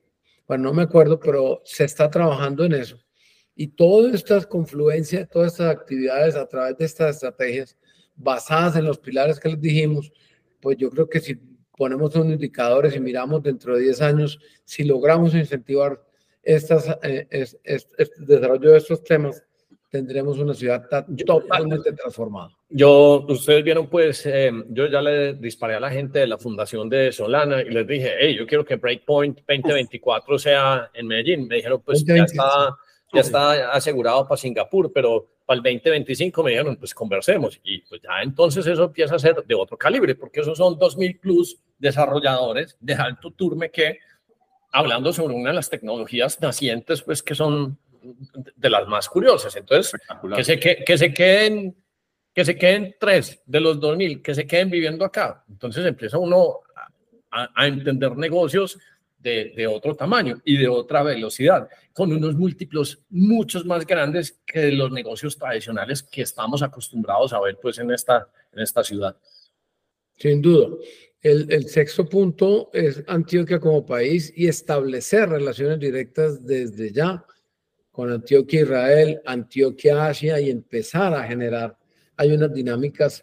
[0.46, 2.98] Bueno, no me acuerdo, pero se está trabajando en eso.
[3.54, 7.76] Y todas estas confluencias, todas estas actividades a través de estas estrategias
[8.16, 10.12] basadas en los pilares que les dijimos,
[10.60, 11.38] pues yo creo que si
[11.76, 16.00] ponemos unos indicadores y miramos dentro de 10 años, si logramos incentivar
[16.42, 17.58] estas, eh, es,
[18.18, 19.42] desarrollo de estos temas,
[19.90, 20.86] tendremos una ciudad
[21.26, 22.50] totalmente transformada.
[22.68, 26.88] Yo, ustedes vieron, pues, eh, yo ya le disparé a la gente de la fundación
[26.88, 31.48] de Solana y les dije, hey, yo quiero que Breakpoint 2024 sea en Medellín.
[31.48, 32.76] Me dijeron, pues, ya está,
[33.12, 37.60] ya está asegurado para Singapur, pero para el 2025 me dijeron, pues, conversemos.
[37.64, 41.18] Y pues ya entonces eso empieza a ser de otro calibre, porque esos son 2.000
[41.20, 43.98] plus desarrolladores de alto turme que
[44.72, 47.76] hablando sobre una de las tecnologías nacientes, pues que son
[48.56, 49.56] de las más curiosas.
[49.56, 50.00] Entonces,
[50.36, 51.76] que se, que, que, se queden,
[52.32, 55.44] que se queden tres de los 2000, que se queden viviendo acá.
[55.48, 56.60] Entonces empieza uno
[57.30, 58.78] a, a entender negocios
[59.20, 64.90] de, otro tamaño y de otra velocidad, con unos múltiplos muchos más grandes que los
[64.90, 69.16] negocios tradicionales que estamos acostumbrados a ver pues en esta, en esta ciudad.
[70.16, 70.68] Sin duda.
[71.22, 77.22] El, sexto punto es Antioquia como país y establecer relaciones directas desde ya
[77.90, 81.76] con Antioquia Israel, Antioquia Asia y empezar a generar.
[82.16, 83.22] Hay unas dinámicas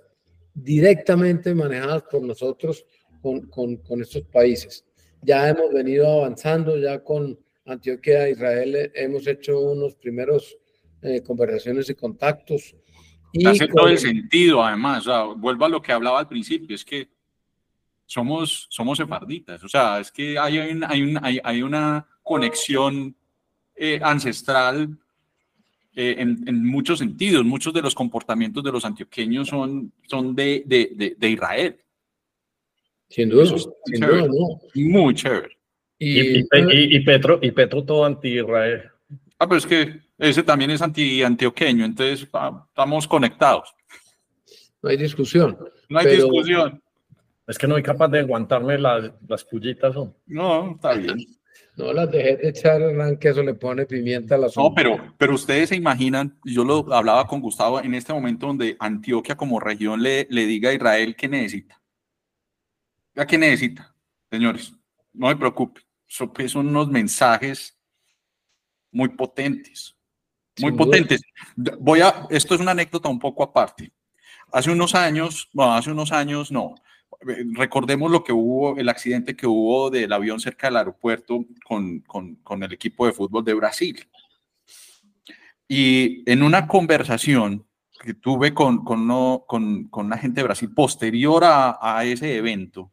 [0.54, 2.86] directamente manejadas por nosotros
[3.20, 4.87] con, con estos países.
[5.22, 10.58] Ya hemos venido avanzando, ya con Antioquia Israel hemos hecho unos primeros
[11.02, 12.76] eh, conversaciones y contactos.
[13.34, 16.76] Y Hace todo el sentido, además, o sea, vuelvo a lo que hablaba al principio,
[16.76, 17.10] es que
[18.06, 23.16] somos, somos sefarditas, o sea, es que hay, hay, hay, hay una conexión
[23.76, 24.98] eh, ancestral
[26.00, 27.44] eh, en, en, muchos sentidos.
[27.44, 31.80] Muchos de los comportamientos de los antioqueños son, son de, de, de, Israel.
[33.10, 34.60] Sin duda, sin duda no.
[34.76, 35.58] Muy chévere.
[36.00, 38.84] Y, y, y, Petro, y Petro todo anti-Israel.
[39.40, 43.74] Ah, pero es que ese también es anti antioqueño, entonces ah, estamos conectados.
[44.82, 45.58] No hay discusión.
[45.90, 46.82] No hay discusión.
[47.48, 49.96] Es que no hay capaz de aguantarme las, las pullitas.
[50.26, 51.18] No, está bien.
[51.78, 52.82] No las dejé de echar,
[53.20, 56.92] que eso le pone pimienta a las No, pero, pero ustedes se imaginan, yo lo
[56.92, 61.16] hablaba con Gustavo, en este momento donde Antioquia como región le, le diga a Israel
[61.16, 61.77] qué necesita.
[63.26, 63.96] ¿Qué necesita,
[64.30, 64.74] señores?
[65.14, 65.82] No me preocupe.
[66.34, 67.78] Pues, son unos mensajes
[68.92, 69.96] muy potentes.
[70.60, 71.22] Muy potentes.
[71.80, 73.92] Voy a, esto es una anécdota un poco aparte.
[74.52, 76.76] Hace unos años, bueno, hace unos años no,
[77.54, 82.36] recordemos lo que hubo, el accidente que hubo del avión cerca del aeropuerto con, con,
[82.36, 84.08] con el equipo de fútbol de Brasil.
[85.68, 87.66] Y en una conversación
[88.02, 92.38] que tuve con, con, no, con, con la gente de Brasil posterior a, a, ese
[92.38, 92.92] evento,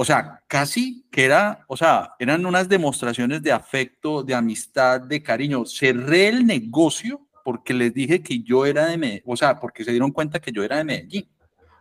[0.00, 5.22] o sea, casi que era, o sea, eran unas demostraciones de afecto, de amistad, de
[5.22, 5.66] cariño.
[5.66, 9.90] Cerré el negocio porque les dije que yo era de Medellín, o sea, porque se
[9.90, 11.28] dieron cuenta que yo era de Medellín.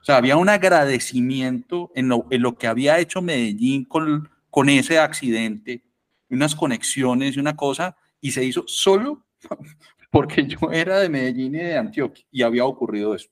[0.01, 4.67] O sea, había un agradecimiento en lo, en lo que había hecho Medellín con, con
[4.67, 5.85] ese accidente,
[6.29, 9.25] unas conexiones y una cosa, y se hizo solo
[10.11, 13.29] porque yo era de Medellín y de Antioquia, y había ocurrido eso.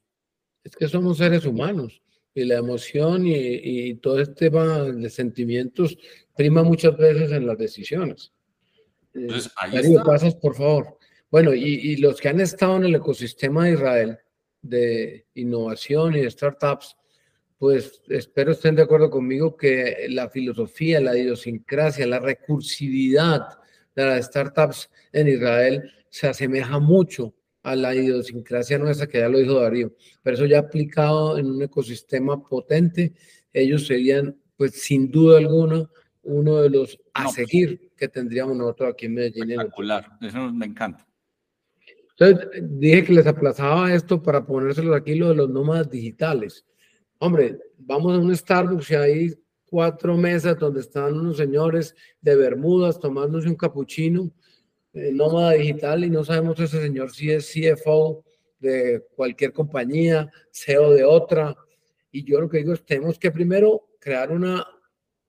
[0.64, 2.02] Es que somos seres humanos
[2.38, 5.98] y la emoción y, y todo este tema de sentimientos
[6.36, 8.32] prima muchas veces en las decisiones.
[9.14, 10.98] Entonces, ahí Darío, pasas, por favor.
[11.32, 14.20] Bueno, y, y, los que han estado en el ecosistema de Israel,
[14.62, 16.96] de innovación y de startups,
[17.58, 23.48] pues espero estén de acuerdo conmigo que la filosofía, la idiosincrasia, la recursividad
[23.96, 27.34] de las startups en Israel se asemeja mucho
[27.68, 31.61] a la idiosincrasia nuestra, que ya lo dijo Darío, pero eso ya aplicado en un
[31.61, 33.14] ecosistema potente,
[33.52, 35.85] ellos serían, pues sin duda alguna,
[36.23, 39.52] uno de los a pues, seguir que tendríamos nosotros aquí en Medellín.
[39.52, 41.06] Espectacular, eso me encanta.
[42.18, 46.65] Entonces, dije que les aplazaba esto para ponérselos aquí lo de los nómadas digitales.
[47.19, 49.34] Hombre, vamos a un Starbucks y hay
[49.65, 54.31] cuatro mesas donde están unos señores de Bermudas tomándose un capuchino,
[54.94, 58.24] eh, nómada digital, y no sabemos ese señor si es CFO
[58.60, 61.56] de cualquier compañía, CEO de otra.
[62.12, 64.66] Y yo lo que digo es, tenemos que primero crear una,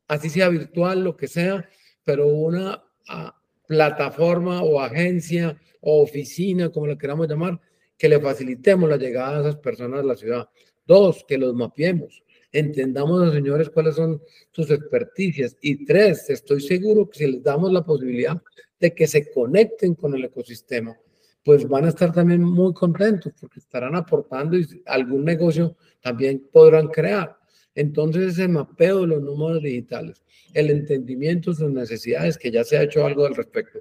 [0.07, 1.69] así sea virtual, lo que sea,
[2.05, 3.35] pero una ah,
[3.67, 7.61] plataforma o agencia o oficina, como la queramos llamar,
[7.97, 10.49] que le facilitemos la llegada a esas personas a la ciudad.
[10.87, 12.23] Dos, que los mapeemos,
[12.53, 14.23] entendamos los señores cuáles son
[14.53, 15.57] sus experticias.
[15.61, 18.41] Y tres, estoy seguro que si les damos la posibilidad
[18.81, 20.97] de que se conecten con el ecosistema,
[21.45, 26.89] pues van a estar también muy contentos porque estarán aportando y algún negocio también podrán
[26.89, 27.37] crear.
[27.75, 30.23] Entonces ese mapeo de los números digitales,
[30.53, 33.81] el entendimiento de sus necesidades, que ya se ha hecho algo al respecto,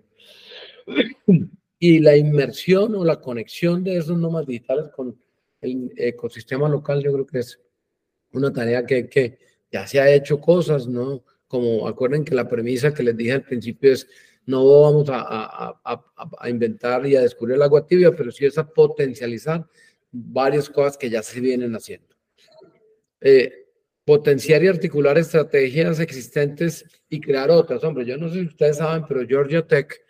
[1.80, 5.19] y la inmersión o la conexión de esos nómadas digitales con
[5.61, 7.60] el ecosistema local, yo creo que es
[8.38, 9.38] una tarea que, que
[9.72, 11.23] ya se ha hecho cosas, ¿no?
[11.47, 14.07] Como acuerden que la premisa que les dije al principio es,
[14.45, 16.05] no vamos a, a, a,
[16.39, 19.65] a inventar y a descubrir el agua tibia, pero sí es a potencializar
[20.11, 22.15] varias cosas que ya se vienen haciendo.
[23.19, 23.65] Eh,
[24.05, 27.84] potenciar y articular estrategias existentes y crear otras.
[27.84, 30.01] Hombre, yo no sé si ustedes saben, pero Georgia Tech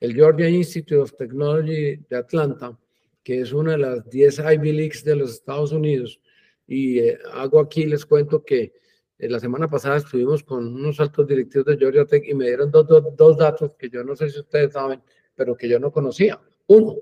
[0.00, 2.78] el Georgia Institute of Technology de Atlanta,
[3.22, 6.20] que es una de las 10 Ivy Leagues de los Estados Unidos.
[6.66, 8.72] Y eh, hago aquí, les cuento que
[9.18, 12.70] eh, la semana pasada estuvimos con unos altos directivos de Georgia Tech y me dieron
[12.70, 12.86] dos,
[13.16, 15.02] dos, datos que yo no sé si ustedes saben,
[15.34, 16.40] pero que yo no conocía.
[16.66, 16.96] Uno,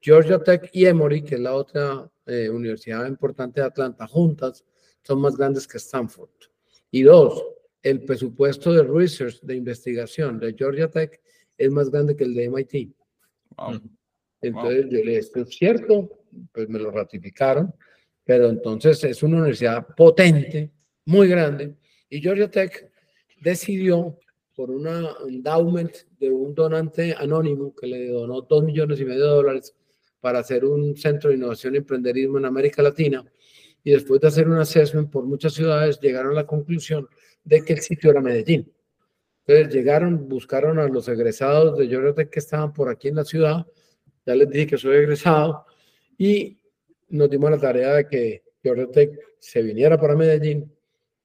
[0.00, 4.64] Georgia Tech y Emory, que es la otra eh, universidad importante de Atlanta, juntas
[5.02, 6.30] son más grandes que Stanford.
[6.90, 7.44] Y dos,
[7.82, 11.20] el presupuesto de research, de investigación de Georgia Tech
[11.56, 12.94] es más grande que el de MIT.
[14.40, 16.10] Entonces yo le dije, esto es cierto,
[16.52, 17.72] pues me lo ratificaron,
[18.24, 20.70] pero entonces es una universidad potente
[21.06, 21.74] muy grande.
[22.08, 22.90] Y Georgia Tech
[23.40, 24.18] decidió,
[24.54, 29.30] por una endowment de un donante anónimo que le donó dos millones y medio de
[29.30, 29.74] dólares
[30.20, 33.24] para hacer un centro de innovación y emprenderismo en América Latina,
[33.82, 37.08] y después de hacer un assessment por muchas ciudades, llegaron a la conclusión
[37.42, 38.72] de que el sitio era Medellín.
[39.44, 43.24] Entonces llegaron, buscaron a los egresados de Georgia Tech que estaban por aquí en la
[43.24, 43.66] ciudad,
[44.24, 45.64] ya les dije que soy egresado,
[46.16, 46.58] y
[47.12, 50.72] nos dimos la tarea de que Georgia Tech se viniera para Medellín,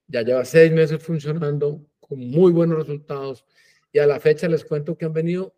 [0.08, 3.46] ya lleva seis meses funcionando con muy buenos resultados
[3.92, 5.56] y a la fecha les cuento que han venido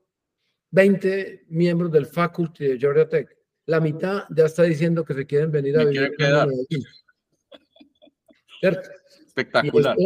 [0.71, 3.35] 20 miembros del faculty de Georgia Tech.
[3.65, 6.83] La mitad ya está diciendo que se quieren venir a vivir a Medellín.
[8.59, 8.89] ¿Cierto?
[9.25, 9.97] Espectacular.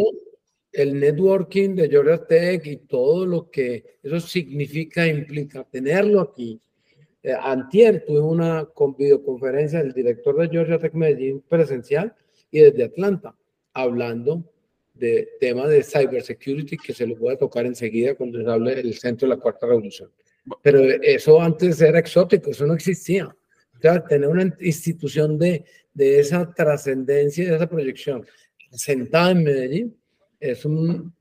[0.71, 6.61] el networking de Georgia Tech y todo lo que eso significa, implica tenerlo aquí.
[7.23, 12.13] Eh, antier tuve una con videoconferencia del director de Georgia Tech Medellín presencial
[12.51, 13.33] y desde Atlanta
[13.73, 14.43] hablando
[14.93, 18.93] de temas de cybersecurity que se los voy a tocar enseguida cuando se hable del
[18.93, 20.11] centro de la cuarta revolución.
[20.61, 23.27] Pero eso antes era exótico, eso no existía.
[23.27, 25.63] O sea, tener una institución de,
[25.93, 28.25] de esa trascendencia y de esa proyección
[28.71, 29.97] sentada en Medellín
[30.39, 31.13] es un,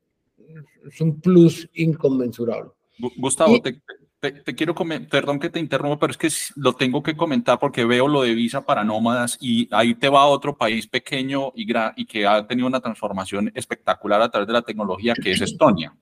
[0.86, 2.70] es un plus inconmensurable.
[3.16, 3.80] Gustavo, te,
[4.30, 7.84] te, quiero comentar, perdón que te interrumpa, pero es que lo tengo que comentar porque
[7.84, 11.66] veo lo de visa para nómadas y ahí te va a otro país pequeño y,
[11.96, 15.96] y que ha tenido una transformación espectacular a través de la tecnología, que es Estonia.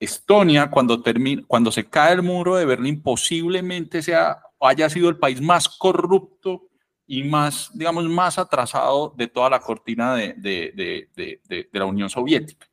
[0.00, 1.02] Estonia, cuando,
[1.46, 6.68] cuando se cae el muro de Berlín, posiblemente sea, haya sido el país más corrupto
[7.06, 11.38] y más, digamos, más atrasado de toda la cortina de, de, de,
[11.70, 12.66] de la Unión Soviética.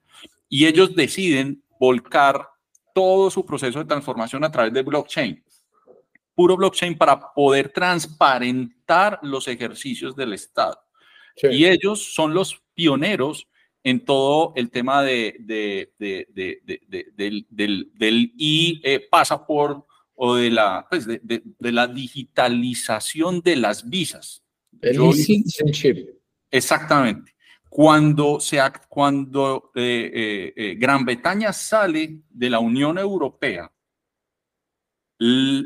[0.47, 2.47] Y ellos deciden volcar
[2.93, 5.43] todo su proceso de transformación a través de blockchain.
[6.34, 10.80] Puro blockchain para poder transparentar los ejercicios del Estado.
[11.43, 13.47] Y ellos son los pioneros
[13.84, 16.27] en todo el tema de, de, de,
[17.15, 19.85] del, del, del e-pasaporte
[20.15, 24.43] o de la, pues de, la digitalización de las visas.
[24.81, 26.07] El e-citizenship.
[26.49, 27.31] Exactamente
[27.72, 33.72] cuando, se, cuando eh, eh, eh, Gran Bretaña sale de la Unión Europea,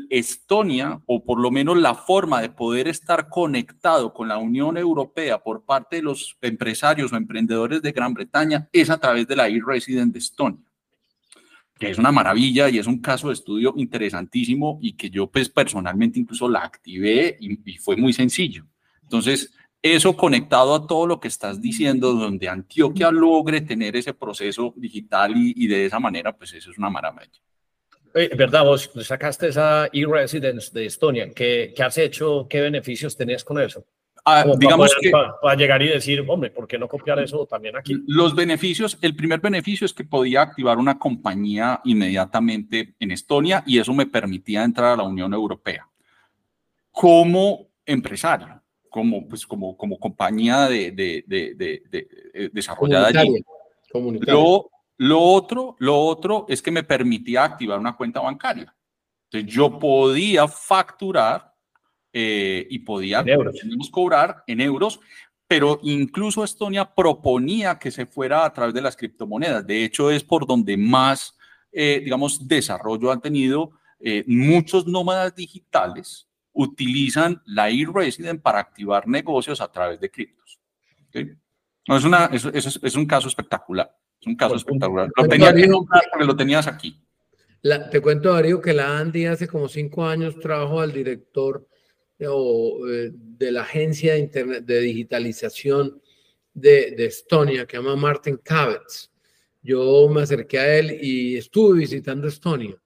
[0.08, 5.42] Estonia, o por lo menos la forma de poder estar conectado con la Unión Europea
[5.42, 9.48] por parte de los empresarios o emprendedores de Gran Bretaña, es a través de la
[9.48, 10.64] e-resident de Estonia,
[11.76, 15.48] que es una maravilla y es un caso de estudio interesantísimo y que yo pues
[15.48, 18.64] personalmente incluso la activé y, y fue muy sencillo.
[19.02, 19.52] Entonces,
[19.94, 25.32] eso conectado a todo lo que estás diciendo, donde Antioquia logre tener ese proceso digital
[25.36, 27.30] y, de esa manera, pues eso es una maravilla.
[28.14, 31.30] Es verdad, vos sacaste esa e-residence de Estonia.
[31.34, 32.46] ¿Qué, ¿Qué, has hecho?
[32.48, 33.84] ¿Qué beneficios tenías con eso?
[34.24, 37.96] Ah, digamos que para, llegar y decir, hombre, ¿por qué no copiar eso también aquí?
[38.08, 43.78] Los beneficios, el primer beneficio es que podía activar una compañía inmediatamente en Estonia y
[43.78, 45.88] eso me permitía entrar a la Unión Europea
[46.90, 53.44] como empresario como, pues, como, como compañía de, de, de, de eh, desarrollada allí.
[53.92, 58.74] Lo, lo, otro, lo otro es que me permitía activar una cuenta bancaria.
[59.24, 61.52] Entonces yo podía facturar
[62.12, 63.24] eh, y podía
[63.90, 65.00] cobrar en euros,
[65.48, 69.66] pero incluso Estonia proponía que se fuera a través de las criptomonedas.
[69.66, 71.36] De hecho, es por donde más,
[71.72, 73.72] eh, digamos, desarrollo han tenido
[74.26, 76.26] muchos nómadas digitales
[76.56, 80.58] utilizan la e-resident para activar negocios a través de criptos.
[81.86, 82.44] No, es, una, es,
[82.82, 83.94] es, un caso espectacular.
[84.20, 85.08] Es un caso espectacular.
[85.14, 86.98] Lo tenía que porque lo tenías aquí.
[87.90, 91.68] te cuento, Darío, que la Andy hace como cinco años trajo al director
[92.18, 96.00] de, eh, de la agencia de, internet, de digitalización
[96.54, 99.12] de, de, Estonia, que se llama Martin Kavets.
[99.62, 102.80] Yo me acerqué a él y estuve visitando Estonia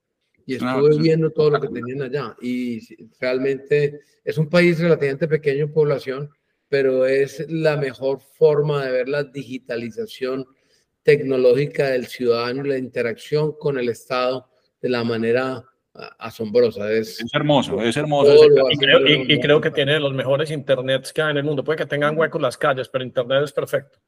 [0.46, 2.36] y estuve viendo todo lo que tenían allá.
[2.40, 2.80] Y
[3.20, 6.30] realmente es un país relativamente pequeño en población,
[6.68, 10.46] pero es la mejor forma de ver la digitalización
[11.02, 14.48] tecnológica del ciudadano la interacción con el Estado
[14.80, 15.64] de la manera
[16.18, 16.90] asombrosa.
[16.92, 18.32] Es, hermoso, es hermoso.
[19.28, 21.64] Y creo, que tiene los mejores internets que hay en el mundo.
[21.64, 23.98] Puede que tengan huecos las calles, pero internet es perfecto.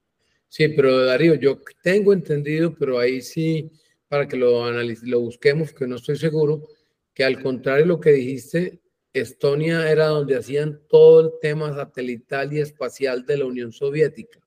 [0.49, 3.71] Sí, pero Darío, yo tengo entendido, pero ahí sí
[4.13, 6.69] para que lo, lo busquemos, que no estoy seguro,
[7.15, 12.53] que al contrario de lo que dijiste, Estonia era donde hacían todo el tema satelital
[12.53, 14.39] y espacial de la Unión Soviética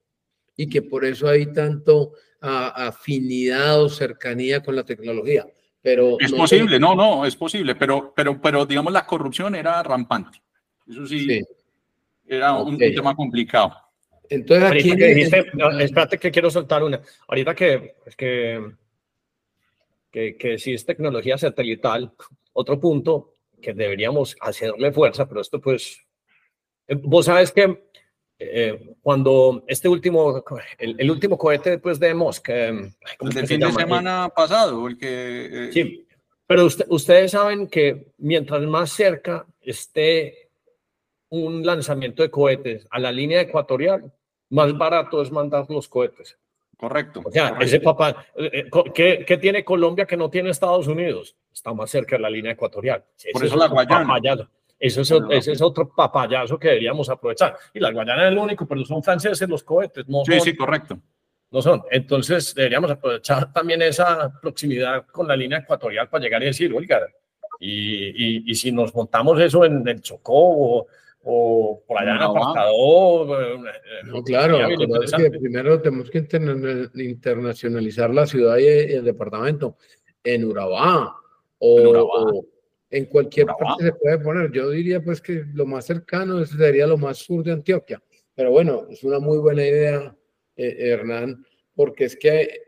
[0.56, 5.44] y que por eso hay tanto afinidad o cercanía con la tecnología.
[5.82, 10.40] Pero es posible, no, no, es posible, pero, pero, pero digamos la corrupción era rampante.
[10.88, 11.40] Eso sí,
[12.24, 13.74] era un, tema complicado.
[14.30, 14.96] Entonces aquí...
[14.96, 15.44] Que dijiste,
[15.80, 17.00] espérate que quiero soltar una.
[17.26, 18.62] Ahorita que, es que,
[20.16, 22.10] que, que si es tecnología satelital,
[22.54, 26.06] otro punto que deberíamos hacerle fuerza, pero esto pues,
[26.88, 27.90] eh, vos sabes que
[28.38, 30.42] eh, cuando este último,
[30.78, 32.68] el, último cohete después de Musk, eh,
[33.20, 35.68] el fin de semana pasado, el que...
[35.70, 36.06] Sí,
[36.46, 40.48] pero ustedes saben que mientras más cerca esté
[41.28, 44.10] un lanzamiento de cohetes a la línea ecuatorial,
[44.48, 46.38] más barato es mandar los cohetes.
[46.76, 47.22] Correcto.
[47.24, 51.34] O sea, ese papá, eh, ¿qué, ¿qué, tiene Colombia que no tiene Estados Unidos?
[51.52, 53.02] Está más cerca de la línea ecuatorial.
[53.32, 54.48] Por eso la Guayana.
[54.78, 57.56] Eso es, ese es otro papayazo que deberíamos aprovechar.
[57.72, 60.06] Y la Guayana es el único, pero son franceses los cohetes.
[60.06, 60.98] No sí, sí, correcto.
[61.50, 61.82] No son.
[61.90, 67.00] Entonces deberíamos aprovechar también esa proximidad con la línea ecuatorial para llegar y decir, oiga,
[67.58, 70.86] y, y, y si nos montamos eso en el Chocó o,
[71.28, 73.40] o por allá en apartado.
[73.40, 73.58] Eh,
[74.04, 76.18] no, claro, que primero tenemos que
[76.94, 79.76] internacionalizar la ciudad y el departamento
[80.22, 81.16] en Urabá
[81.58, 82.44] o
[82.90, 84.52] en, cualquier parte se puede poner.
[84.52, 88.00] Yo diría pues que lo más cercano sería lo más sur de Antioquia.
[88.36, 90.16] Pero bueno, es una muy buena idea,
[90.54, 91.44] eh, Hernán,
[91.74, 92.60] porque es que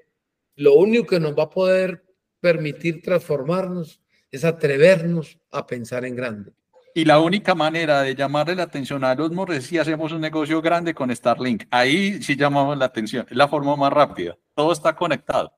[0.57, 2.03] lo único que nos va a poder
[2.41, 4.01] permitir transformarnos
[4.33, 6.53] es atrevernos a pensar en grande.
[6.95, 10.21] Y la única manera de llamarle la atención a los morres es si hacemos un
[10.21, 11.65] negocio grande con Starlink.
[11.71, 13.27] Ahí sí llamamos la atención.
[13.31, 14.37] Es la forma más rápida.
[14.55, 15.53] Todo está conectado.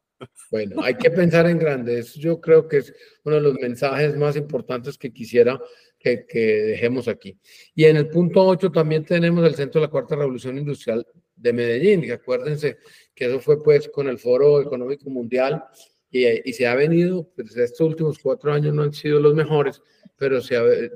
[0.50, 1.98] Bueno, hay que pensar en grande.
[1.98, 2.92] Eso yo creo que es
[3.24, 5.58] uno de los mensajes más importantes que quisiera
[5.98, 7.38] que, que dejemos aquí.
[7.74, 11.52] Y en el punto 8 también tenemos el Centro de la Cuarta Revolución Industrial de
[11.52, 12.04] Medellín.
[12.04, 12.78] Y acuérdense
[13.14, 15.64] que eso fue pues con el Foro Económico Mundial
[16.10, 19.80] y, y se ha venido, pues estos últimos cuatro años no han sido los mejores,
[20.20, 20.38] pero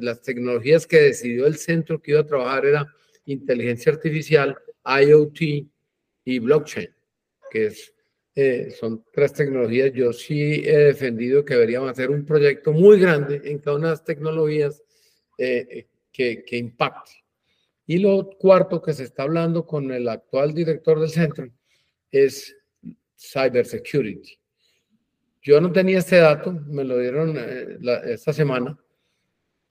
[0.01, 2.95] las tecnologías que decidió el centro que iba a trabajar era
[3.25, 5.41] inteligencia artificial, IoT
[6.27, 6.91] y blockchain,
[7.51, 7.95] que es,
[8.35, 9.95] eh, son tres tecnologías.
[9.95, 13.93] Yo sí he defendido que deberíamos hacer un proyecto muy grande en cada una de
[13.95, 14.83] las tecnologías
[15.39, 17.25] eh, que, que impacte.
[17.87, 21.49] Y lo cuarto que se está hablando con el actual director del centro
[22.11, 22.55] es
[23.19, 24.39] cybersecurity.
[25.41, 28.79] Yo no tenía este dato, me lo dieron eh, esta semana,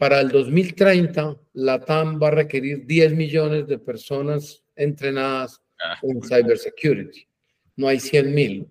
[0.04, 6.22] para el 2030, la TAM va a requerir 10 millones de personas entrenadas ah, en
[6.22, 7.26] cybersecurity.
[7.78, 8.68] No hay 100 mil.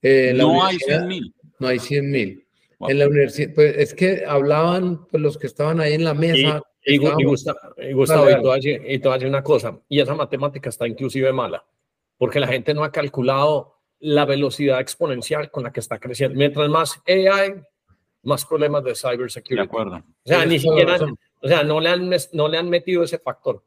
[0.00, 1.34] Eh, no hay 100 mil.
[1.58, 2.46] No hay 100 mil.
[2.88, 6.62] En la universidad, pues es que hablaban pues, los que estaban ahí en la mesa.
[6.86, 11.34] Y, y, Gustavo, y, Gustavo, y, te voy una cosa, y esa matemática está inclusive
[11.34, 11.62] mala,
[12.16, 16.38] porque la gente no ha calculado la velocidad exponencial con la que está creciendo.
[16.38, 17.62] Mientras más AI,
[18.22, 19.56] más problemas de cybersecurity.
[19.56, 19.96] De acuerdo.
[19.96, 20.98] O sea, ni siquiera,
[21.42, 23.64] o sea, no le, han, no le han metido ese factor.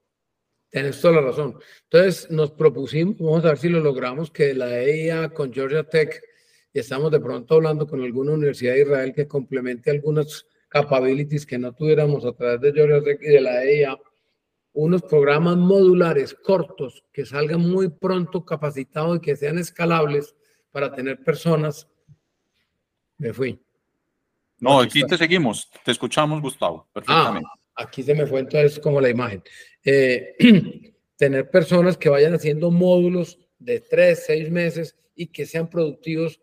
[0.69, 1.59] Tienes toda la razón.
[1.84, 6.21] Entonces nos propusimos, vamos a ver si lo logramos, que la EIA con Georgia Tech,
[6.73, 11.59] y estamos de pronto hablando con alguna universidad de Israel que complemente algunas capabilities que
[11.59, 13.97] no tuviéramos a través de Georgia Tech y de la EIA,
[14.73, 20.35] unos programas modulares cortos que salgan muy pronto capacitados y que sean escalables
[20.71, 21.88] para tener personas.
[23.19, 23.63] Me fui.
[24.64, 27.48] No, aquí te seguimos, te escuchamos, Gustavo, perfectamente.
[27.76, 29.44] Ah, aquí se me fue entonces como la imagen.
[29.84, 30.35] Eh,
[31.18, 36.40] tener personas que vayan haciendo módulos de tres, seis meses y que sean productivos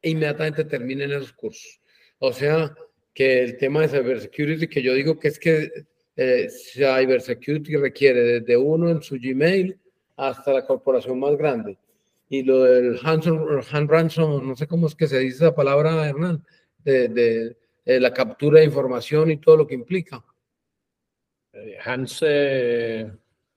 [0.00, 1.80] e inmediatamente terminen esos cursos.
[2.20, 2.72] O sea,
[3.12, 5.68] que el tema de cybersecurity, que yo digo que es que
[6.16, 9.76] eh, cybersecurity requiere desde uno en su Gmail
[10.16, 11.76] hasta la corporación más grande.
[12.28, 16.44] Y lo del hand ransom, no sé cómo es que se dice esa palabra, Hernán,
[16.86, 20.24] de, la captura de información y todo lo que implica.
[21.52, 23.10] Eh, Hans, eh,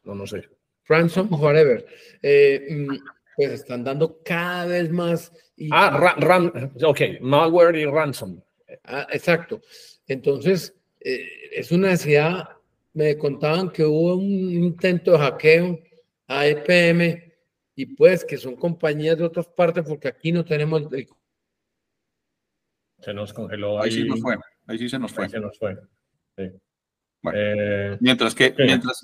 [0.03, 0.49] no, no sé.
[0.87, 1.85] Ransom, whatever.
[2.21, 2.97] Eh, mm,
[3.35, 5.31] pues están dando cada vez más.
[5.71, 6.15] ah,
[6.83, 8.41] ok, malware y ransom.
[8.83, 9.61] Ah, exacto.
[10.07, 12.49] Entonces, es una necesidad.
[12.93, 15.79] Me contaban que hubo un intento de hackeo
[16.27, 17.29] a EPM
[17.75, 21.07] y pues que son compañías de otras partes porque aquí no tenemos el
[23.01, 23.81] se nos congeló.
[23.81, 24.37] Ahí, sí nos fue.
[24.67, 25.29] Ahí sí se nos fue.
[25.29, 25.77] se nos fue.
[26.37, 26.43] Sí.
[27.33, 29.01] Eh, mientras que, mientras,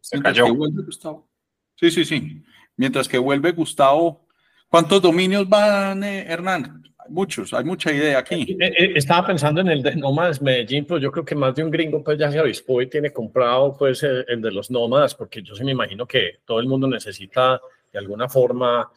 [0.00, 0.54] se cayó.
[0.54, 1.28] vuelve Gustavo.
[1.76, 2.42] Sí, sí, sí.
[2.76, 4.26] Mientras que vuelve Gustavo,
[4.68, 6.82] ¿cuántos dominios van, eh, Hernán?
[7.08, 8.56] Muchos, hay mucha idea aquí.
[8.60, 11.70] Eh, estaba pensando en el de Nómadas Medellín, pero yo creo que más de un
[11.70, 15.56] gringo pues ya se avispó y tiene comprado pues el, de los nómadas, porque yo
[15.56, 17.60] sí me imagino que todo el mundo necesita
[17.92, 18.88] de alguna forma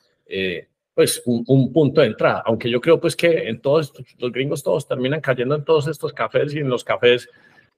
[0.95, 4.87] pues un, punto de entrada, aunque yo creo pues que en todos los gringos todos
[4.87, 7.29] terminan cayendo en todos estos cafés y en los cafés,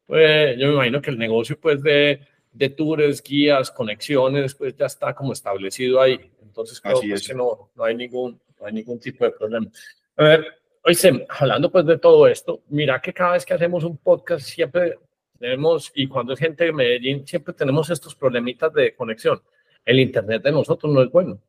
[0.05, 2.21] pues yo me imagino que el negocio pues de,
[2.53, 6.19] de tours, guías, conexiones, pues ya está como establecido ahí.
[6.43, 9.67] Entonces creo pues, que no, no, hay ningún, no hay ningún tipo de problema.
[10.15, 10.45] A ver,
[10.83, 14.99] oye, hablando pues de todo esto, mira que cada vez que hacemos un podcast siempre
[15.39, 19.41] tenemos, y cuando es gente de Medellín, siempre tenemos estos problemitas de conexión.
[19.83, 21.39] El internet de nosotros no es bueno.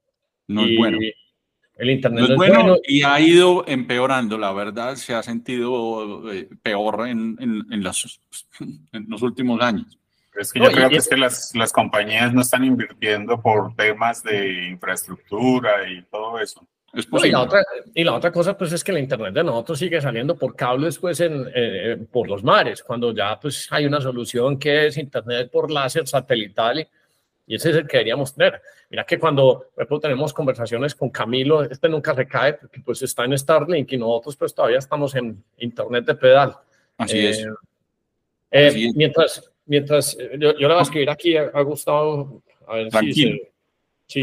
[0.46, 0.98] No es bueno.
[1.78, 6.48] El internet no es, bueno, y ha ido empeorando, la verdad, se ha sentido eh,
[6.60, 8.20] peor en, en, en, los,
[8.92, 9.98] en los últimos años.
[10.34, 14.22] Es que yo creo que es que las, las compañías no están invirtiendo por temas
[14.22, 16.66] de infraestructura y todo eso.
[16.92, 17.62] Es y, la otra,
[17.94, 20.98] y, la otra, cosa, pues, es que el Internet de nosotros sigue saliendo por cables,
[20.98, 25.50] pues, en, eh, por los mares, cuando ya, pues, hay una solución que es Internet
[25.52, 26.86] por láser satelital y,
[27.48, 28.60] y ese es el que deberíamos tener.
[28.90, 29.70] Mira que cuando
[30.02, 34.36] tenemos conversaciones con Camilo, este nunca se cae porque, pues, está en Starlink y nosotros,
[34.36, 36.56] pues, todavía estamos en Internet de pedal.
[36.98, 37.38] Así es.
[37.38, 37.48] Eh,
[38.50, 43.40] eh, mientras, mientras yo, yo, le voy a escribir aquí a, Gustavo, a ver si
[44.06, 44.22] Sí,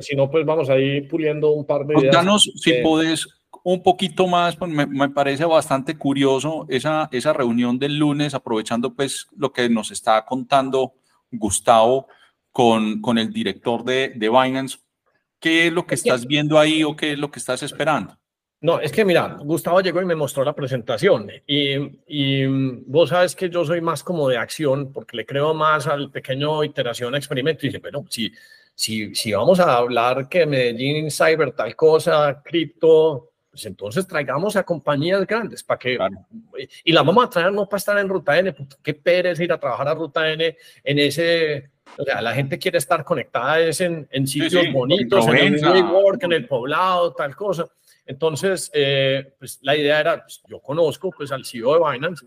[0.00, 2.14] si no, pues vamos a ir puliendo un par de ideas.
[2.14, 3.26] Danos, si puedes,
[3.64, 8.94] un poquito más, pues me, me, parece bastante curioso esa, esa reunión del lunes, aprovechando
[8.94, 10.94] pues lo que nos está contando
[11.32, 12.06] Gustavo
[12.56, 14.78] con, con el director de, de Binance.
[15.38, 18.16] ¿Qué es lo que estás viendo ahí o qué es lo que estás esperando?
[18.62, 21.74] No, es que mira, Gustavo llegó y me mostró la presentación y,
[22.06, 22.46] y,
[22.86, 26.64] vos sabes que yo soy más como de acción porque le creo más al pequeño
[26.64, 28.32] iteración, experimento y dice, bueno, si
[28.74, 34.64] si, si vamos a hablar que Medellín Cyber tal cosa, cripto, pues entonces traigamos a
[34.64, 35.98] compañías grandes para que
[36.84, 39.52] y la vamos a traer no para estar en Ruta N, porque qué pereza ir
[39.52, 43.80] a trabajar a Ruta N en ese o sea, la gente quiere estar conectada es
[43.80, 47.66] en, en sitios bonitos, en el network, en el poblado, tal cosa.
[48.04, 52.26] Entonces, eh, pues la idea era, pues, yo conozco pues al CEO de Binance,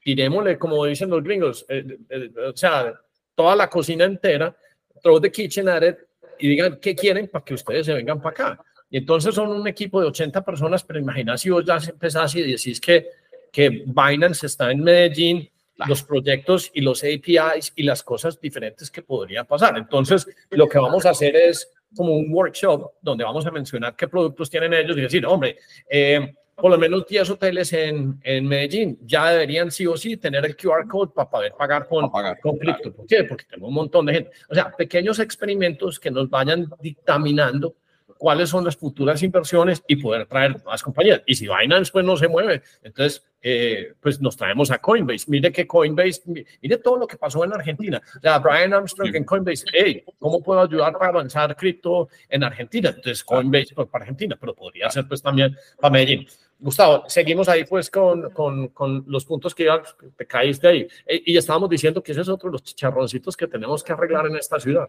[0.00, 2.92] tirémosle, como dicen los gringos, eh, eh, o sea,
[3.34, 4.54] toda la cocina entera
[5.02, 5.96] throw the kitchen at it
[6.38, 8.64] y digan qué quieren para que ustedes se vengan para acá.
[8.90, 12.42] Y entonces son un equipo de 80 personas, pero imagina si vos ya empezás y
[12.42, 13.08] decís que,
[13.50, 15.50] que Binance está en Medellín,
[15.86, 19.76] los proyectos y los APIs y las cosas diferentes que podrían pasar.
[19.76, 24.08] Entonces, lo que vamos a hacer es como un workshop donde vamos a mencionar qué
[24.08, 25.58] productos tienen ellos y decir, hombre,
[25.88, 30.44] eh, por lo menos 10 hoteles en, en, Medellín ya deberían sí o sí tener
[30.46, 32.94] el QR code para poder pagar con, pagar, con cripto.
[32.94, 33.24] ¿Por qué?
[33.24, 34.30] Porque tengo un montón de gente.
[34.48, 37.76] O sea, pequeños experimentos que nos vayan dictaminando
[38.18, 41.22] cuáles son las futuras inversiones y poder traer más compañías.
[41.26, 45.26] Y si Binance pues no se mueve, entonces eh, pues nos traemos a Coinbase.
[45.28, 48.02] Mire que Coinbase, mire todo lo que pasó en Argentina.
[48.16, 52.88] O sea, Brian Armstrong en Coinbase, hey, ¿cómo puedo ayudar para avanzar cripto en Argentina?
[52.88, 56.26] Entonces Coinbase pues, para Argentina, pero podría ser pues también para Medellín.
[56.58, 59.82] Gustavo, seguimos ahí pues con, con, con los puntos que ya
[60.16, 60.88] te caíste ahí.
[61.06, 64.26] E, y estábamos diciendo que ese es otro de los chicharroncitos que tenemos que arreglar
[64.26, 64.88] en esta ciudad.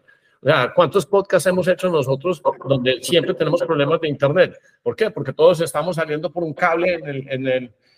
[0.76, 4.60] ¿Cuántos podcasts hemos hecho nosotros donde siempre tenemos problemas de Internet?
[4.84, 5.12] ¿Por qué?
[5.12, 6.94] Porque todos estamos saliendo por un cable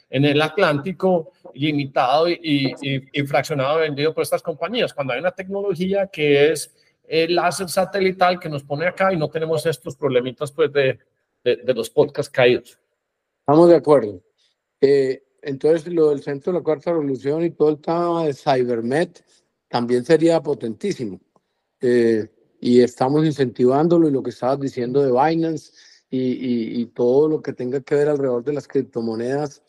[0.10, 4.94] en el, Atlántico limitado y, y, fraccionado vendido por estas compañías.
[4.94, 6.74] Cuando hay una tecnología que es
[7.08, 11.90] el láser satelital que nos pone acá y no tenemos estos problemitas pues de los
[11.90, 12.80] podcasts caídos.
[13.50, 14.22] Estamos de acuerdo.
[14.80, 19.24] Eh, entonces, lo del Centro de la Cuarta Revolución y todo el tema de Cybermet
[19.68, 21.20] también sería potentísimo.
[21.82, 22.28] Eh,
[22.62, 25.72] y estamos incentivándolo y lo que estabas diciendo de Binance
[26.10, 29.62] y, y, todo lo que tenga que ver alrededor de las criptomonedas,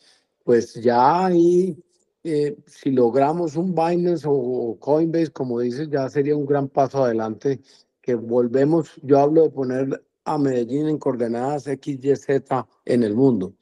[0.43, 1.77] pues ya ahí,
[2.23, 7.61] eh, si logramos un Binance o, Coinbase, como dices, ya sería un gran paso adelante,
[8.01, 13.15] que volvemos, yo hablo de poner a Medellín en coordenadas X, Y, Z en el
[13.15, 13.53] mundo.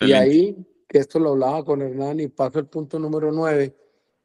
[0.00, 0.56] Y ahí,
[0.88, 3.76] que esto lo hablaba con Hernán y paso el punto número nueve,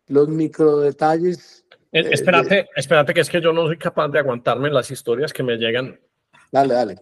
[0.07, 4.69] los micro detalles eh, espérate, espérate, que es que yo no soy capaz de aguantarme
[4.69, 5.99] las historias que me llegan.
[6.51, 6.95] Dale, dale.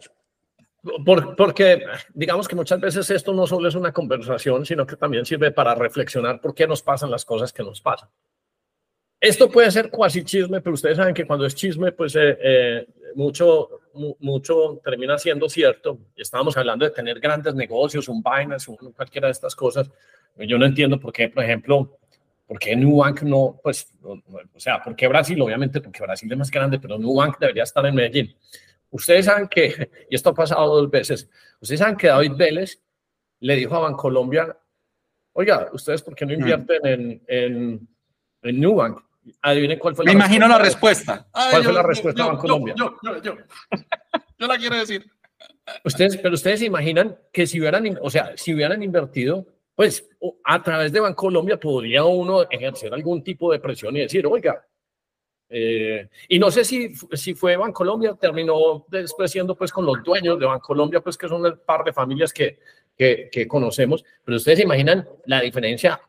[1.06, 1.84] Por, porque
[2.14, 5.76] digamos que muchas veces esto no solo es una conversación, sino que también sirve para
[5.76, 8.10] reflexionar por qué nos pasan las cosas que nos pasan.
[9.20, 12.88] Esto puede ser cuasi chisme, pero ustedes saben que cuando es chisme, pues eh, eh,
[13.16, 13.82] mucho,
[14.20, 15.98] mucho termina siendo cierto.
[16.16, 19.90] Estábamos hablando de tener grandes negocios, un Binance, un, cualquiera de estas cosas.
[20.36, 21.98] Yo no entiendo por qué, por ejemplo,
[22.48, 23.60] ¿Por qué Nubank no?
[23.62, 24.22] Pues, o
[24.56, 25.40] sea, ¿por qué Brasil?
[25.42, 28.36] Obviamente porque Brasil es más grande, pero Nubank debería estar en Medellín.
[28.90, 31.30] Ustedes saben que, y esto ha pasado dos veces,
[31.60, 32.82] ustedes saben que David Vélez
[33.42, 34.58] le dijo a Bancolombia,
[35.34, 36.40] oiga, ¿ustedes por qué no mm.
[36.40, 37.88] invierten en, en,
[38.44, 39.02] en Nubank?
[39.42, 41.28] Adivinen cuál fue la Me imagino la respuesta.
[41.32, 42.76] ¿Cuál fue la respuesta de Bancolombia?
[42.78, 43.38] Yo, yo, yo,
[44.40, 45.06] yo la quiero decir.
[45.84, 49.46] Ustedes, pero ustedes se imaginan que si hubieran, o sea, si hubieran invertido
[49.78, 50.10] pues
[50.44, 54.66] a través de Bancolombia podría uno ejercer algún tipo de presión y decir, oiga,
[55.50, 60.38] Eh, y no sé si, si fue Bancolombia, terminó después siendo pues con los dueños
[60.38, 62.60] de Bancolombia, pues que son un par de familias que,
[62.98, 66.02] que, que conocemos, pero ustedes se imaginan la diferencia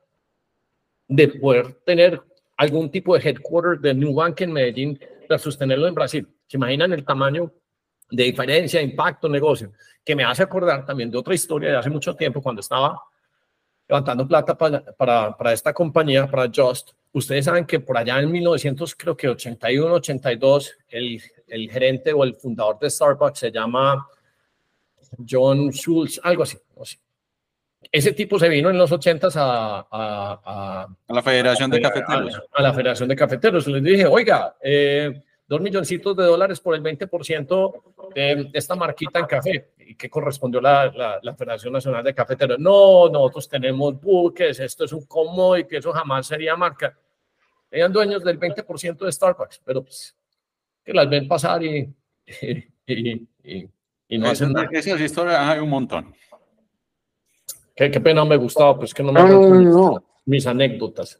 [1.06, 2.20] de poder tener
[2.56, 6.26] algún tipo de headquarter de New Bank en Medellín versus tenerlo en Brasil.
[6.48, 7.52] ¿Se imaginan el tamaño
[8.10, 9.72] de diferencia, impacto, negocio?
[10.04, 13.00] Que me hace acordar también de otra historia de hace mucho tiempo cuando estaba
[13.88, 16.90] levantando plata para, para, para esta compañía, para Just.
[17.12, 22.90] Ustedes saben que por allá en 1981, 82, el, el gerente o el fundador de
[22.90, 24.06] Starbucks se llama
[25.28, 26.58] John Schultz, algo así.
[27.90, 32.42] Ese tipo se vino en los 80 a, a, a, la Federación de Cafeteros.
[32.52, 33.66] A, la Federación de Cafeteros.
[33.68, 37.72] Les dije, oiga, eh, dos milloncitos de dólares por el 20%
[38.14, 39.70] de esta marquita en café.
[39.88, 42.58] ¿Y qué correspondió la, la, Federación Nacional de Cafeteros?
[42.58, 45.06] No, nosotros tenemos buques, esto es un
[45.58, 46.94] y que eso jamás sería marca.
[47.70, 50.14] Eran dueños del 20% de Starbucks, pero pues,
[50.84, 51.90] que las ven pasar y,
[52.86, 53.28] y,
[54.08, 54.68] y, no hacen nada.
[54.72, 56.14] Esas historias hay un montón.
[57.74, 61.18] Qué, qué pena me gustaba, pues que no me no, mis anécdotas.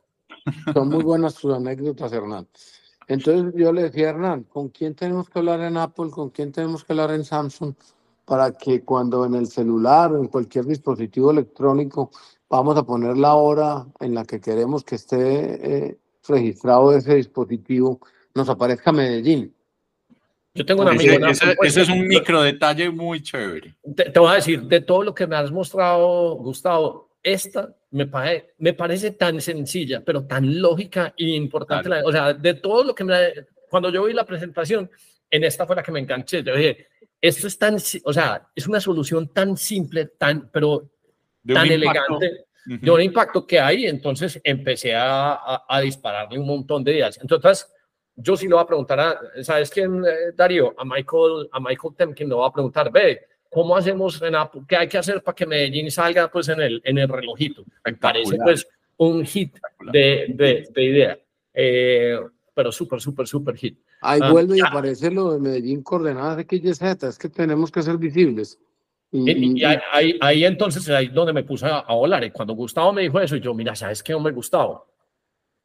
[0.75, 2.47] Son muy buenas tus anécdotas, Hernán.
[3.07, 6.11] Entonces yo le decía Hernán, ¿con quién tenemos que hablar en Apple?
[6.11, 7.75] ¿Con quién tenemos que hablar en Samsung?
[8.29, 12.11] Para que cuando en el celular o en cualquier dispositivo electrónico
[12.51, 15.99] vamos a poner la hora en la que queremos que esté eh,
[16.29, 18.01] registrado ese dispositivo,
[18.35, 19.55] nos aparezca Medellín.
[20.55, 21.31] Yo tengo una amiga.
[21.31, 23.75] Ese, ese, es un micro detalle muy chévere.
[23.97, 28.07] Te, te, voy a decir, de todo lo que me has mostrado, Gustavo, esta me,
[28.07, 31.89] pare, me parece tan sencilla, pero tan lógica e importante.
[31.89, 32.07] Claro.
[32.07, 33.15] o sea, de todo lo que me...
[33.71, 34.91] Cuando yo vi la presentación,
[35.31, 36.43] en esta fue la que me enganché.
[36.43, 36.87] Yo dije,
[37.21, 40.91] esto es tan, o sea, es una solución tan simple, tan, pero
[41.47, 42.81] tan elegante, uh -huh.
[42.81, 43.87] de un impacto que hay.
[43.87, 47.19] Entonces empecé a, a, a dispararle un montón de ideas.
[47.21, 47.73] Entonces,
[48.15, 50.75] yo sí lo voy a preguntar a, ¿sabes quién, eh, Darío?
[50.77, 54.63] A Michael, a Michael Temkin lo va a preguntar, ve, ¿cómo hacemos en Apple?
[54.69, 57.65] ¿Qué hay que hacer para que Medellín salga pues en el, en el relojito?
[58.01, 58.67] Parece pues
[58.97, 59.57] un hit
[59.93, 61.19] de, de, de idea.
[61.55, 62.19] Eh,
[62.55, 63.79] pero súper, súper, súper hit.
[64.01, 67.97] Ahí um, vuelve y aparece lo de Medellín coordenadas XYZ, es que tenemos que ser
[67.97, 68.59] visibles.
[69.11, 72.23] Y, y, y ahí, ahí, entonces ahí donde me puse a, a volar.
[72.25, 74.87] Y cuando Gustavo me dijo eso, yo, mira, ¿sabes qué, hombre, Gustavo?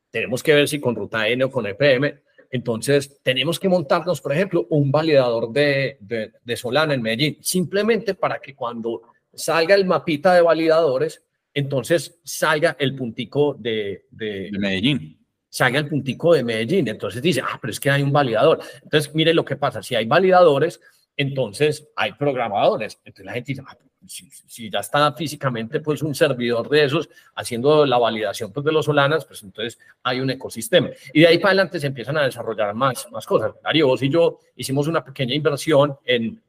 [0.09, 2.23] Tenemos que ver si con Ruta N o con EPM
[2.53, 8.13] entonces, tenemos que montarnos, por ejemplo, un validador de, de, de, Solana en Medellín, simplemente
[8.13, 9.01] para que cuando
[9.33, 15.22] salga el mapita de validadores, entonces salga el puntico de, de, de Medellín.
[15.53, 16.87] Salga el puntico de Medellín.
[16.87, 18.59] Entonces dice, ah, pero es que hay un validador.
[18.81, 19.83] Entonces, mire lo que pasa.
[19.83, 20.81] Si hay validadores,
[21.15, 22.99] entonces hay programadores.
[23.05, 23.77] Entonces la gente dice, ah,
[24.07, 28.71] si, si, ya está físicamente pues un servidor de esos haciendo la validación pues, de
[28.71, 30.89] los solanas, pues entonces hay un ecosistema.
[31.13, 33.53] Y de ahí para adelante se empiezan a desarrollar más, más cosas.
[33.63, 36.41] Darío, vos y yo hicimos una pequeña inversión en,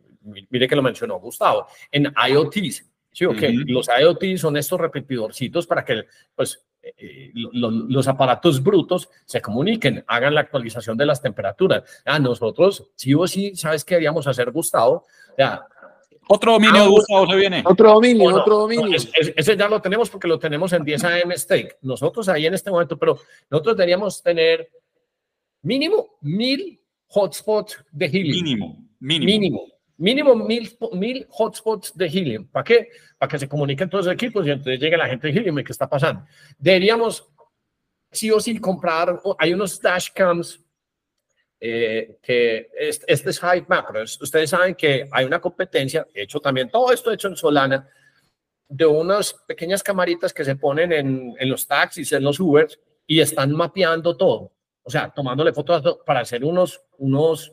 [0.49, 2.87] mire que lo mencionó Gustavo, en IoTs.
[3.13, 3.55] Sí, okay.
[3.55, 3.71] Uh -huh.
[3.71, 6.65] Los IoT son estos repetidorcitos para que pues,
[6.97, 11.83] eh, lo, los aparatos brutos se comuniquen, hagan la actualización de las temperaturas.
[12.05, 15.07] Ah, nosotros, sí o sí, ¿sabes qué deberíamos hacer, Gustavo?
[15.39, 15.67] Ya,
[16.29, 17.63] otro dominio, ah, Gustavo, se viene.
[17.67, 18.87] Otro dominio, no, otro dominio.
[18.87, 21.79] No, es, es, ese ya lo tenemos porque lo tenemos en 10 AM Stake.
[21.83, 23.19] Nosotros ahí en este momento, pero
[23.51, 24.71] nosotros deberíamos tener
[25.63, 28.43] mínimo mil hotspots de Helium.
[28.43, 29.27] Mínimo, mínimo.
[29.27, 29.74] Mínimo.
[29.97, 32.49] Mínimo mil, mil hotspots de Helium.
[32.49, 32.89] ¿Para qué?
[33.19, 35.65] Para que se comuniquen todos los equipos y entonces llegue la gente de Helium y
[35.65, 36.25] qué está pasando.
[36.59, 37.29] Deberíamos
[38.11, 40.61] sí o sí comprar, hay unos dashcams
[41.61, 44.03] eh, que este, es Hype Macro.
[44.03, 47.89] Ustedes saben que hay una competencia, hecho también todo esto hecho en Solana,
[48.69, 53.21] de unas pequeñas camaritas que se ponen en, en los taxis, en los Ubers, y
[53.21, 54.53] están mapeando todo.
[54.83, 57.53] O sea, tomándole fotos para hacer unos, unos,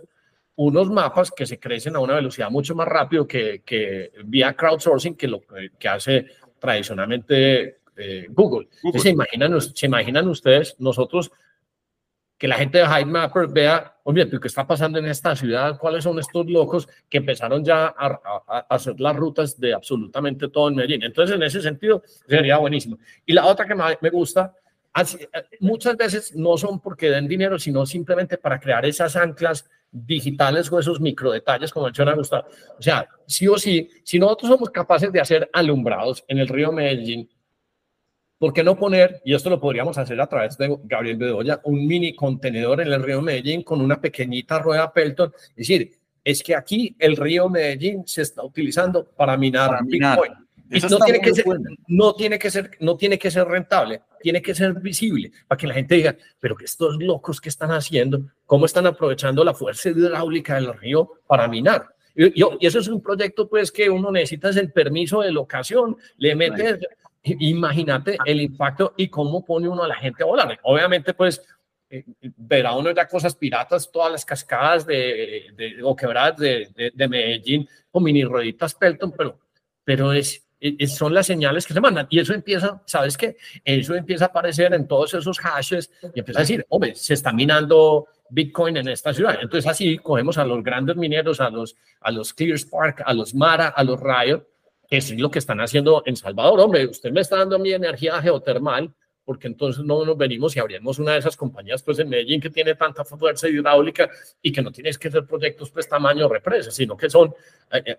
[0.56, 5.16] unos mapas que se crecen a una velocidad mucho más rápido que, que vía crowdsourcing
[5.16, 5.42] que lo
[5.80, 6.28] que hace
[6.60, 8.68] tradicionalmente eh, Google.
[8.82, 9.00] Google.
[9.00, 11.32] ¿Se, imaginan, ¿Se imaginan ustedes nosotros
[12.38, 15.78] que la gente de Mapper vea, oye, ¿qué está pasando en esta ciudad?
[15.78, 20.50] ¿Cuáles son estos locos que empezaron ya a, a, a, hacer las rutas de absolutamente
[20.50, 21.04] todo en Medellín?
[21.04, 22.98] Entonces, en ese sentido, sería buenísimo.
[23.28, 24.56] Y la otra que me gusta,
[24.92, 25.20] así,
[25.60, 30.80] muchas veces no son porque den dinero, sino simplemente para crear esas anclas digitales o
[30.80, 32.48] esos micro detalles, como menciona Gustavo.
[32.78, 36.72] O sea, sí o sí, si nosotros somos capaces de hacer alumbrados en el río
[36.72, 37.30] Medellín,
[38.42, 41.86] ¿Por qué no poner, y esto lo podríamos hacer a través de Gabriel Bedoya, un
[41.86, 45.32] mini contenedor en el río Medellín con una pequeñita rueda Pelton?
[45.50, 45.92] Es decir,
[46.24, 50.20] es que aquí el río Medellín se está utilizando para minar, para minar.
[50.20, 50.48] Bitcoin.
[50.90, 51.46] No tiene, que ser,
[51.88, 55.68] no, tiene que ser, no tiene que ser rentable, tiene que ser visible para que
[55.68, 59.90] la gente diga, pero que estos locos que están haciendo, cómo están aprovechando la fuerza
[59.90, 61.88] hidráulica del río para minar.
[62.16, 65.98] Y, y eso es un proyecto pues que uno necesita es el permiso de locación,
[66.18, 66.80] le mete,
[67.24, 70.58] imagínate el impacto y cómo pone uno a la gente a volar.
[70.64, 71.42] Obviamente pues
[71.90, 72.06] eh,
[72.38, 77.08] verá uno ya cosas piratas, todas las cascadas de, de o quebradas de, de, de
[77.10, 79.38] Medellín o mini rueditas Pelton, pero,
[79.84, 80.46] pero es,
[80.88, 82.08] son las señales que se mandan.
[82.10, 83.38] Y eso empieza, ¿sabes qué?
[83.64, 87.34] Eso empieza a aparecer en todos esos hashes y empieza a decir, hombre, se está
[87.34, 89.38] minando Bitcoin en esta ciudad.
[89.42, 93.68] Entonces así cogemos a los grandes mineros, a los, a los ClearSpark, a los Mara,
[93.68, 94.48] a los Riot,
[94.88, 96.60] que es lo que están haciendo en Salvador.
[96.60, 98.94] Hombre, usted me está dando mi energía geotermal,
[99.32, 102.50] porque entonces no nos venimos y abrimos una de esas compañías pues en Medellín que
[102.50, 104.10] tiene tanta fuerza hidráulica
[104.42, 107.34] y que no tienes que ser proyectos pues tamaño represa, sino que son
[107.72, 107.98] eh, eh,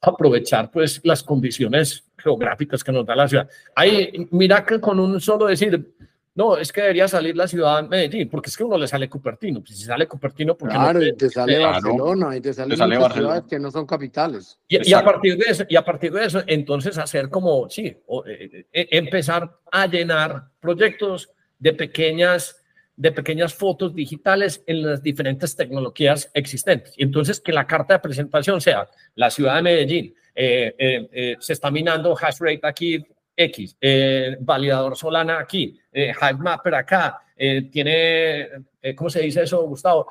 [0.00, 3.46] aprovechar pues las condiciones geográficas que nos da la ciudad.
[3.74, 5.92] Ahí, mira que con un solo decir,
[6.32, 9.08] no, es que debería salir la ciudad de Medellín, porque es que uno le sale
[9.08, 9.60] Cupertino.
[9.60, 13.42] Pues si sale Cupertino, porque claro, y te sale Barcelona, y te sale, muchas ciudades
[13.50, 14.58] que no son capitales.
[14.68, 17.86] Y, a partir de eso, y a partir de eso, entonces hacer como, sí,
[18.26, 22.56] eh, eh, empezar a llenar proyectos de pequeñas
[22.96, 26.92] de pequeñas fotos digitales en las diferentes tecnologías existentes.
[26.98, 31.70] Y entonces que la carta de presentación sea la ciudad de Medellín, eh, se está
[31.70, 33.02] minando hash rate aquí
[33.40, 38.40] X, eh, validador Solana aquí, eh, Mapper acá, eh, tiene,
[38.82, 40.06] eh, ¿cómo se dice eso, Gustavo?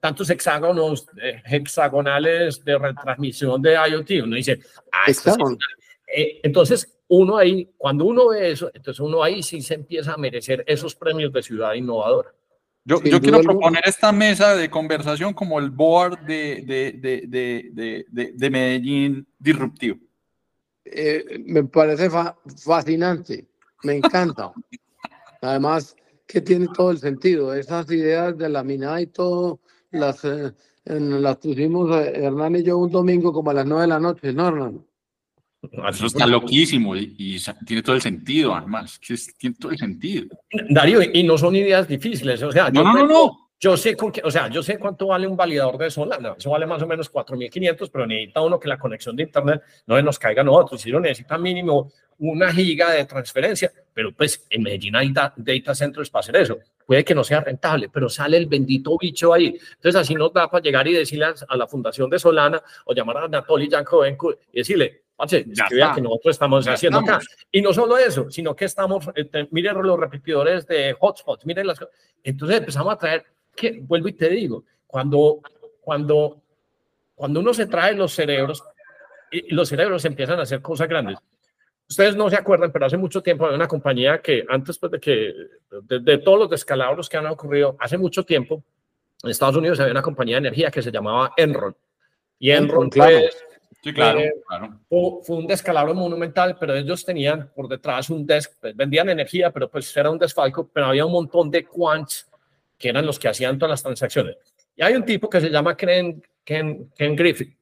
[0.00, 1.06] tantos hexágonos
[1.44, 4.22] hexagonales de retransmisión de IoT.
[4.24, 4.60] Uno dice,
[4.92, 5.06] ah,
[6.42, 10.64] entonces uno ahí, cuando uno ve eso, entonces uno ahí sí se empieza a merecer
[10.66, 12.32] esos premios de ciudad innovadora.
[12.84, 18.50] Yo, yo quiero proponer esta mesa de conversación como el board de, de, de, de
[18.50, 19.98] Medellín disruptivo.
[20.84, 23.46] Eh, me parece fascinante,
[23.84, 24.52] me encanta.
[25.40, 25.96] Además,
[26.26, 27.54] que tiene todo el sentido.
[27.54, 29.60] Esas ideas de la minada y todo,
[29.90, 30.52] las, eh,
[30.84, 34.32] las pusimos eh, Hernán y yo un domingo como a las nueve de la noche,
[34.32, 34.84] ¿no, Hernán?
[35.88, 38.98] Eso está loquísimo y, tiene todo el sentido, además,
[39.38, 40.26] tiene todo el sentido.
[40.68, 44.12] Darío, y no son ideas difíciles, o sea, no, no, no, no, yo sé, con
[44.24, 46.34] o sea, yo sé cuánto vale un validador de Solana.
[46.36, 50.02] Eso vale más o menos 4.500, pero necesita uno que la conexión de Internet no
[50.02, 50.80] nos caiga a nosotros.
[50.80, 56.10] Si uno necesita mínimo una giga de transferencia, pero pues en Medellín hay data centers
[56.10, 56.58] para hacer eso.
[56.84, 59.56] Puede que no sea rentable, pero sale el bendito bicho ahí.
[59.74, 63.18] Entonces así nos da para llegar y decirle a la fundación de Solana o llamar
[63.18, 67.20] a Anatoly Yankovenko y decirle, Parce, que que nosotros estamos haciendo acá.
[67.52, 71.78] Y no solo eso, sino que estamos, eh, miren los repetidores de hotspots, miren las
[72.24, 75.40] Entonces empezamos a traer que, vuelvo y te digo, cuando,
[75.80, 76.42] cuando,
[77.14, 78.62] cuando uno se trae los cerebros,
[79.30, 81.18] y los cerebros empiezan a hacer cosas grandes.
[81.88, 85.00] Ustedes no se acuerdan, pero hace mucho tiempo había una compañía que antes pues, de
[85.00, 85.34] que,
[85.82, 88.62] de, todos los descalabros que han ocurrido, hace mucho tiempo,
[89.22, 91.76] en Estados Unidos había una compañía de energía que se llamaba Enron.
[92.38, 93.18] Y Enron, claro.
[93.18, 93.44] Pues,
[93.82, 94.32] sí, claro, eh,
[94.88, 99.68] Fue, un descalabro monumental, pero ellos tenían por detrás un desk, pues, vendían energía, pero
[99.68, 102.26] pues era un desfalco, pero había un montón de quants
[102.82, 104.36] que eran los que hacían todas las transacciones.
[104.74, 107.56] Y hay un tipo que se llama Ken, Ken, Ken Griffith.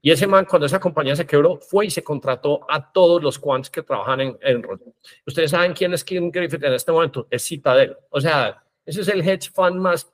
[0.00, 3.38] Y ese man, cuando esa compañía se quebró, fue y se contrató a todos los
[3.38, 4.80] quants que trabajan en Enron.
[5.26, 7.98] Ustedes saben quién es Ken Griffith en este momento, es Citadel.
[8.08, 10.10] O sea, ese es el hedge fund más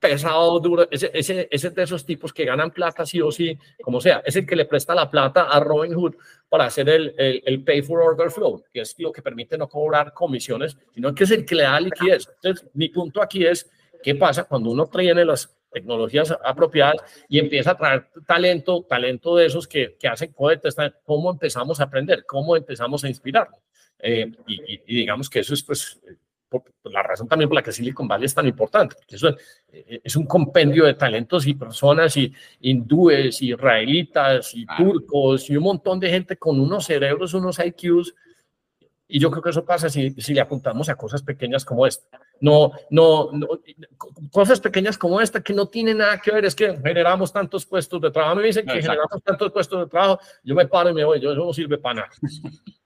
[0.00, 3.56] pesado, duro, ese, ese, ese, es de esos tipos que ganan plata sí o sí,
[3.82, 6.14] como sea, es el que le presta la plata a Robin Hood
[6.48, 10.14] para hacer el, el, pay for order flow, que es lo que permite no cobrar
[10.14, 12.28] comisiones, sino que es el que le da liquidez.
[12.36, 13.70] Entonces, mi punto aquí es,
[14.02, 16.96] ¿qué pasa cuando uno tiene las tecnologías apropiadas
[17.28, 20.74] y empieza a traer talento, talento de esos que, que hacen cohetes,
[21.04, 23.48] cómo empezamos a aprender, cómo empezamos a inspirar?
[23.98, 26.00] Eh, y, y, digamos que eso es pues
[26.84, 29.28] la razón también por la que Silicon Valley es tan importante, porque eso
[29.68, 35.56] eh, es, un compendio de talentos y personas y hindúes, y israelitas y turcos y
[35.56, 38.14] un montón de gente con unos cerebros, unos IQs.
[39.12, 42.20] Y yo creo que eso pasa si, si le apuntamos a cosas pequeñas como esta.
[42.40, 43.48] No, no, no,
[44.30, 48.00] cosas pequeñas como esta que no tienen nada que ver, es que generamos tantos puestos
[48.00, 48.36] de trabajo.
[48.36, 51.32] Me dicen que generamos tantos puestos de trabajo, yo me paro y me voy, yo
[51.32, 52.10] eso no sirve para nada.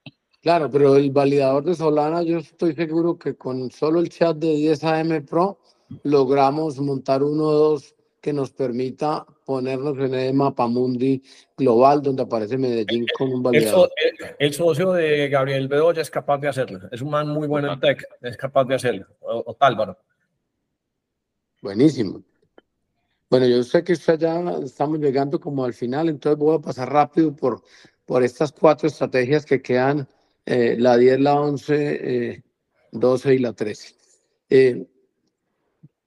[0.45, 4.53] Claro, pero el validador de Solana, yo estoy seguro que con solo el chat de
[4.53, 5.57] 10 AM Pro
[6.03, 11.23] logramos montar uno o dos que nos permita ponernos en el mapa mundi
[11.57, 13.89] global donde aparece Medellín con un validador.
[14.37, 16.79] El, socio de Gabriel Bedoya es capaz de hacerlo.
[16.91, 19.07] Es un man muy bueno en tech, es capaz de hacerlo.
[19.21, 19.97] O, Tálvaro.
[21.59, 22.21] Buenísimo.
[23.31, 27.35] Bueno, yo sé que ya estamos llegando como al final, entonces voy a pasar rápido
[27.35, 27.63] por
[28.05, 30.07] por estas cuatro estrategias que quedan,
[30.45, 32.43] eh, la 10, la 11,
[32.91, 33.95] 12 y la 13.
[34.49, 34.87] en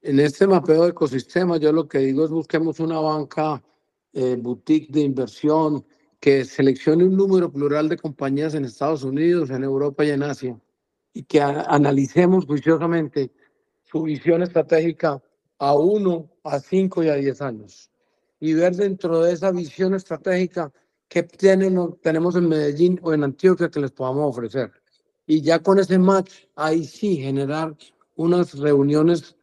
[0.01, 3.61] este mapeo de ecosistema, yo lo que digo es busquemos una banca
[4.13, 5.85] boutique de inversión
[6.19, 10.59] que seleccione un número plural de compañías en Estados Unidos, en Europa y en Asia,
[11.13, 13.31] y que analicemos juiciosamente
[13.83, 15.21] su visión estratégica
[15.57, 17.89] a uno, a cinco y a diez años.
[18.39, 20.71] Y ver dentro de esa visión estratégica
[21.09, 24.71] qué tenemos, tenemos en Medellín o en Antioquia que les podamos ofrecer.
[25.25, 27.75] Y ya con ese match, ahí sí generar
[28.15, 29.35] unas reuniones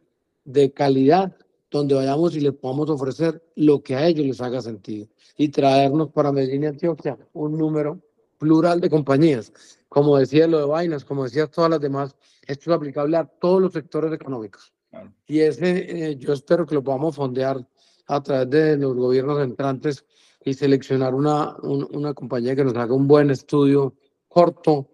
[0.45, 1.35] de calidad
[1.69, 5.07] donde vayamos y les podamos ofrecer lo que a ellos les haga sentido
[5.37, 8.01] y traernos para Medellín y Antioquia un número
[8.37, 9.51] plural de compañías.
[9.89, 12.15] Como decía lo de vainas, como decía todas las demás,
[12.45, 14.73] esto es aplicable a todos los sectores económicos.
[15.27, 17.65] Y ese eh, yo espero que lo podamos fondear
[18.07, 20.05] a través de los gobiernos entrantes
[20.47, 23.93] y seleccionar una, una compañía que nos haga un buen estudio
[24.29, 24.87] corto,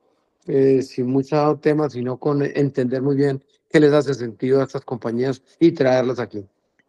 [0.47, 4.83] eh, sin mucho tema, sino con entender muy bien qué les hace sentido a estas
[4.83, 6.43] compañías y traerlas aquí.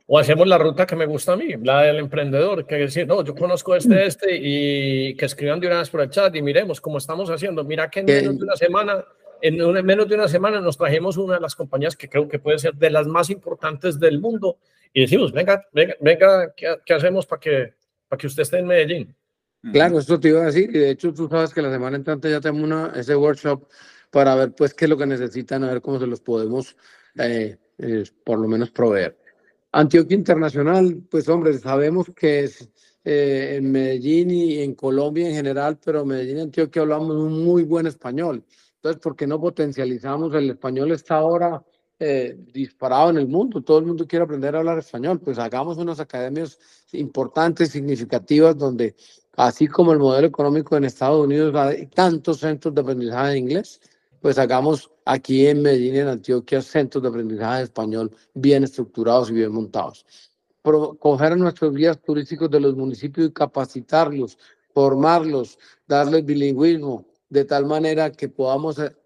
[0.06, 3.22] O hacemos la ruta que me gusta a mí, la del emprendedor, que decir, no,
[3.22, 6.80] yo conozco este, este, y que escriban de una vez por el chat y miremos
[6.80, 7.64] cómo estamos haciendo.
[7.64, 9.04] Mira que en menos de una semana,
[9.42, 12.58] en menos de una semana nos trajimos una de las compañías que creo que puede
[12.58, 14.56] ser de las más importantes del mundo
[14.94, 17.74] y decimos, venga, venga, venga ¿qué, hacemos para que,
[18.14, 19.16] para que usted esté en Medellín?
[19.72, 22.30] Claro, esto te iba a decir, y de hecho tú sabes que la semana entrante
[22.30, 23.66] ya tenemos una, ese workshop
[24.10, 26.76] para ver pues qué es lo que necesitan, a ver cómo se los podemos
[27.16, 29.18] eh, eh, por lo menos proveer.
[29.72, 32.68] Antioquia Internacional, pues hombre, sabemos que es
[33.04, 37.64] eh, en Medellín y en Colombia en general, pero Medellín y Antioquia hablamos un muy
[37.64, 38.44] buen español.
[38.76, 40.32] Entonces, ¿por qué no potencializamos?
[40.34, 41.64] El español está ahora
[41.98, 45.78] eh, disparado en el mundo, todo el mundo quiere aprender a hablar español, pues hagamos
[45.78, 46.58] unas academias
[46.92, 48.96] importantes, significativas, donde
[49.36, 53.80] así como el modelo económico en Estados Unidos hay tantos centros de aprendizaje de inglés,
[54.20, 59.34] pues hagamos aquí en Medellín, en Antioquia, centros de aprendizaje de español bien estructurados y
[59.34, 60.04] bien montados.
[60.62, 64.38] coger a nuestros guías turísticos de los municipios y capacitarlos,
[64.72, 68.96] formarlos, darles bilingüismo, de tal manera que podamos eh,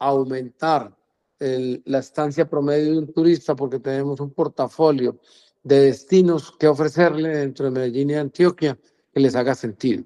[1.39, 5.19] la estancia promedio de un turista porque tenemos un portafolio
[5.63, 8.79] de destinos que ofrecerle dentro de Medellín y Antioquia
[9.13, 10.05] que les haga sentido.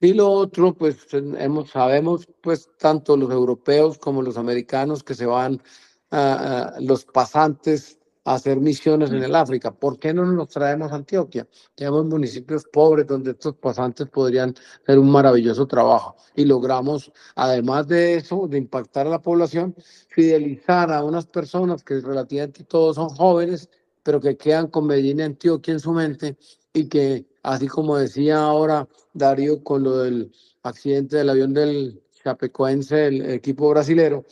[0.00, 5.26] Y lo otro, pues hemos, sabemos, pues tanto los europeos como los americanos que se
[5.26, 5.62] van,
[6.10, 9.72] a los pasantes a hacer misiones en el África.
[9.72, 11.46] ¿Por qué no nos traemos a Antioquia?
[11.74, 16.16] Tenemos municipios pobres donde estos pasantes podrían hacer un maravilloso trabajo.
[16.34, 19.74] Y logramos, además de eso, de impactar a la población,
[20.08, 23.68] fidelizar a unas personas que relativamente todos son jóvenes,
[24.02, 26.36] pero que quedan con Medellín y Antioquia en su mente
[26.72, 30.32] y que, así como decía ahora Darío con lo del
[30.62, 34.24] accidente del avión del Chapecoense, el equipo brasilero,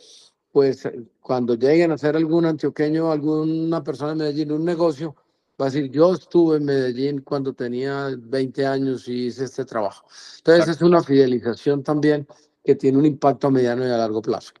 [0.51, 0.87] pues
[1.23, 5.15] cuando lleguen a hacer algún antioqueño, alguna persona en Medellín, un negocio,
[5.59, 10.05] va a decir, yo estuve en Medellín cuando tenía 20 años y hice este trabajo.
[10.37, 12.27] Entonces es una fidelización también
[12.61, 14.51] que tiene un impacto a mediano y a largo plazo.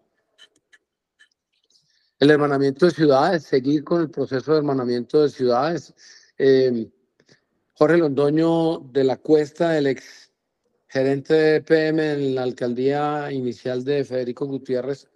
[2.17, 5.93] El hermanamiento de ciudades, seguir con el proceso de hermanamiento de ciudades.
[6.37, 6.89] Eh,
[7.73, 10.31] Jorge Londoño de la Cuesta, el ex
[10.87, 15.09] gerente de PM en la alcaldía inicial de Federico Gutiérrez,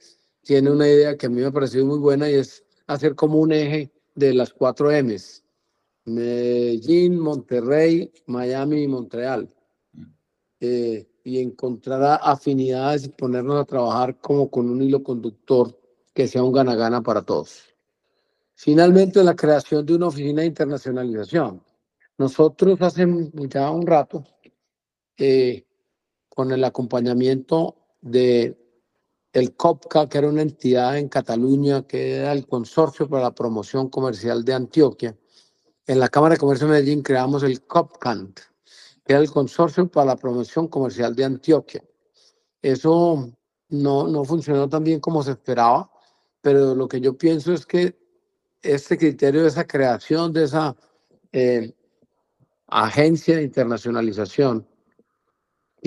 [0.48, 3.38] tiene una idea que a mí me ha parecido muy buena y es hacer como
[3.40, 5.44] un eje de las cuatro M's.
[6.06, 9.54] Medellín, Monterrey, Miami y Montreal.
[10.62, 15.78] Eh, y encontrar afinidades y ponernos a trabajar como con un hilo conductor
[16.14, 17.66] que sea un gana-gana para todos.
[18.56, 21.62] Finalmente, la creación de una oficina de internacionalización.
[22.18, 23.06] Nosotros hace
[23.50, 24.24] ya un rato,
[25.18, 25.66] eh,
[26.30, 28.67] con el acompañamiento de
[29.38, 33.88] el COPCA, que era una entidad en Cataluña, que era el Consorcio para la Promoción
[33.88, 35.16] Comercial de Antioquia,
[35.86, 38.40] en la Cámara de Comercio de Medellín creamos el COPCANT,
[39.06, 41.84] que era el Consorcio para la Promoción Comercial de Antioquia.
[42.64, 43.32] Eso
[43.70, 45.92] no, no funcionó tan bien como se esperaba,
[46.42, 47.96] pero lo que yo pienso es que
[48.64, 50.76] este criterio de esa creación de esa
[51.32, 51.76] eh,
[52.66, 54.68] agencia de internacionalización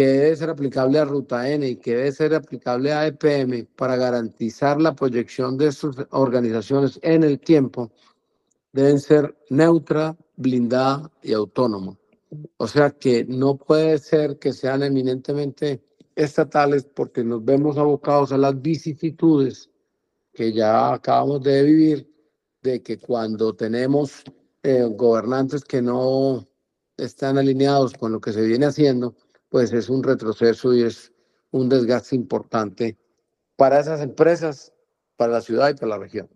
[0.01, 3.97] que debe ser aplicable a Ruta N y que debe ser aplicable a EPM para
[3.97, 7.93] garantizar la proyección de sus organizaciones en el tiempo,
[8.73, 11.99] deben ser neutra, blindada y autónoma.
[12.57, 15.85] O sea que no puede ser que sean eminentemente
[16.17, 19.69] estatales porque nos vemos abocados a las vicisitudes
[20.33, 22.11] que ya acabamos de vivir,
[22.63, 24.23] de que cuando tenemos
[24.63, 26.49] eh, gobernantes que no
[26.97, 29.15] están alineados con lo que se viene haciendo,
[29.51, 31.13] pues es un retroceso y es
[31.51, 32.97] un desgaste importante
[33.57, 34.73] para esas empresas,
[35.17, 36.31] para la ciudad y para la región.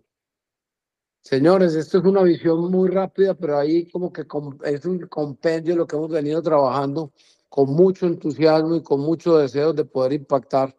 [1.23, 4.27] Señores, esto es una visión muy rápida, pero ahí como que
[4.65, 7.13] es un compendio de lo que hemos venido trabajando
[7.49, 10.77] con mucho entusiasmo y con mucho deseo de poder impactar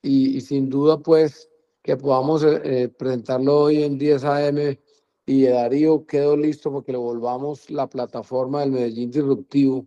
[0.00, 1.50] y, sin duda pues
[1.82, 4.78] que podamos eh, eh, presentarlo hoy en 10 AM
[5.26, 9.86] y Darío quedó listo porque le volvamos la plataforma del Medellín Disruptivo.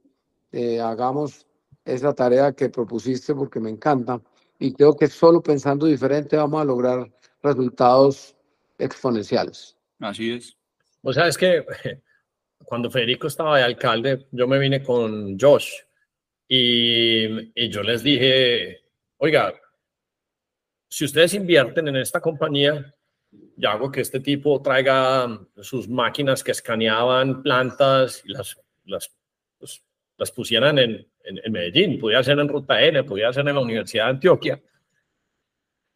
[0.52, 1.48] Eh, hagamos
[1.86, 4.22] esa tarea que propusiste porque me encanta
[4.60, 8.36] y creo que solo pensando diferente vamos a lograr resultados
[8.78, 9.78] exponenciales.
[10.00, 10.56] Así es.
[11.02, 11.66] O sea, es que
[12.66, 15.72] cuando Federico estaba de alcalde, yo me vine con Josh
[16.48, 18.82] y, y yo les dije,
[19.18, 19.54] oiga,
[20.88, 22.94] si ustedes invierten en esta compañía,
[23.56, 29.12] yo hago que este tipo traiga sus máquinas que escaneaban plantas y las, las,
[29.58, 29.84] pues,
[30.18, 34.06] las pusieran en, en, Medellín, podía ser en Ruta N, podía ser en la Universidad
[34.06, 34.62] de Antioquia.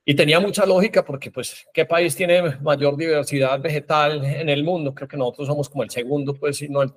[0.08, 4.94] Y tenía mucha lógica porque, pues, ¿qué país tiene mayor diversidad vegetal en el mundo?
[4.94, 6.92] Creo que nosotros somos como el segundo, pues, si no el,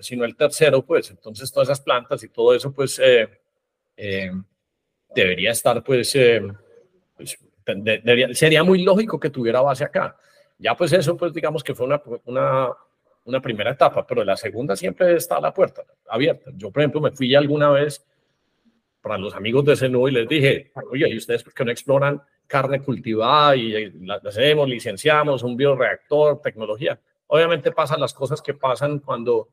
[0.00, 1.10] sino el tercero, pues.
[1.10, 3.28] Entonces, todas esas plantas y todo eso, pues, eh,
[3.96, 4.30] eh,
[5.14, 6.42] debería estar, pues, eh,
[7.16, 7.38] pues
[8.32, 10.16] sería muy lógico que tuviera base acá.
[10.58, 12.68] Ya pues eso, pues digamos que fue una, una,
[13.28, 16.50] una primera etapa, pero la segunda siempre está la puerta abierta.
[16.54, 18.04] Yo, por ejemplo, me fui alguna vez
[19.00, 22.20] para los amigos de Senú y les dije, oye, ¿y ustedes por qué no exploran
[22.46, 26.98] carne cultivada y la hacemos, licenciamos un bioreactor, tecnología?
[27.26, 29.48] Obviamente pasan las cosas que pasan cuando,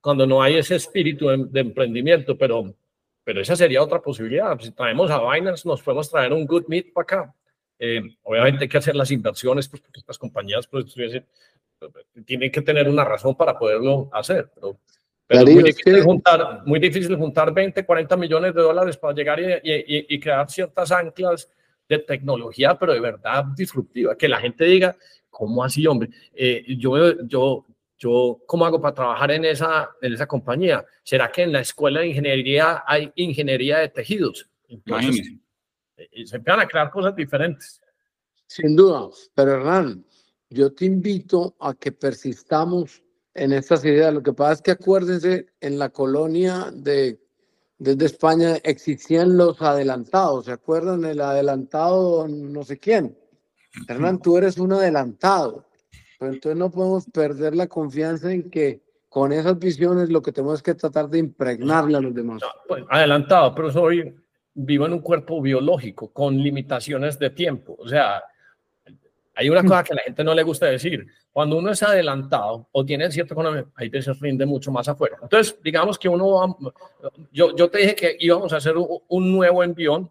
[0.00, 2.74] cuando no hay ese espíritu de, de emprendimiento, pero
[3.24, 4.56] pero esa sería otra posibilidad.
[4.60, 7.34] Si traemos a Binance, nos podemos traer un good meat para acá.
[7.78, 10.94] Eh, obviamente hay que hacer las inversiones, pues, porque estas compañías pues,
[12.24, 14.50] tienen que tener una razón para poderlo hacer.
[15.26, 19.40] Pero, es muy difícil, juntar, muy difícil juntar 20, 40 millones de dólares para llegar
[19.40, 21.48] y, y, crear ciertas anclas
[21.88, 24.16] de tecnología, pero de verdad disruptiva.
[24.16, 24.96] Que la gente diga,
[25.30, 26.10] ¿cómo así, hombre?
[26.34, 27.64] Eh, yo, yo,
[27.98, 30.84] yo, ¿cómo hago para trabajar en esa, en esa compañía?
[31.02, 34.48] ¿Será que en la escuela de ingeniería hay ingeniería de tejidos?
[34.68, 35.32] Entonces,
[35.96, 37.80] eh, se empiezan a crear cosas diferentes.
[38.46, 40.04] Sin duda, pero Hernán,
[40.54, 43.02] yo te invito a que persistamos
[43.34, 44.14] en estas ideas.
[44.14, 47.20] Lo que pasa es que acuérdense, en la colonia de
[47.76, 51.04] desde España existían los adelantados, ¿se acuerdan?
[51.04, 53.18] El adelantado no sé quién.
[53.88, 55.66] Hernán, tú eres un adelantado
[56.20, 60.74] entonces no podemos perder la confianza en que con esas visiones lo que tenemos que
[60.74, 62.42] tratar de impregnarle a los demás.
[62.66, 64.14] Pues, adelantado, pero soy
[64.54, 67.76] vivo en un cuerpo biológico con limitaciones de tiempo.
[67.78, 68.22] O sea,
[69.34, 71.06] hay una cosa que a la gente no le gusta decir.
[71.32, 75.18] Cuando uno es adelantado o tiene cierto economía, ahí se rinde mucho más afuera.
[75.22, 76.56] Entonces, digamos que uno va,
[77.32, 80.10] yo, yo te dije que íbamos a hacer un, un nuevo envión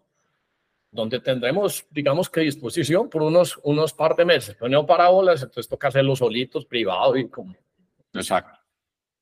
[0.91, 4.55] donde tendremos, digamos que disposición por unos, unos par de meses.
[4.59, 7.55] Pero no parábolas, entonces toca hacerlo solitos, privado y como.
[8.13, 8.59] Exacto.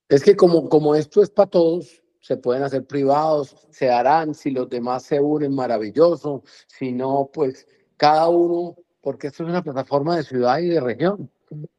[0.09, 4.51] Es que como, como esto es para todos, se pueden hacer privados, se harán, si
[4.51, 7.65] los demás se unen, maravilloso, si no, pues
[7.95, 11.29] cada uno, porque esto es una plataforma de ciudad y de región.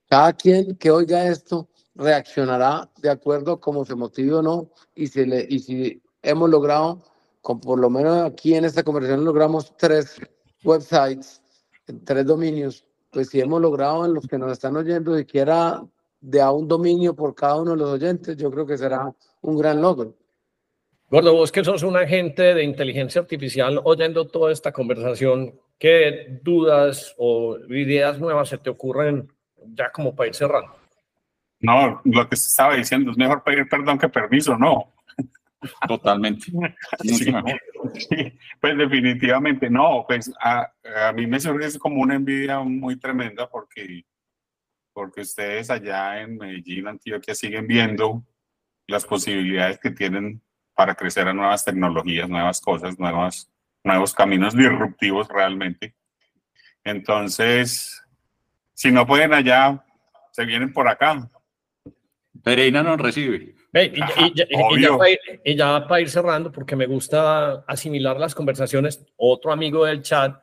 [0.08, 5.24] Cada quien que oiga esto reaccionará de acuerdo como se motive o no, y si,
[5.24, 7.02] le, y si hemos logrado
[7.40, 10.16] con por lo menos aquí en esta conversación logramos tres
[10.64, 11.42] websites,
[12.04, 15.84] tres dominios, pues si hemos logrado en los que nos están oyendo siquiera
[16.20, 19.58] de a un dominio por cada uno de los oyentes, yo creo que será un
[19.58, 20.14] gran logro.
[21.10, 27.12] Gordo, vos que sos un agente de inteligencia artificial oyendo toda esta conversación, ¿qué dudas
[27.18, 29.26] o ideas nuevas se te ocurren
[29.74, 30.76] ya como para ir cerrando?
[31.58, 34.94] No, lo que se estaba diciendo es mejor pedir perdón que permiso, no.
[35.88, 36.52] Totalmente.
[38.60, 40.72] pues definitivamente no, pues a,
[41.08, 44.04] a, mí me surge como una envidia muy tremenda porque,
[44.92, 48.24] porque ustedes allá en Medellín, Antioquia, siguen viendo
[48.86, 50.40] las posibilidades que tienen
[50.74, 53.51] para crecer a nuevas tecnologías, nuevas cosas, nuevas,
[53.84, 55.94] nuevos caminos disruptivos realmente.
[56.84, 58.02] Entonces,
[58.74, 59.84] si no pueden allá,
[60.30, 61.30] se vienen por acá.
[62.42, 69.52] Pereira nos recibe y, ya, para ir, cerrando, porque me gusta asimilar las conversaciones, otro
[69.52, 70.42] amigo del chat,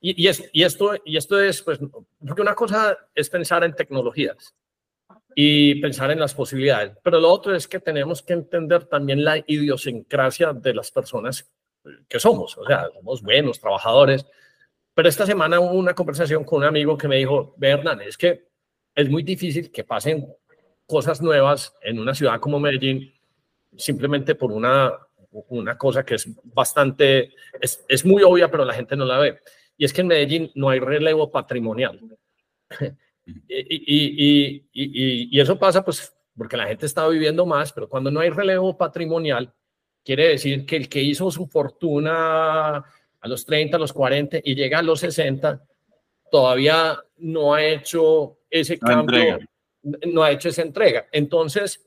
[0.00, 1.78] y, es, y, esto, y esto es, pues,
[2.26, 4.54] porque una cosa es pensar en tecnologías
[5.34, 9.38] y pensar en las posibilidades, pero lo otro es que tenemos que entender también la
[9.38, 11.50] idiosincrasia de las personas
[12.08, 14.26] que somos, o sea, somos buenos trabajadores,
[14.94, 18.48] pero esta semana hubo una conversación con un amigo que me dijo, Bernán, es que
[18.94, 20.32] es muy difícil que pasen
[20.86, 23.12] cosas nuevas en una ciudad como Medellín
[23.76, 24.92] simplemente por una,
[25.48, 29.40] una cosa que es bastante, es, es muy obvia, pero la gente no la ve.
[29.76, 32.00] Y es que en Medellín no hay relevo patrimonial.
[33.26, 38.10] y, y, y, y, eso pasa pues porque la gente está viviendo más, pero cuando
[38.10, 39.52] no hay relevo patrimonial,
[40.04, 44.54] quiere decir que el que hizo su fortuna a los 30, a los 40 y
[44.54, 45.62] llega a los 60,
[46.30, 49.38] todavía no ha hecho ese cambio,
[50.12, 51.06] no ha hecho esa entrega.
[51.10, 51.86] Entonces,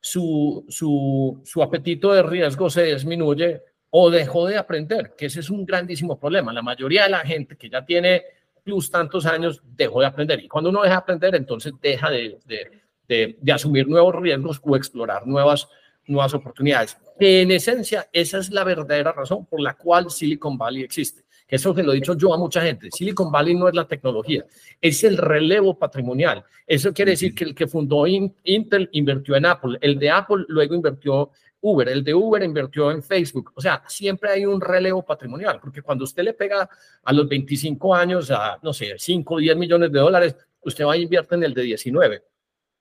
[0.00, 5.50] su, su, su apetito de riesgo se disminuye o dejó de aprender, que ese es
[5.50, 6.52] un grandísimo problema.
[6.52, 8.22] La mayoría de la gente que ya tiene
[8.64, 10.42] plus tantos años dejó de aprender.
[10.42, 14.76] Y cuando uno deja de aprender, entonces deja de, de, de, asumir nuevos riesgos o
[14.76, 15.68] explorar nuevas,
[16.06, 16.96] nuevas oportunidades.
[17.18, 21.22] En esencia, esa es la verdadera razón por la cual Silicon Valley existe.
[21.46, 22.88] Eso se lo he dicho yo a mucha gente.
[22.90, 24.44] Silicon Valley no es la tecnología,
[24.80, 26.44] es el relevo patrimonial.
[26.66, 30.74] Eso quiere decir que el que fundó Intel invirtió en Apple, el de Apple luego
[30.74, 31.30] invirtió
[31.60, 33.52] Uber, el de Uber invirtió en Facebook.
[33.54, 36.68] O sea, siempre hay un relevo patrimonial, porque cuando usted le pega
[37.04, 40.94] a los 25 años a, no sé, 5 o 10 millones de dólares, usted va
[40.94, 42.22] a invertir en el de 19.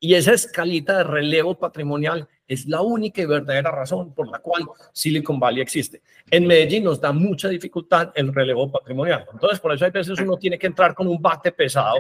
[0.04, 4.64] Y esa escalita de relevo patrimonial es la única y verdadera razón por la cual
[4.92, 6.02] Silicon Valley existe.
[6.32, 9.28] En Medellín nos da mucha dificultad el relevo patrimonial.
[9.32, 11.98] Entonces, por eso hay veces uno tiene que entrar con un bate pesado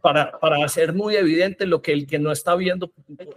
[0.00, 2.90] para, para hacer muy evidente lo que el que no está viendo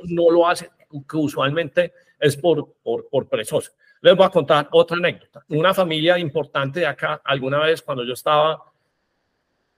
[0.06, 1.92] no lo hace, que usualmente
[2.22, 3.74] es por, por, por perezoso.
[4.00, 5.44] Les voy a contar otra anécdota.
[5.50, 8.64] Una familia importante de acá, alguna vez cuando yo estaba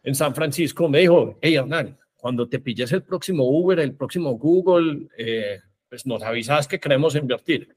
[0.03, 4.31] en San Francisco, me dijo, hey Hernán, cuando te pilles el próximo Uber, el próximo
[4.31, 7.75] Google, eh, pues nos avisas que queremos invertir.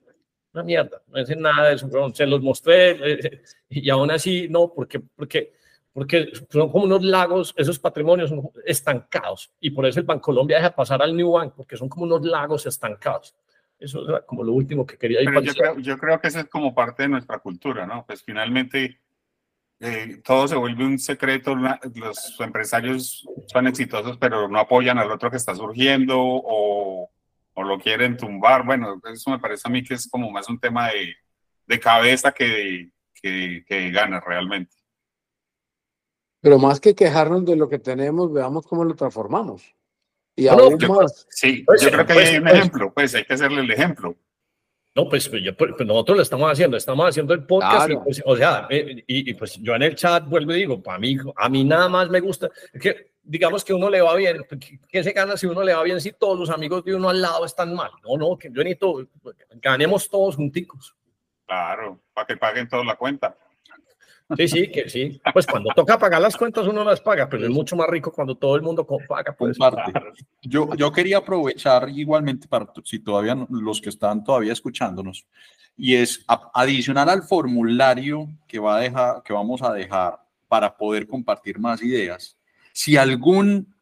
[0.54, 4.72] Una mierda, no es nada de eso, se los mostré eh, y aún así no,
[4.72, 5.52] porque, porque,
[5.92, 10.56] porque son como unos lagos, esos patrimonios son estancados y por eso el Banco Colombia
[10.56, 13.36] deja pasar al New Bank, porque son como unos lagos estancados.
[13.78, 15.42] Eso es como lo último que quería decir.
[15.42, 18.06] Yo creo, yo creo que eso es como parte de nuestra cultura, ¿no?
[18.06, 18.98] Pues finalmente
[19.80, 25.30] eh, todo se vuelve un secreto, los empresarios son exitosos, pero no apoyan al otro
[25.30, 27.10] que está surgiendo o,
[27.54, 28.64] o, lo quieren tumbar.
[28.64, 31.14] Bueno, eso me parece a mí que es como más un tema de,
[31.66, 34.76] de cabeza que, que, que gana realmente.
[36.40, 39.74] Pero más que quejarnos de lo que tenemos, veamos cómo lo transformamos.
[40.36, 41.26] Y aún más.
[41.30, 43.70] Sí, pues, yo creo que pues, hay un pues, ejemplo, pues hay que hacerle el
[43.70, 44.16] ejemplo.
[44.98, 48.36] No, pues, pues, pues, nosotros lo estamos haciendo, estamos haciendo el podcast, y, pues, o
[48.36, 51.62] sea, eh, y, pues yo en el chat vuelvo y digo, para mí, a mí
[51.62, 52.50] nada más me gusta,
[52.80, 54.44] que digamos que uno le va bien,
[54.88, 57.22] ¿qué se gana si uno le va bien si todos los amigos de uno al
[57.22, 57.92] lado están mal?
[58.02, 59.06] No, no, que yo necesito,
[59.62, 60.96] ganemos todos junticos.
[61.46, 63.36] Claro, para que paguen todos la cuenta.
[64.36, 65.20] Sí, sí, que sí.
[65.32, 68.36] Pues cuando toca pagar las cuentas uno las paga, pero es mucho más rico cuando
[68.36, 69.34] todo el mundo paga.
[69.34, 69.56] Pues.
[70.42, 75.26] Yo, yo quería aprovechar igualmente para si todavía los que están todavía escuchándonos
[75.78, 80.18] y es adicionar al formulario que, va a dejar, que vamos a dejar
[80.48, 82.36] para poder compartir más ideas.
[82.72, 83.74] Si algún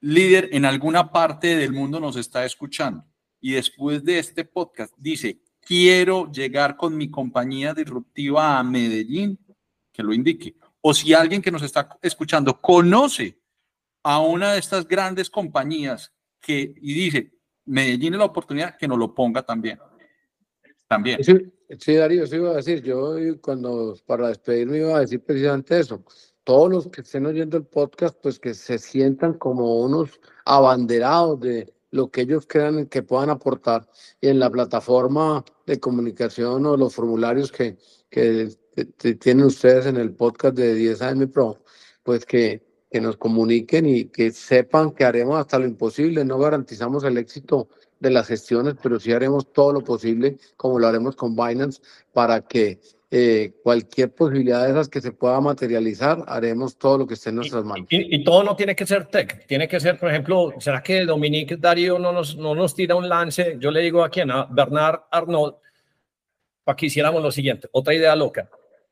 [0.00, 3.04] líder en alguna parte del mundo nos está escuchando
[3.40, 9.38] y después de este podcast dice, quiero llegar con mi compañía disruptiva a Medellín,
[9.92, 10.54] que lo indique.
[10.80, 13.38] O si alguien que nos está escuchando conoce
[14.02, 17.32] a una de estas grandes compañías que y dice,
[17.66, 19.78] Medellín es la oportunidad, que nos lo ponga también.
[20.88, 21.20] También.
[21.22, 26.02] Sí, Darío, sí iba a decir, yo cuando para despedirme iba a decir precisamente eso.
[26.42, 31.72] Todos los que estén oyendo el podcast, pues que se sientan como unos abanderados de
[31.92, 33.88] lo que ellos crean que puedan aportar
[34.20, 37.76] y en la plataforma de comunicación o los formularios que,
[38.08, 38.48] que
[39.18, 41.62] tienen ustedes en el podcast de 10 AM Pro,
[42.02, 46.24] pues que, que nos comuniquen y que sepan que haremos hasta lo imposible.
[46.24, 47.68] No garantizamos el éxito
[48.00, 51.80] de las gestiones, pero sí haremos todo lo posible, como lo haremos con Binance,
[52.12, 52.80] para que
[53.12, 57.36] eh, cualquier posibilidad de esas que se pueda materializar, haremos todo lo que esté en
[57.36, 57.86] nuestras manos.
[57.90, 61.56] Y, todo no tiene que ser tech, tiene que ser, por ejemplo, ¿será que Dominique
[61.56, 63.56] Darío no nos, no nos tira un lance?
[63.58, 65.54] Yo le digo a quién, a Bernard Arnaud,
[66.62, 68.48] para que hiciéramos lo siguiente, otra idea loca.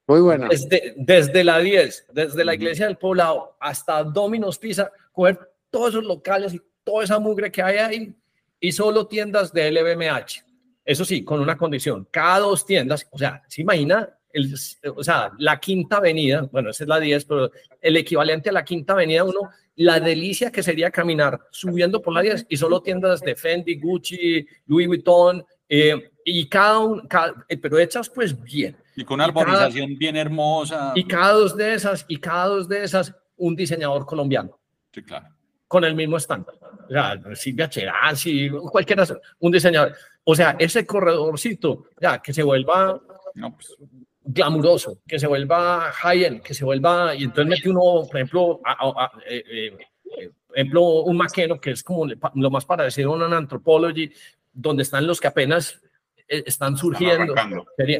[0.09, 0.49] Muy buena.
[0.49, 6.05] Desde, desde la 10, desde la iglesia del poblado hasta Domino's Pizza, coger todos esos
[6.05, 8.15] locales y toda esa mugre que hay ahí
[8.59, 10.45] y solo tiendas de LVMH.
[10.83, 14.09] Eso sí, con una condición, cada dos tiendas, o sea, ¿se imagina?
[14.33, 14.55] El,
[14.97, 17.51] o sea, la quinta avenida, bueno, esa es la 10, pero
[17.83, 22.23] el equivalente a la quinta avenida, uno, la delicia que sería caminar subiendo por la
[22.23, 27.03] 10 y solo tiendas de Fendi, Gucci, Louis Vuitton, eh, y cada uno,
[27.47, 28.75] eh, pero hechas pues bien.
[28.99, 30.93] Y con una arborización bien hermosa.
[30.97, 34.59] Y cada dos de esas, y cada dos de esas, un diseñador colombiano.
[34.93, 35.29] Sí, claro.
[35.69, 36.57] con el mismo estándar.
[36.89, 39.05] O sea, Silvia Cherasi, cualquiera,
[39.39, 39.95] un diseñador.
[40.25, 43.01] O sea, ese corredorcito, ya, que se vuelva
[43.35, 43.77] no, pues.
[44.25, 49.13] glamuroso, que se vuelva high-end, que se vuelva, y entonces mete uno, por ejemplo, a,
[49.29, 54.11] eh, eh, ejemplo, un maqueno que es como lo más parecido a un anthropology,
[54.53, 55.88] donde están los que apenas eh,
[56.29, 57.35] están surgiendo,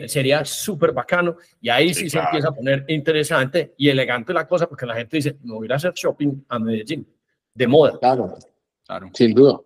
[0.07, 4.69] sería súper bacano y ahí sí, se empieza a poner interesante y elegante la cosa
[4.69, 7.07] porque la gente dice, no voy a hacer shopping a Medellín,
[7.55, 7.99] de moda.
[7.99, 8.37] Claro,
[8.87, 9.11] claro.
[9.15, 9.59] sin duda.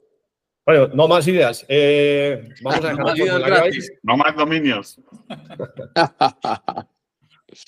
[0.64, 1.66] Bueno, no más ideas.
[1.68, 3.92] Eh, vamos a no, más ideas gratis.
[4.02, 5.00] no más dominios.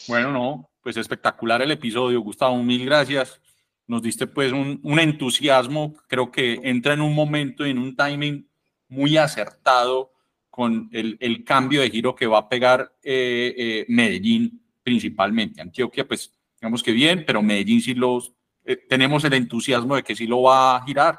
[0.07, 3.41] bueno, no, pues espectacular el episodio, Gustavo, mil gracias.
[3.87, 8.49] Nos diste pues un, un entusiasmo, creo que entra en un momento, en un timing
[8.89, 10.14] muy acertado
[10.55, 15.61] con el, el, cambio de giro que va a pegar eh, eh, Medellín principalmente.
[15.61, 18.33] Antioquia, pues digamos que bien, pero Medellín sí los,
[18.65, 21.19] eh, tenemos el entusiasmo de que sí lo va a girar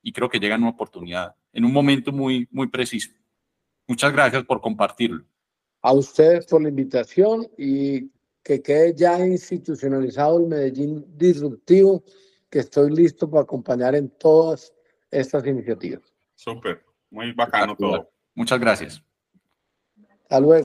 [0.00, 3.10] y creo que llega en una oportunidad, en un momento muy, muy preciso.
[3.88, 5.24] Muchas gracias por compartirlo.
[5.82, 8.08] A ustedes por la invitación y
[8.44, 12.04] que quede ya institucionalizado el Medellín disruptivo,
[12.48, 14.72] que estoy listo para acompañar en todas
[15.10, 16.14] estas iniciativas.
[16.36, 18.12] Súper, muy bacano todo.
[18.36, 19.02] Muchas gracias.
[20.22, 20.64] Hasta luego.